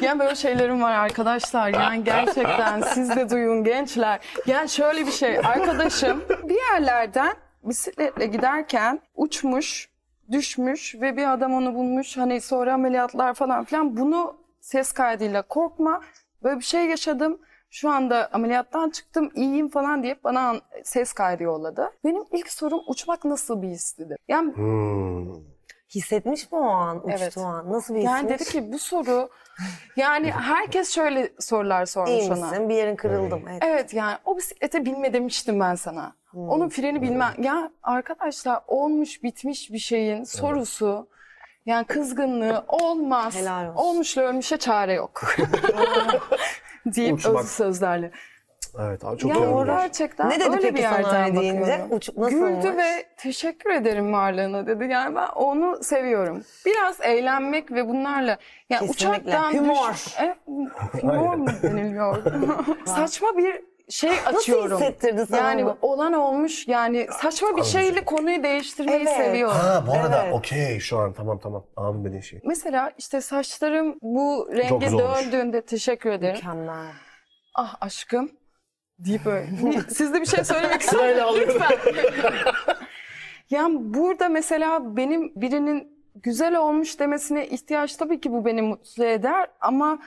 Yani 0.00 0.20
böyle 0.20 0.34
şeylerim 0.34 0.82
var 0.82 0.92
arkadaşlar. 0.92 1.68
Yani 1.68 2.04
gerçekten 2.04 2.80
siz 2.80 3.16
de 3.16 3.30
duyun 3.30 3.64
gençler. 3.64 4.20
Yani 4.46 4.68
şöyle 4.68 5.06
bir 5.06 5.10
şey. 5.12 5.38
Arkadaşım 5.38 6.22
bir 6.44 6.56
yerlerden 6.72 7.34
bisikletle 7.62 8.26
giderken 8.26 9.00
uçmuş, 9.14 9.88
düşmüş 10.30 10.94
ve 11.00 11.16
bir 11.16 11.32
adam 11.32 11.54
onu 11.54 11.74
bulmuş. 11.74 12.16
Hani 12.16 12.40
sonra 12.40 12.74
ameliyatlar 12.74 13.34
falan 13.34 13.64
filan. 13.64 13.96
Bunu 13.96 14.36
ses 14.60 14.92
kaydıyla 14.92 15.42
korkma. 15.42 16.00
Böyle 16.42 16.58
bir 16.58 16.64
şey 16.64 16.84
yaşadım. 16.86 17.38
Şu 17.70 17.90
anda 17.90 18.28
ameliyattan 18.32 18.90
çıktım, 18.90 19.30
iyiyim 19.34 19.68
falan 19.68 20.02
diye 20.02 20.16
bana 20.24 20.40
an- 20.48 20.60
ses 20.84 21.12
kaydı 21.12 21.42
yolladı. 21.42 21.90
Benim 22.04 22.22
ilk 22.32 22.50
sorum 22.52 22.80
uçmak 22.88 23.24
nasıl 23.24 23.62
bir 23.62 23.68
histidir? 23.68 24.18
Yani 24.28 24.52
Hmm. 24.56 25.53
Hissetmiş 25.94 26.52
mi 26.52 26.58
o 26.58 26.64
an 26.64 26.96
uçtuğu 26.96 27.10
Evet. 27.22 27.38
an? 27.38 27.72
Nasıl 27.72 27.94
bir 27.94 28.00
Yani 28.00 28.16
hismiş? 28.32 28.40
dedi 28.40 28.44
ki 28.50 28.72
bu 28.72 28.78
soru 28.78 29.30
yani 29.96 30.30
herkes 30.30 30.90
şöyle 30.90 31.32
sorular 31.40 31.86
sormuş 31.86 32.10
İyi 32.10 32.32
ona. 32.32 32.46
misin? 32.50 32.68
Bir 32.68 32.74
yerin 32.74 32.96
kırıldı 32.96 33.36
mı? 33.36 33.48
Evet. 33.50 33.62
Evet 33.64 33.94
yani 33.94 34.16
o 34.24 34.36
bisiklete 34.36 34.84
binme 34.84 35.12
demiştim 35.12 35.60
ben 35.60 35.74
sana. 35.74 36.12
Hmm. 36.30 36.48
Onun 36.48 36.68
freni 36.68 37.02
bilmem. 37.02 37.32
Ya 37.38 37.70
arkadaşlar 37.82 38.60
olmuş 38.68 39.22
bitmiş 39.22 39.72
bir 39.72 39.78
şeyin 39.78 40.24
sorusu 40.24 41.08
yani 41.66 41.84
kızgınlığı 41.86 42.64
olmaz. 42.68 43.34
Helal 43.36 43.64
olsun. 43.68 43.76
Olmuşla 43.76 44.22
ölmüşe 44.22 44.56
çare 44.56 44.92
yok. 44.92 45.22
deyip 46.86 47.14
Uçmak. 47.18 47.44
öz 47.44 47.48
sözlerle. 47.50 48.10
Evet 48.80 49.04
abi 49.04 49.18
çok 49.18 49.30
Ya 49.30 49.36
iyi 49.36 49.64
gerçekten 49.66 50.30
Ne 50.30 50.34
dedi 50.40 50.44
öyle 50.48 50.60
peki 50.60 50.74
bir 50.74 50.82
sana 50.82 50.96
yerden 50.98 51.24
öyle 51.26 51.40
deyince? 51.40 51.84
Uç- 51.90 52.16
nasıl 52.16 52.30
Güldü 52.38 52.44
olmuş? 52.44 52.64
ve 52.76 53.04
teşekkür 53.16 53.70
ederim 53.70 54.12
varlığına 54.12 54.66
dedi. 54.66 54.84
Yani 54.90 55.14
ben 55.16 55.26
onu 55.28 55.82
seviyorum. 55.84 56.42
Biraz 56.66 57.00
eğlenmek 57.00 57.72
ve 57.72 57.88
bunlarla 57.88 58.38
yani 58.70 58.86
Kesinlikle. 58.86 59.08
uçaktan 59.10 59.52
Humor. 59.54 59.92
düş- 59.92 60.18
E, 60.20 60.36
humor 61.00 61.34
mu 61.34 61.46
deniliyor? 61.62 62.16
Saçma 62.86 63.36
bir 63.36 63.60
şey 63.88 64.10
Nasıl 64.10 64.36
açıyorum. 64.38 64.80
hissettirdi 64.80 65.26
sana 65.26 65.40
Yani 65.50 65.66
bu? 65.66 65.76
olan 65.82 66.12
olmuş 66.12 66.68
yani 66.68 67.06
saçma 67.20 67.56
bir 67.56 67.62
şeyle 67.64 68.04
konuyu 68.04 68.42
değiştirmeyi 68.42 68.98
Evet. 69.02 69.16
seviyorum. 69.16 69.56
Ha 69.56 69.84
bu 69.86 69.92
arada 69.92 70.22
Evet. 70.24 70.34
okey 70.34 70.78
şu 70.80 70.98
an 70.98 71.12
tamam 71.12 71.38
tamam 71.38 71.64
anladım 71.76 72.04
dediğin 72.04 72.22
şey. 72.22 72.40
Mesela 72.44 72.90
işte 72.98 73.20
saçlarım 73.20 73.96
bu 74.02 74.48
renge 74.56 74.90
döndüğünde 74.90 75.60
teşekkür 75.62 76.10
ederim. 76.10 76.34
Mükemmel. 76.34 76.86
Ah 77.54 77.74
aşkım 77.80 78.30
deyip 78.98 79.24
böyle. 79.24 79.46
Siz 79.88 80.14
de 80.14 80.20
bir 80.20 80.26
şey 80.26 80.44
söylemek 80.44 80.82
Sırayla 80.82 81.26
alıyorum. 81.26 81.62
Yani 83.50 83.76
burada 83.94 84.28
mesela 84.28 84.96
benim 84.96 85.32
birinin 85.36 85.94
güzel 86.14 86.56
olmuş 86.56 87.00
demesine 87.00 87.48
ihtiyaç 87.48 87.96
tabii 87.96 88.20
ki 88.20 88.32
bu 88.32 88.44
beni 88.44 88.62
mutlu 88.62 89.04
eder 89.04 89.48
ama 89.60 89.98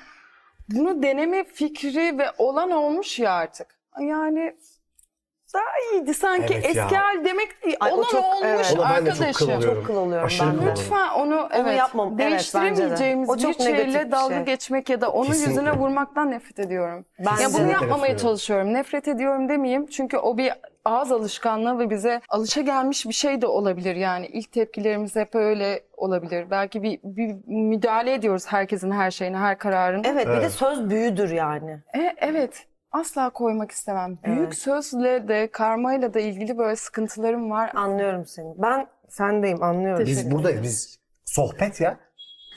bunu 0.69 1.03
deneme 1.03 1.43
fikri 1.43 2.17
ve 2.17 2.31
olan 2.37 2.71
olmuş 2.71 3.19
ya 3.19 3.33
artık. 3.33 3.67
Yani 3.99 4.55
daha 5.53 5.63
iyiydi 5.93 6.13
sanki 6.13 6.53
Evet 6.53 6.75
ya. 6.75 6.83
eski 6.83 6.95
hal 6.95 7.25
demek 7.25 7.63
değil. 7.63 7.77
Ay, 7.79 7.91
o 7.91 7.95
olan 7.95 8.03
çok- 8.03 8.25
olmuş 8.25 8.41
evet. 8.45 8.73
Ona 8.79 8.89
ben 8.89 9.05
de 9.05 9.11
çok 9.11 9.21
arkadaşım. 9.21 9.33
kıl 9.33 9.45
oluyorum. 9.55 9.75
Çok 9.75 9.87
kıl 9.87 9.95
oluyorum 9.95 10.25
Aşırı 10.25 10.47
ben 10.47 10.53
de. 10.53 10.57
kıl 10.57 10.61
oluyorum. 10.61 10.81
Lütfen 10.81 11.09
onu, 11.09 11.49
evet, 11.53 11.77
yapmam. 11.77 12.07
Evet, 12.19 12.31
değiştiremeyeceğimiz 12.31 13.29
bence 13.29 13.43
de. 13.43 13.47
O 13.47 13.51
bir 13.51 13.53
çok 13.55 13.59
negatif 13.65 13.93
şeyle 13.93 14.05
bir 14.05 14.11
dalga 14.11 14.35
şey. 14.35 14.43
geçmek 14.45 14.89
ya 14.89 15.01
da 15.01 15.11
onun 15.11 15.25
Kesinlikle. 15.27 15.49
yüzüne 15.51 15.71
vurmaktan 15.71 16.31
nefret 16.31 16.59
ediyorum. 16.59 17.05
Bence 17.19 17.43
ya 17.43 17.49
bunu 17.53 17.67
de. 17.67 17.71
yapmamaya 17.71 17.95
Nefret 17.95 18.03
ediyorum. 18.03 18.21
çalışıyorum. 18.21 18.73
Nefret 18.73 19.07
ediyorum 19.07 19.49
demeyeyim. 19.49 19.85
Çünkü 19.87 20.17
o 20.17 20.37
bir 20.37 20.53
ağız 20.85 21.11
alışkanlığı 21.11 21.79
ve 21.79 21.89
bize 21.89 22.21
alışa 22.29 22.61
gelmiş 22.61 23.05
bir 23.05 23.13
şey 23.13 23.41
de 23.41 23.47
olabilir. 23.47 23.95
Yani 23.95 24.27
ilk 24.27 24.51
tepkilerimiz 24.51 25.15
hep 25.15 25.35
öyle 25.35 25.79
olabilir. 25.97 26.51
Belki 26.51 26.83
bir, 26.83 26.99
bir 27.03 27.35
müdahale 27.47 28.13
ediyoruz 28.13 28.45
herkesin 28.47 28.91
her 28.91 29.11
şeyine, 29.11 29.37
her 29.37 29.57
kararına. 29.57 30.07
Evet, 30.07 30.27
bir 30.27 30.31
de 30.31 30.37
Evet. 30.37 30.51
söz 30.51 30.89
büyüdür 30.89 31.31
yani. 31.31 31.71
E, 31.97 32.15
evet. 32.17 32.65
Asla 32.91 33.29
koymak 33.29 33.71
istemem. 33.71 34.17
Büyük 34.25 34.39
Evet. 34.39 34.55
sözle 34.57 35.27
de 35.27 35.51
karmayla 35.51 36.13
da 36.13 36.19
ilgili 36.19 36.57
böyle 36.57 36.75
sıkıntılarım 36.75 37.51
var. 37.51 37.71
Anlıyorum 37.75 38.25
seni. 38.25 38.53
Ben 38.57 38.87
sendeyim 39.09 39.63
anlıyorum. 39.63 40.05
Teşekkür 40.05 40.25
Biz 40.29 40.31
buradayız 40.35 40.63
biz 40.63 40.99
sohbet 41.25 41.81
ya. 41.81 41.89
Ya 41.89 41.97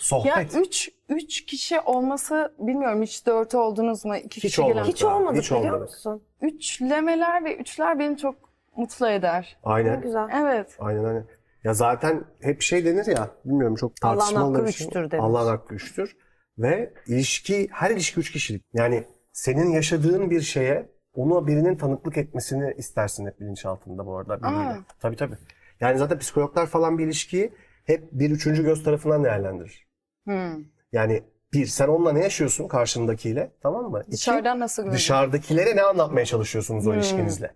Sohbet. 0.01 0.57
üç, 0.57 0.91
üç 1.09 1.45
kişi 1.47 1.81
olması 1.81 2.55
bilmiyorum 2.59 3.03
hiç 3.03 3.27
dört 3.27 3.55
oldunuz 3.55 4.05
mu? 4.05 4.17
İki 4.17 4.37
Hiç 4.37 4.43
kişi 4.43 4.63
olmadı. 4.63 4.75
gelen. 4.79 4.89
Hiç 4.89 5.05
olmadı 5.05 5.39
Hiç 5.39 5.51
biliyor 5.51 5.65
olmadı. 5.67 5.81
musun? 5.83 6.23
Üçlemeler 6.43 7.45
ve 7.45 7.57
üçler 7.57 7.99
beni 7.99 8.17
çok 8.17 8.35
mutlu 8.77 9.09
eder. 9.09 9.57
Ne 9.67 9.73
Aynen. 9.73 10.01
güzel. 10.01 10.29
Evet. 10.35 10.77
Aynen 10.79 11.05
aynen. 11.05 11.27
Ya 11.65 11.75
zaten 11.75 12.25
hep 12.43 12.63
şey 12.63 12.85
denir 12.85 13.07
ya, 13.07 13.31
bilmiyorum 13.45 13.77
çok 13.77 13.93
Allah'ın 14.03 14.19
tartışmalı 14.19 14.53
hakkı 14.55 14.67
bir 14.67 14.73
şey. 14.73 14.87
üçtür 14.87 15.11
denir. 15.11 15.23
Allah'ın 15.23 15.49
hakkı 15.49 15.75
üçtür. 15.75 16.17
Ve 16.59 16.93
ilişki, 17.07 17.69
her 17.73 17.91
ilişki 17.91 18.21
üç 18.21 18.33
kişilik. 18.33 18.65
Yani 18.75 19.05
senin 19.41 19.71
yaşadığın 19.71 20.31
bir 20.31 20.41
şeye 20.41 20.89
onu 21.15 21.47
birinin 21.47 21.77
tanıklık 21.77 22.19
etmesini 22.19 22.75
istersin 22.79 23.27
hep 23.27 23.41
bilinçaltında 23.41 24.07
bu 24.07 24.17
arada. 24.17 24.43
biriyle. 24.43 24.57
Aa. 24.57 24.85
Tabii 25.01 25.17
tabii. 25.17 25.35
Yani 25.81 25.99
zaten 25.99 26.19
psikologlar 26.19 26.67
falan 26.67 26.99
bir 26.99 27.05
ilişkiyi 27.07 27.53
hep 27.85 28.13
bir 28.13 28.31
üçüncü 28.31 28.65
göz 28.65 28.85
tarafından 28.85 29.25
değerlendirir. 29.25 29.89
Hmm. 30.25 30.65
Yani 30.93 31.23
bir, 31.53 31.67
sen 31.67 31.89
onunla 31.89 32.13
ne 32.13 32.23
yaşıyorsun 32.23 32.69
karşındakiyle 32.69 33.51
tamam 33.63 33.91
mı? 33.91 34.01
İki, 34.03 34.13
Dışarıdan 34.13 34.61
nasıl 34.61 34.83
görünüyor? 34.83 34.99
dışarıdakilere 34.99 35.77
ne 35.77 35.83
anlatmaya 35.83 36.27
çalışıyorsunuz 36.27 36.85
Hmm. 36.85 36.93
o 36.93 36.95
ilişkinizle? 36.95 37.55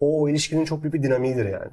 O, 0.00 0.22
o 0.22 0.28
ilişkinin 0.28 0.64
çok 0.64 0.82
büyük 0.82 0.94
bir 0.94 1.02
dinamiğidir 1.02 1.44
yani. 1.46 1.70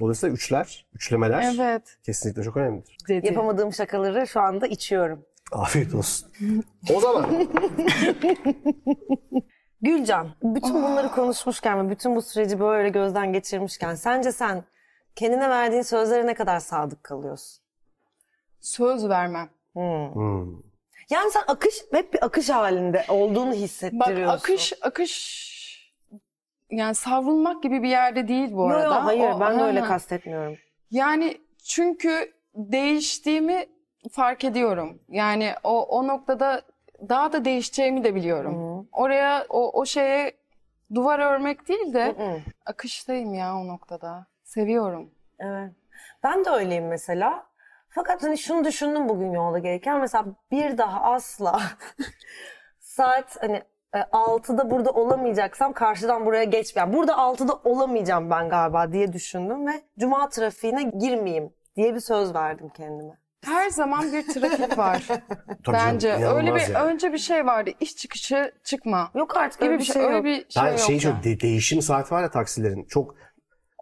Dolayısıyla 0.00 0.34
üçler, 0.34 0.86
üçlemeler 0.94 1.54
Evet. 1.56 1.98
kesinlikle 2.02 2.42
çok 2.42 2.56
önemlidir. 2.56 2.96
Dedi. 3.08 3.26
Yapamadığım 3.26 3.72
şakaları 3.72 4.26
şu 4.26 4.40
anda 4.40 4.66
içiyorum. 4.66 5.24
Afiyet 5.52 5.94
olsun. 5.94 6.28
O 6.94 7.00
zaman 7.00 7.26
Gülcan, 9.82 10.30
bütün 10.42 10.74
bunları 10.74 11.10
konuşmuşken 11.10 11.86
ve 11.86 11.90
bütün 11.90 12.16
bu 12.16 12.22
süreci 12.22 12.60
böyle 12.60 12.88
gözden 12.88 13.32
geçirmişken 13.32 13.94
sence 13.94 14.32
sen 14.32 14.64
kendine 15.16 15.50
verdiğin 15.50 15.82
sözlere 15.82 16.26
ne 16.26 16.34
kadar 16.34 16.60
sadık 16.60 17.04
kalıyorsun? 17.04 17.62
Söz 18.60 19.08
vermem. 19.08 19.48
Hmm. 19.72 20.14
hmm, 20.14 20.52
Yani 21.10 21.30
sen 21.30 21.42
akış, 21.46 21.74
hep 21.92 22.12
bir 22.14 22.24
akış 22.24 22.48
halinde 22.48 23.04
olduğunu 23.08 23.50
Bak 23.50 23.56
hissettiriyorsun. 23.56 24.36
akış 24.38 24.72
akış 24.82 25.48
yani 26.70 26.94
savrulmak 26.94 27.62
gibi 27.62 27.82
bir 27.82 27.88
yerde 27.88 28.28
değil 28.28 28.52
bu 28.52 28.60
Yo, 28.60 28.66
arada. 28.76 29.04
hayır 29.04 29.30
O- 29.30 29.40
ben 29.40 29.58
de 29.58 29.62
öyle 29.62 29.80
Aha. 29.80 29.88
kastetmiyorum. 29.88 30.56
Yani 30.90 31.40
çünkü 31.64 32.32
değiştiğimi 32.54 33.66
fark 34.08 34.44
ediyorum. 34.44 35.02
Yani 35.08 35.52
o 35.64 35.82
o 35.82 36.06
noktada 36.06 36.62
daha 37.08 37.32
da 37.32 37.44
değişeceğimi 37.44 38.04
de 38.04 38.14
biliyorum. 38.14 38.80
Hı. 38.82 38.86
Oraya 38.92 39.46
o 39.48 39.80
o 39.80 39.86
şeye 39.86 40.32
duvar 40.94 41.18
örmek 41.18 41.68
değil 41.68 41.94
de 41.94 42.06
Hı. 42.06 42.40
akıştayım 42.66 43.34
ya 43.34 43.56
o 43.56 43.68
noktada. 43.68 44.26
Seviyorum. 44.44 45.10
Evet. 45.38 45.72
Ben 46.24 46.44
de 46.44 46.50
öyleyim 46.50 46.88
mesela. 46.88 47.46
Fakat 47.88 48.22
hani 48.22 48.38
şunu 48.38 48.64
düşündüm 48.64 49.08
bugün 49.08 49.32
yolda 49.32 49.58
gelirken 49.58 50.00
mesela 50.00 50.24
bir 50.50 50.78
daha 50.78 51.00
asla 51.00 51.60
saat 52.80 53.42
hani 53.42 53.62
e, 53.94 53.98
6'da 53.98 54.70
burada 54.70 54.90
olamayacaksam 54.90 55.72
karşıdan 55.72 56.26
buraya 56.26 56.44
geçmeyeyim. 56.44 56.96
Burada 56.96 57.12
6'da 57.12 57.54
olamayacağım 57.64 58.30
ben 58.30 58.48
galiba 58.48 58.92
diye 58.92 59.12
düşündüm 59.12 59.66
ve 59.66 59.72
cuma 59.98 60.28
trafiğine 60.28 60.82
girmeyeyim 60.82 61.52
diye 61.76 61.94
bir 61.94 62.00
söz 62.00 62.34
verdim 62.34 62.68
kendime. 62.68 63.18
Her 63.44 63.70
zaman 63.70 64.12
bir 64.12 64.26
trafik 64.34 64.78
var 64.78 65.02
tabii 65.64 65.76
canım, 65.76 65.80
bence. 65.94 66.12
öyle 66.12 66.22
inanılmaz 66.24 66.68
bir 66.68 66.74
yani. 66.74 66.84
önce 66.92 67.12
bir 67.12 67.18
şey 67.18 67.46
vardı. 67.46 67.70
İş 67.80 67.96
çıkışı 67.96 68.52
çıkma. 68.64 69.10
Yok 69.14 69.36
artık 69.36 69.60
Gibi 69.60 69.70
öyle 69.70 69.74
bir 69.78 69.80
bir 69.80 69.84
şey, 69.84 69.94
şey 69.94 70.02
öyle 70.04 70.14
yok. 70.16 70.24
bir 70.24 70.34
şey 70.50 70.62
ben 70.64 70.70
yok. 70.70 70.78
şey 70.80 70.98
çok 70.98 71.24
de- 71.24 71.40
değişim 71.40 71.82
saati 71.82 72.14
var 72.14 72.22
ya 72.22 72.30
taksilerin. 72.30 72.84
Çok 72.84 73.14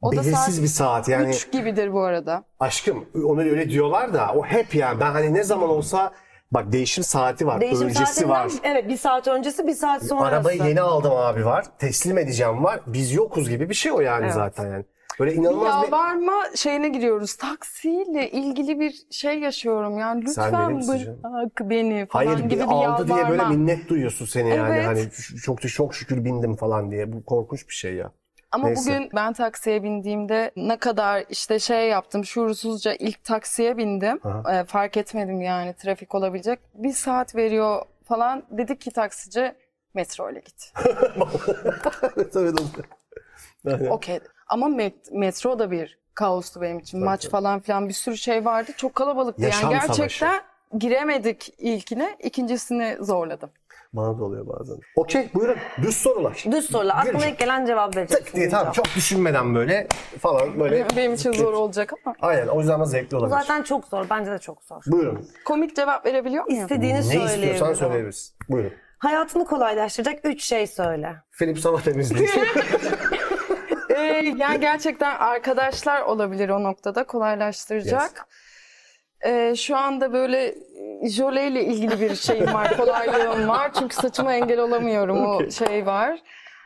O 0.02 0.12
da 0.12 0.16
belirsiz 0.16 0.34
saat 0.54 0.62
bir 0.62 0.66
saat 0.68 1.08
yani. 1.08 1.30
Üç 1.30 1.52
gibidir 1.52 1.92
bu 1.92 2.02
arada. 2.02 2.44
Aşkım 2.60 3.08
onu 3.24 3.40
öyle 3.40 3.70
diyorlar 3.70 4.14
da 4.14 4.32
o 4.34 4.44
hep 4.44 4.74
yani 4.74 5.00
ben 5.00 5.10
hani 5.12 5.34
ne 5.34 5.44
zaman 5.44 5.68
olsa 5.70 6.12
bak 6.52 6.72
değişim 6.72 7.04
saati 7.04 7.46
var, 7.46 7.60
Değişim 7.60 7.82
öncesi 7.82 8.04
saatinden, 8.06 8.30
var. 8.30 8.52
Evet 8.64 8.88
bir 8.88 8.96
saat 8.96 9.28
öncesi 9.28 9.66
bir 9.66 9.74
saat 9.74 10.02
sonrası. 10.06 10.26
Arabayı 10.26 10.62
yeni 10.62 10.80
aldım 10.80 11.12
abi 11.12 11.46
var. 11.46 11.64
Teslim 11.78 12.18
edeceğim 12.18 12.64
var. 12.64 12.80
Biz 12.86 13.12
yokuz 13.12 13.48
gibi 13.50 13.68
bir 13.68 13.74
şey 13.74 13.92
o 13.92 14.00
yani 14.00 14.24
Evet. 14.24 14.34
zaten 14.34 14.64
yani. 14.72 14.84
Böyle 15.20 15.34
inanılmaz 15.34 15.82
bir... 15.82 15.92
Yalvarma 15.92 16.44
şeyine 16.54 16.88
giriyoruz. 16.88 17.34
Taksiyle 17.36 18.30
ilgili 18.30 18.80
bir 18.80 19.06
şey 19.10 19.38
yaşıyorum. 19.38 19.98
Yani 19.98 20.28
Sen 20.28 20.44
lütfen 20.44 20.80
canım? 20.80 20.88
bırak 20.88 21.70
beni 21.70 22.06
falan 22.06 22.26
Hayır 22.26 22.38
gibi 22.38 22.54
bir 22.60 22.60
aldı 22.60 23.08
diye 23.08 23.16
böyle 23.16 23.22
yalvarma. 23.32 23.48
minnet 23.48 23.88
duyuyorsun 23.88 24.26
seni 24.26 24.48
yani. 24.48 24.74
Evet. 24.74 24.86
Hani 24.86 25.10
çok 25.42 25.68
çok 25.68 25.94
şükür 25.94 26.24
bindim 26.24 26.56
falan 26.56 26.90
diye. 26.90 27.12
Bu 27.12 27.24
korkunç 27.24 27.68
bir 27.68 27.74
şey 27.74 27.94
ya. 27.94 28.12
Ama 28.52 28.66
Neyse. 28.68 28.90
bugün 28.90 29.10
ben 29.14 29.32
taksiye 29.32 29.82
bindiğimde 29.82 30.50
ne 30.56 30.76
kadar 30.76 31.24
işte 31.30 31.58
şey 31.58 31.88
yaptım 31.88 32.24
şuursuzca 32.24 32.92
ilk 32.94 33.24
taksiye 33.24 33.76
bindim. 33.76 34.20
Ee, 34.52 34.64
fark 34.64 34.96
etmedim 34.96 35.40
yani 35.40 35.74
trafik 35.74 36.14
olabilecek. 36.14 36.58
Bir 36.74 36.92
saat 36.92 37.34
veriyor 37.36 37.82
falan. 38.04 38.42
Dedik 38.50 38.80
ki 38.80 38.90
taksici 38.90 39.54
metro 39.94 40.30
ile 40.30 40.40
git. 40.40 40.72
evet. 42.36 42.56
Okey. 43.90 44.20
Ama 44.48 44.66
met- 44.66 45.12
metro 45.12 45.58
da 45.58 45.70
bir 45.70 45.98
kaostu 46.14 46.60
benim 46.60 46.78
için. 46.78 47.04
Maç 47.04 47.22
tabii. 47.22 47.30
falan 47.30 47.60
filan 47.60 47.88
bir 47.88 47.94
sürü 47.94 48.16
şey 48.16 48.44
vardı. 48.44 48.70
Çok 48.76 48.94
kalabalıktı. 48.94 49.42
Yaşam 49.42 49.70
yani 49.70 49.82
savaşı. 49.82 50.02
gerçekten 50.02 50.40
giremedik 50.78 51.54
ilkine. 51.58 52.16
ikincisini 52.22 52.96
zorladım. 53.00 53.50
Bana 53.92 54.18
da 54.18 54.24
oluyor 54.24 54.46
bazen. 54.46 54.76
Okey 54.96 55.28
buyurun. 55.34 55.56
Düz 55.82 55.96
sorular. 55.96 56.44
Düz 56.50 56.70
sorular. 56.70 56.96
Aklıma 56.96 57.12
Gülcan. 57.12 57.30
ilk 57.32 57.38
gelen 57.38 57.66
cevap 57.66 57.96
vereceksin. 57.96 58.24
Tık 58.24 58.34
diye 58.34 58.48
tamam 58.48 58.72
çok 58.72 58.86
düşünmeden 58.96 59.54
böyle 59.54 59.86
falan 60.20 60.60
böyle. 60.60 60.86
Benim 60.96 61.14
için 61.14 61.32
zor 61.32 61.52
olacak 61.52 61.92
ama. 62.04 62.16
Aynen 62.22 62.46
o 62.48 62.58
yüzden 62.58 62.74
ama 62.74 62.84
zevkli 62.84 63.16
olabilir. 63.16 63.36
zaten 63.40 63.62
çok 63.62 63.84
zor. 63.84 64.06
Bence 64.10 64.30
de 64.30 64.38
çok 64.38 64.62
zor. 64.64 64.82
Buyurun. 64.86 65.28
Komik 65.44 65.76
cevap 65.76 66.06
verebiliyor 66.06 66.44
muyum? 66.44 66.62
İstediğini 66.62 66.98
Ne 67.08 67.24
istiyorsan 67.24 67.74
söyleyebilirsin. 67.74 68.34
Buyurun. 68.48 68.72
Hayatını 68.98 69.44
kolaylaştıracak 69.44 70.24
üç 70.24 70.44
şey 70.44 70.66
söyle. 70.66 71.16
Philip 71.32 71.58
Sama 71.58 71.80
temizliği. 71.82 72.28
Ee, 74.26 74.34
yani 74.38 74.60
gerçekten 74.60 75.16
arkadaşlar 75.16 76.02
olabilir 76.02 76.48
o 76.48 76.62
noktada 76.62 77.04
kolaylaştıracak. 77.04 78.26
Ee, 79.26 79.54
şu 79.56 79.76
anda 79.76 80.12
böyle 80.12 80.46
e, 81.02 81.08
jöleyle 81.08 81.64
ilgili 81.64 82.00
bir 82.00 82.14
şeyim 82.16 82.54
var, 82.54 82.76
kolaylığım 82.76 83.48
var. 83.48 83.72
Çünkü 83.78 83.96
saçıma 83.96 84.34
engel 84.34 84.58
olamıyorum 84.60 85.26
o 85.26 85.50
şey 85.50 85.86
var. 85.86 86.18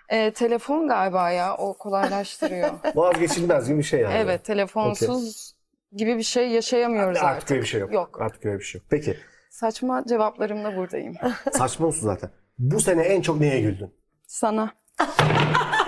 Ee, 0.09 0.31
telefon 0.31 0.89
galiba 0.89 1.31
ya 1.31 1.57
o 1.57 1.75
kolaylaştırıyor. 1.79 2.71
Vazgeçilmez 2.95 3.69
gibi 3.69 3.79
bir 3.79 3.83
şey 3.83 4.01
yani. 4.01 4.15
evet 4.15 4.45
telefonsuz 4.45 5.55
gibi 5.93 6.17
bir 6.17 6.23
şey 6.23 6.49
yaşayamıyoruz 6.49 7.19
Artık 7.19 7.29
artık. 7.37 7.51
öyle 7.51 7.63
bir 7.63 7.67
şey 7.67 7.81
yok. 7.81 7.93
Yok. 7.93 8.21
Artık 8.21 8.47
öyle 8.47 8.59
bir 8.59 8.65
şey 8.65 8.79
yok. 8.79 8.87
Peki. 8.91 9.17
Saçma 9.51 10.05
cevaplarımla 10.09 10.77
buradayım. 10.77 11.15
Saçma 11.53 11.87
mısın 11.87 12.07
zaten? 12.07 12.31
Bu 12.59 12.81
sene 12.81 13.03
en 13.03 13.23
çok 13.23 13.41
neye 13.41 13.61
güldün? 13.61 13.95
Sana. 14.27 14.71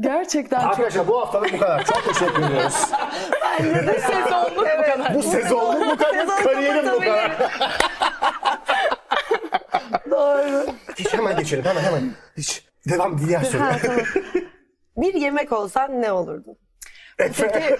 Gerçekten 0.00 0.60
çok 0.60 0.70
Arkadaşlar 0.70 1.08
bu 1.08 1.20
haftalık 1.20 1.52
bu 1.52 1.58
kadar. 1.58 1.84
Çok 1.84 2.04
teşekkür 2.04 2.42
ediyoruz. 2.42 2.90
sezonluk 4.06 4.56
bu 4.56 4.62
kadar. 4.62 5.14
bu 5.14 5.22
sezonluk 5.22 5.90
bu 5.90 5.96
kadar. 5.96 6.26
Kariyerim 6.44 6.92
bu 6.92 7.00
kadar. 7.00 7.32
hemen 11.12 11.36
geçelim 11.36 11.64
hemen 11.64 11.82
hemen. 11.82 12.10
Hiç 12.36 12.64
devam 12.88 13.18
diğer 13.18 13.42
soru. 13.42 13.62
Ha, 13.62 13.76
tamam. 13.82 14.00
Bir 14.96 15.14
yemek 15.14 15.52
olsan 15.52 16.02
ne 16.02 16.12
olurdun? 16.12 16.56
Efe. 17.18 17.78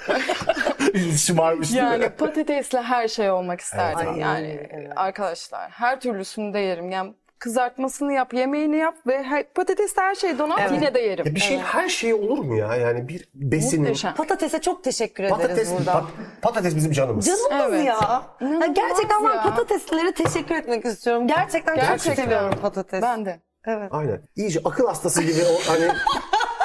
Şımarmış 1.19 1.73
Yani 1.73 2.09
patatesle 2.09 2.83
her 2.83 3.09
şey 3.09 3.31
olmak 3.31 3.61
isterdim. 3.61 4.09
Evet. 4.09 4.21
yani 4.21 4.69
evet. 4.71 4.93
arkadaşlar 4.97 5.71
her 5.71 6.01
türlüsünü 6.01 6.55
de 6.55 6.59
yerim. 6.59 6.91
Yani 6.91 7.15
kızartmasını 7.45 8.13
yap, 8.13 8.35
yemeğini 8.35 8.77
yap 8.77 8.95
ve 9.07 9.23
her, 9.23 9.53
patatesle 9.53 10.03
her 10.03 10.15
şeyi 10.15 10.39
donat 10.39 10.59
Evet. 10.61 10.73
yine 10.73 10.95
de 10.95 11.01
yerim. 11.01 11.27
Ya 11.27 11.35
bir 11.35 11.41
şeyin 11.41 11.61
her 11.61 11.89
şeyi 11.89 12.15
olur 12.15 12.39
mu 12.39 12.57
ya? 12.57 12.77
Yani 12.77 13.09
bir 13.09 13.29
besinin... 13.35 13.81
Muhteşem. 13.83 14.15
Patatese 14.15 14.61
çok 14.61 14.85
teşekkür 14.85 15.25
ederiz 15.25 15.41
Patates, 15.41 15.73
burada. 15.73 15.93
pat- 15.93 16.05
patates 16.43 16.77
bizim 16.77 16.93
canımız. 16.93 17.27
Canımız 17.27 17.75
Evet. 17.75 17.87
ya. 17.87 18.23
İnanılmaz 18.41 18.75
gerçekten 18.75 19.25
ben 19.25 19.35
ya. 19.35 19.43
patateslere 19.43 20.13
teşekkür 20.13 20.55
etmek 20.55 20.85
istiyorum. 20.85 21.27
Gerçekten, 21.27 21.75
çok 21.77 21.85
Gerçekten. 21.85 22.25
seviyorum 22.25 22.55
patates. 22.63 23.03
Ben 23.03 23.27
de. 23.27 23.41
Evet. 23.67 23.89
Aynen. 23.91 24.23
İyice 24.37 24.61
akıl 24.65 24.87
hastası 24.87 25.23
gibi 25.23 25.41
o 25.53 25.73
hani 25.73 25.89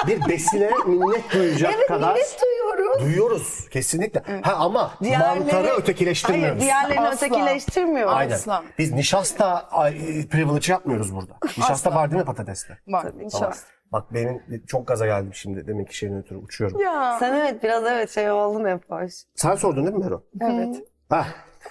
bir 0.06 0.28
besine 0.28 0.70
minnet 0.86 1.32
duyacak 1.32 1.72
Evet 1.76 1.86
kadar 1.88 2.14
minnet 2.14 2.36
duyuyoruz. 3.00 3.68
kesinlikle. 3.70 4.40
Ha 4.42 4.52
ama 4.54 4.94
Diğerleri- 5.02 5.38
mantarı 5.38 5.66
ötekileştirmiyoruz. 5.68 6.48
Hayır 6.48 6.60
diğerlerini 6.60 7.08
Asla. 7.08 7.26
ötekileştirmiyoruz. 7.26 8.14
Aynen. 8.16 8.34
Asla. 8.34 8.64
Biz 8.78 8.92
nişasta 8.92 9.68
privilege 10.30 10.72
yapmıyoruz 10.72 11.14
burada. 11.14 11.32
Nişasta 11.46 11.72
Asla. 11.90 11.94
var 11.94 12.10
değil 12.10 12.20
mi 12.20 12.26
patateste? 12.26 12.78
Var. 12.88 13.06
Nişasta. 13.18 13.66
Bak 13.92 14.14
benim 14.14 14.42
çok 14.66 14.86
gaza 14.88 15.06
geldim 15.06 15.34
şimdi. 15.34 15.66
Demek 15.66 15.88
ki 15.88 15.96
şeyden 15.96 16.16
ötürü 16.18 16.38
uçuyorum. 16.38 16.80
Ya. 16.80 17.16
Sen 17.20 17.34
evet 17.34 17.62
biraz 17.62 17.84
evet 17.84 18.10
şey 18.10 18.30
oldun 18.30 18.68
hep 18.68 18.90
hoş. 18.90 19.12
Sen 19.34 19.54
sordun 19.54 19.84
değil 19.86 19.96
mi 19.96 20.04
Mero? 20.04 20.22
Evet. 20.40 20.76
Heh. 21.10 21.24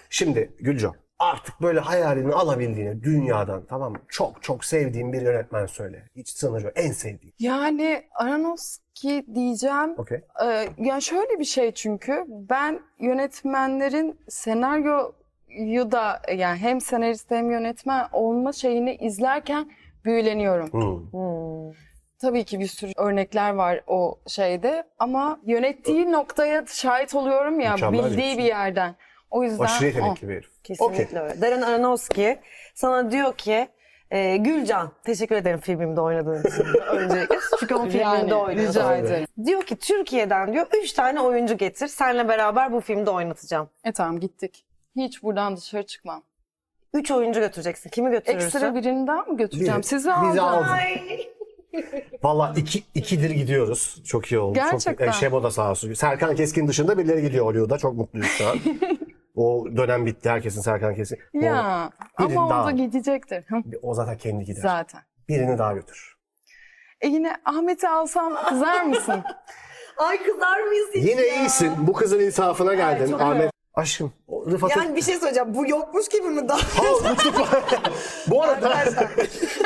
Şimdi 0.10 0.52
Gülcan 0.60 0.94
artık 1.20 1.62
böyle 1.62 1.80
hayalini 1.80 2.34
alabildiğini 2.34 3.04
dünyadan 3.04 3.66
tamam 3.70 3.92
mı? 3.92 4.00
Çok 4.08 4.44
çok 4.44 4.66
sevdiğin 4.66 5.14
bir 5.14 5.22
yönetmen 5.22 5.66
söyle. 5.66 6.04
Hiç 6.16 6.30
sınırı 6.30 6.64
yok. 6.64 6.74
En 6.76 6.92
sevdiğin. 6.92 7.34
Yani 7.40 8.04
Aronofsky 8.16 9.26
diyeceğim. 9.36 9.94
Okey. 9.98 10.22
Ee, 10.46 10.70
yani 10.78 11.02
şöyle 11.02 11.40
bir 11.40 11.46
şey 11.46 11.72
çünkü 11.72 12.26
ben 12.28 12.80
yönetmenlerin 13.00 14.20
senaryoyu 14.30 15.92
da 15.92 16.22
yani 16.36 16.58
hem 16.58 16.82
senarist 16.82 17.32
hem 17.32 17.52
yönetmen 17.52 18.08
olma 18.12 18.54
şeyini 18.54 18.96
izlerken 18.96 19.72
büyüleniyorum. 20.06 20.74
Hmm. 20.74 21.12
Hmm. 21.12 21.74
Tabii 22.22 22.44
ki 22.44 22.60
bir 22.60 22.68
sürü 22.68 22.92
örnekler 22.98 23.54
var 23.54 23.82
o 23.88 24.20
şeyde 24.28 24.84
ama 25.00 25.40
yönettiği 25.46 26.12
noktaya 26.12 26.66
şahit 26.68 27.16
oluyorum 27.16 27.60
ya 27.60 27.74
Mükemmel 27.74 28.04
bildiği 28.04 28.38
bir 28.38 28.44
yerden. 28.44 28.96
O 29.32 29.44
yüzden 29.44 29.64
Aşırı 29.64 29.86
o. 29.86 29.88
yetenekli 29.88 30.28
bir 30.30 30.34
herif. 30.34 30.64
Kesinlikle 30.64 31.20
öyle. 31.20 31.42
Darren 31.42 31.62
Aronofsky 31.62 32.36
sana 32.76 33.12
diyor 33.12 33.34
ki 33.34 33.68
e, 34.12 34.38
Gülcan 34.38 34.92
teşekkür 35.04 35.36
ederim 35.36 35.60
filmimde 35.60 36.02
oynadığın 36.02 36.40
için 36.44 36.64
öncelikle. 36.92 37.36
Çünkü 37.60 37.76
o 37.76 37.78
filmimde 37.84 37.98
Yani 38.04 38.34
oynuyorsun. 38.36 38.80
rica 38.82 38.96
ederim. 38.96 39.28
Diyor 39.46 39.64
ki 39.64 39.76
Türkiye'den 39.76 40.54
diyor 40.54 40.66
üç 40.84 40.94
tane 40.94 41.22
oyuncu 41.22 41.58
getir. 41.58 41.88
Seninle 41.88 42.28
beraber 42.28 42.74
bu 42.74 42.82
filmde 42.82 43.10
oynatacağım. 43.10 43.70
E 43.84 43.92
tamam 43.92 44.20
gittik. 44.20 44.66
Hiç 44.96 45.24
buradan 45.24 45.58
dışarı 45.58 45.84
çıkmam. 45.86 46.24
Üç 46.94 47.12
oyuncu 47.12 47.40
götüreceksin. 47.40 47.90
Kimi 47.90 48.12
götürürsün? 48.12 48.46
Ekstra 48.46 48.76
birinden 48.76 49.30
mi 49.32 49.38
götüreceğim? 49.38 49.78
Biri. 49.78 49.84
Sizi 49.88 50.10
Bizi 50.30 50.42
aldım. 50.42 50.68
Valla 52.24 52.54
iki, 52.58 52.84
ikidir 52.96 53.30
gidiyoruz. 53.30 54.02
Çok 54.06 54.32
iyi 54.32 54.40
oldu. 54.40 54.54
Gerçekten. 54.56 55.06
Çok, 55.06 55.16
e, 55.16 55.20
Şebo 55.20 55.44
da 55.44 55.52
sağ 55.52 55.72
olsun. 55.72 55.94
Serkan 55.94 56.36
Keskin 56.36 56.68
dışında 56.68 56.98
birileri 56.98 57.22
gidiyor 57.22 57.46
Hollywood'a. 57.46 57.78
Çok 57.78 57.94
mutluyuz 57.94 58.28
şu 58.28 58.48
an. 58.48 58.58
o 59.40 59.66
dönem 59.78 60.06
bitti. 60.06 60.30
Herkesin 60.30 60.62
Serkan 60.62 60.96
Keskin. 60.96 61.18
O- 61.34 61.46
Ya 61.46 61.90
Birini 62.20 62.40
ama 62.40 62.64
o 62.64 62.66
da 62.66 62.72
gidecektir. 62.72 63.44
Hı, 63.48 63.56
O, 63.82 63.94
zaten 63.94 64.18
kendi 64.18 64.46
gider. 64.46 64.62
Zaten. 64.62 65.02
Birini 65.30 65.58
daha 65.58 65.74
götür. 65.74 66.16
E 67.02 67.08
yine 67.08 67.36
Ahmet'i 67.46 67.88
alsam 67.90 68.36
kızar 68.50 68.82
mısın? 68.84 69.24
Ay 69.98 70.24
kızar 70.24 70.60
mıyız 70.60 70.90
hiç 70.96 71.10
Yine 71.10 71.22
ya? 71.22 71.36
iyisin. 71.36 71.88
Bu 71.88 71.94
kızın 71.94 72.20
insafına 72.20 72.74
geldin. 72.74 73.14
Ahmet. 73.14 73.52
Aşkım. 73.80 74.14
o 74.28 74.46
Rıfat'ın... 74.52 74.82
Yani 74.82 74.96
bir 74.96 75.02
şey 75.02 75.16
söyleyeceğim. 75.16 75.56
Bu 75.56 75.70
yokmuş 75.70 76.08
gibi 76.10 76.28
mi 76.28 76.50
daha? 76.50 76.58
Ha. 76.58 77.16
Bu 78.28 78.44
arada 78.44 78.70
Arkadaşlar. 78.70 79.10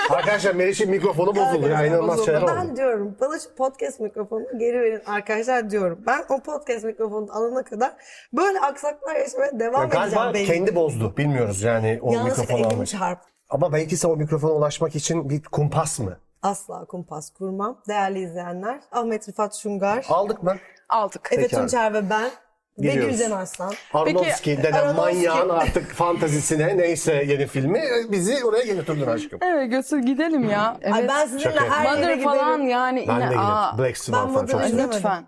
arkadaşlar 0.09 0.55
Meriç'in 0.55 0.89
mikrofonu 0.89 1.35
bozuldu. 1.35 1.67
ya 1.67 1.85
inanılmaz 1.85 2.25
şeyler 2.25 2.41
oldu. 2.41 2.51
Ben 2.57 2.75
diyorum 2.75 3.15
bana 3.21 3.39
şu 3.39 3.55
podcast 3.55 3.99
mikrofonunu 3.99 4.59
geri 4.59 4.79
verin 4.81 5.01
arkadaşlar 5.05 5.69
diyorum. 5.69 5.99
Ben 6.07 6.23
o 6.29 6.39
podcast 6.39 6.83
mikrofonunu 6.85 7.31
alana 7.37 7.63
kadar 7.63 7.93
böyle 8.33 8.59
aksaklar 8.59 9.15
yaşamaya 9.15 9.59
devam 9.59 9.81
Ya 9.81 9.87
edeceğim. 9.87 10.09
galiba 10.13 10.33
belli. 10.33 10.45
kendi 10.45 10.75
bozdu. 10.75 11.13
Bilmiyoruz 11.17 11.61
yani 11.61 11.99
o 12.01 12.13
Yanlışlıkla 12.13 12.41
mikrofonu 12.43 12.73
almak. 12.73 12.87
çarp. 12.87 13.19
Ama 13.49 13.73
belki 13.73 13.97
sen 13.97 14.09
o 14.09 14.15
mikrofona 14.15 14.51
ulaşmak 14.51 14.95
için 14.95 15.29
bir 15.29 15.43
kumpas 15.43 15.99
mı? 15.99 16.17
Asla 16.41 16.85
kumpas 16.85 17.29
kurmam. 17.29 17.81
Değerli 17.87 18.19
izleyenler. 18.19 18.79
Ahmet 18.91 19.29
Rıfat 19.29 19.55
Şungar, 19.55 20.05
Aldık 20.09 20.43
mı? 20.43 20.55
Aldık. 20.89 21.33
Abi. 21.33 21.47
Tunçer 21.47 21.93
ve 21.93 22.09
ben 22.09 22.29
ve 22.79 22.87
Gidiyoruz. 22.87 23.17
Gülcan 23.17 23.31
Arslan. 23.31 23.73
Aronofsky 23.93 24.57
denen 24.63 24.71
Aronofsky- 24.73 24.95
manyağın 24.95 25.49
artık 25.49 25.91
fantazisine 25.91 26.77
neyse 26.77 27.13
yeni 27.27 27.47
filmi 27.47 27.81
bizi 28.09 28.45
oraya 28.45 28.73
götürdün 28.73 29.07
aşkım. 29.07 29.39
Evet 29.41 29.71
götür 29.71 29.97
gidelim 29.99 30.49
ya. 30.49 30.77
Evet. 30.81 30.93
Ay 30.93 31.07
ben 31.07 31.25
sizinle 31.25 31.43
Şaka 31.43 31.69
her 31.69 31.83
yere 31.85 31.95
Mother 31.95 32.13
giderim. 32.13 32.23
falan 32.23 32.59
yani 32.61 33.05
Ben 33.07 33.13
yine 33.19 33.31
de 33.31 33.35
aa, 33.39 33.71
gidelim. 33.71 33.85
Black 33.85 33.97
Swan 33.97 34.27
Ben 34.27 34.33
falan 34.33 34.45
çok 34.45 34.61
Mother'ı 34.61 34.87
lütfen. 34.87 35.27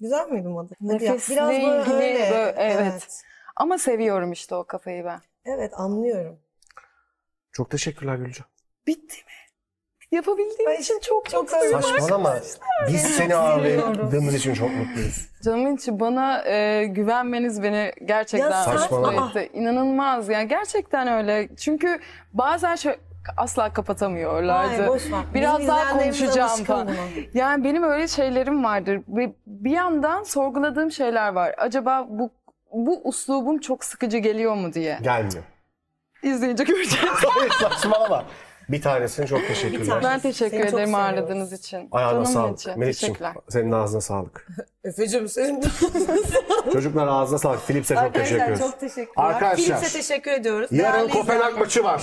Güzel 0.00 0.28
miydi 0.28 0.48
Mother? 0.48 0.76
Hadi 0.92 1.04
ya, 1.04 1.12
Nefesle 1.12 1.34
Biraz 1.34 1.48
böyle 1.50 1.62
ilgili 1.80 1.94
öyle. 1.94 2.30
böyle- 2.30 2.54
evet. 2.58 3.08
Ama 3.56 3.78
seviyorum 3.78 4.32
işte 4.32 4.54
o 4.54 4.64
kafayı 4.64 5.04
ben. 5.04 5.20
Evet 5.44 5.72
anlıyorum. 5.76 6.38
Çok 7.52 7.70
teşekkürler 7.70 8.14
Gülcan. 8.16 8.46
Bitti 8.86 9.16
mi? 9.16 9.32
Yapabildiğim 10.12 10.70
Ay, 10.70 10.76
için 10.76 11.00
çok 11.02 11.30
çok 11.30 11.42
mutluyum. 11.52 11.82
Saçmalama. 11.82 12.36
Biz 12.88 13.02
seni 13.02 13.36
ağırladığımız 13.36 14.34
için 14.34 14.54
çok 14.54 14.70
mutluyuz. 14.70 15.28
Canımın 15.44 15.76
içi 15.76 16.00
bana 16.00 16.42
e, 16.46 16.86
güvenmeniz 16.86 17.62
beni 17.62 17.92
gerçekten 18.04 18.50
Ya 18.50 18.62
Saçmalama. 18.64 19.28
etti. 19.28 19.50
İnanılmaz 19.58 20.28
yani 20.28 20.48
gerçekten 20.48 21.08
öyle. 21.08 21.48
Çünkü 21.56 21.98
bazen 22.32 22.76
şöyle 22.76 22.98
asla 23.36 23.72
kapatamıyorlardı. 23.72 24.82
Ay, 24.82 24.88
boş 24.88 25.12
ver. 25.12 25.20
Biraz 25.34 25.58
Bizim 25.58 25.68
daha 25.68 25.98
konuşacağım 25.98 26.64
falan. 26.64 26.88
Yani 27.34 27.64
benim 27.64 27.82
öyle 27.82 28.08
şeylerim 28.08 28.64
vardır. 28.64 29.00
Ve 29.08 29.32
bir 29.46 29.70
yandan 29.70 30.22
sorguladığım 30.22 30.90
şeyler 30.90 31.32
var. 31.32 31.54
Acaba 31.58 32.06
bu 32.10 32.30
bu 32.72 33.00
uslubum 33.04 33.58
çok 33.58 33.84
sıkıcı 33.84 34.18
geliyor 34.18 34.54
mu 34.54 34.72
diye. 34.72 34.98
Gelmiyor. 35.02 35.44
İzleyince 36.22 36.64
göreceğiz. 36.64 37.08
Hayır 37.28 37.50
saçmalama. 37.60 38.24
Bir 38.72 38.82
tanesine 38.82 39.26
çok 39.26 39.46
teşekkürler. 39.46 40.00
ben 40.04 40.20
teşekkür 40.20 40.50
Seni 40.50 40.60
çok 40.62 40.74
ederim 40.74 40.88
seviyoruz. 40.88 40.94
ağırladığınız 40.94 41.52
için. 41.52 41.88
Ayağına 41.92 42.12
Canımın 42.24 42.56
sağlık. 42.56 42.76
Melih'ciğim 42.76 43.14
Teşekkürler. 43.14 43.34
senin 43.48 43.72
ağzına 43.72 44.00
sağlık. 44.00 44.46
Efe'cim 44.84 45.28
senin 45.28 45.60
Çocuklar 46.72 47.06
ağzına 47.08 47.38
sağlık. 47.38 47.66
Philips'e 47.66 47.94
çok 47.94 48.14
teşekkür 48.14 48.34
Arkadaşlar 48.34 48.46
ederiz. 48.46 48.58
çok 48.60 48.80
teşekkürler. 48.80 49.24
Arkadaşlar 49.26 49.56
Philips'e 49.56 49.98
teşekkür 49.98 50.30
ediyoruz. 50.30 50.68
yarın 50.72 50.92
Değerli 50.98 51.08
Kopenhag 51.12 51.36
izleyenler. 51.36 51.58
maçı 51.60 51.84
var. 51.84 52.02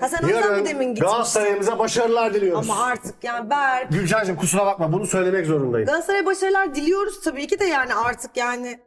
Ha 0.00 0.08
sen 0.08 0.24
o 0.24 0.28
yüzden 0.28 0.42
mi 0.52 0.56
demin 0.56 0.64
Yarın 0.66 0.80
gitmiştin? 0.80 1.00
Galatasaray'ımıza 1.00 1.78
başarılar 1.78 2.34
diliyoruz. 2.34 2.70
Ama 2.70 2.84
artık 2.84 3.14
yani 3.24 3.50
Berk. 3.50 3.92
Gülcan'cığım 3.92 4.36
kusura 4.36 4.66
bakma 4.66 4.92
bunu 4.92 5.06
söylemek 5.06 5.46
zorundayım. 5.46 5.86
Galatasaray'a 5.86 6.26
başarılar 6.26 6.74
diliyoruz 6.74 7.20
tabii 7.20 7.46
ki 7.46 7.58
de 7.58 7.64
yani 7.64 7.94
artık 7.94 8.36
yani 8.36 8.80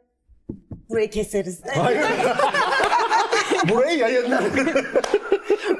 burayı 0.90 1.10
keseriz. 1.10 1.60
Hayır. 1.76 2.00
Burayı 3.68 3.98
yayınlar. 3.98 4.44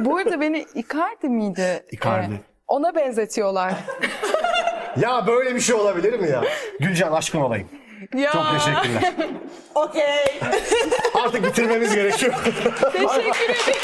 Bu 0.01 0.17
arada 0.17 0.41
beni 0.41 0.67
Icardi 0.75 1.29
miydi? 1.29 1.85
Icardi. 1.93 2.35
Ee, 2.35 2.41
ona 2.69 2.95
benzetiyorlar. 2.95 3.73
ya 5.01 5.25
böyle 5.27 5.55
bir 5.55 5.61
şey 5.61 5.75
olabilir 5.75 6.19
mi 6.21 6.29
ya? 6.31 6.45
Gülcan 6.81 7.13
aşkın 7.13 7.41
olayım. 7.41 7.69
ya, 8.17 8.33
Çok 8.33 8.45
teşekkürler. 8.53 9.13
Okey. 9.75 10.41
Artık 11.25 11.45
bitirmemiz 11.45 11.95
gerekiyor. 11.95 12.35
Teşekkür 12.93 13.45
ederim. 13.45 13.81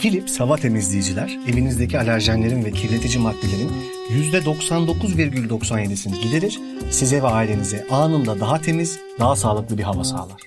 Philips 0.00 0.40
hava 0.40 0.56
temizleyiciler 0.56 1.38
evinizdeki 1.48 1.98
alerjenlerin 1.98 2.64
ve 2.64 2.70
kirletici 2.70 3.18
maddelerin 3.18 3.72
%99,97'sini 4.10 6.20
giderir, 6.22 6.60
size 6.90 7.22
ve 7.22 7.26
ailenize 7.26 7.86
anında 7.90 8.40
daha 8.40 8.60
temiz, 8.60 8.98
daha 9.18 9.36
sağlıklı 9.36 9.78
bir 9.78 9.82
hava 9.82 10.04
sağlar. 10.04 10.40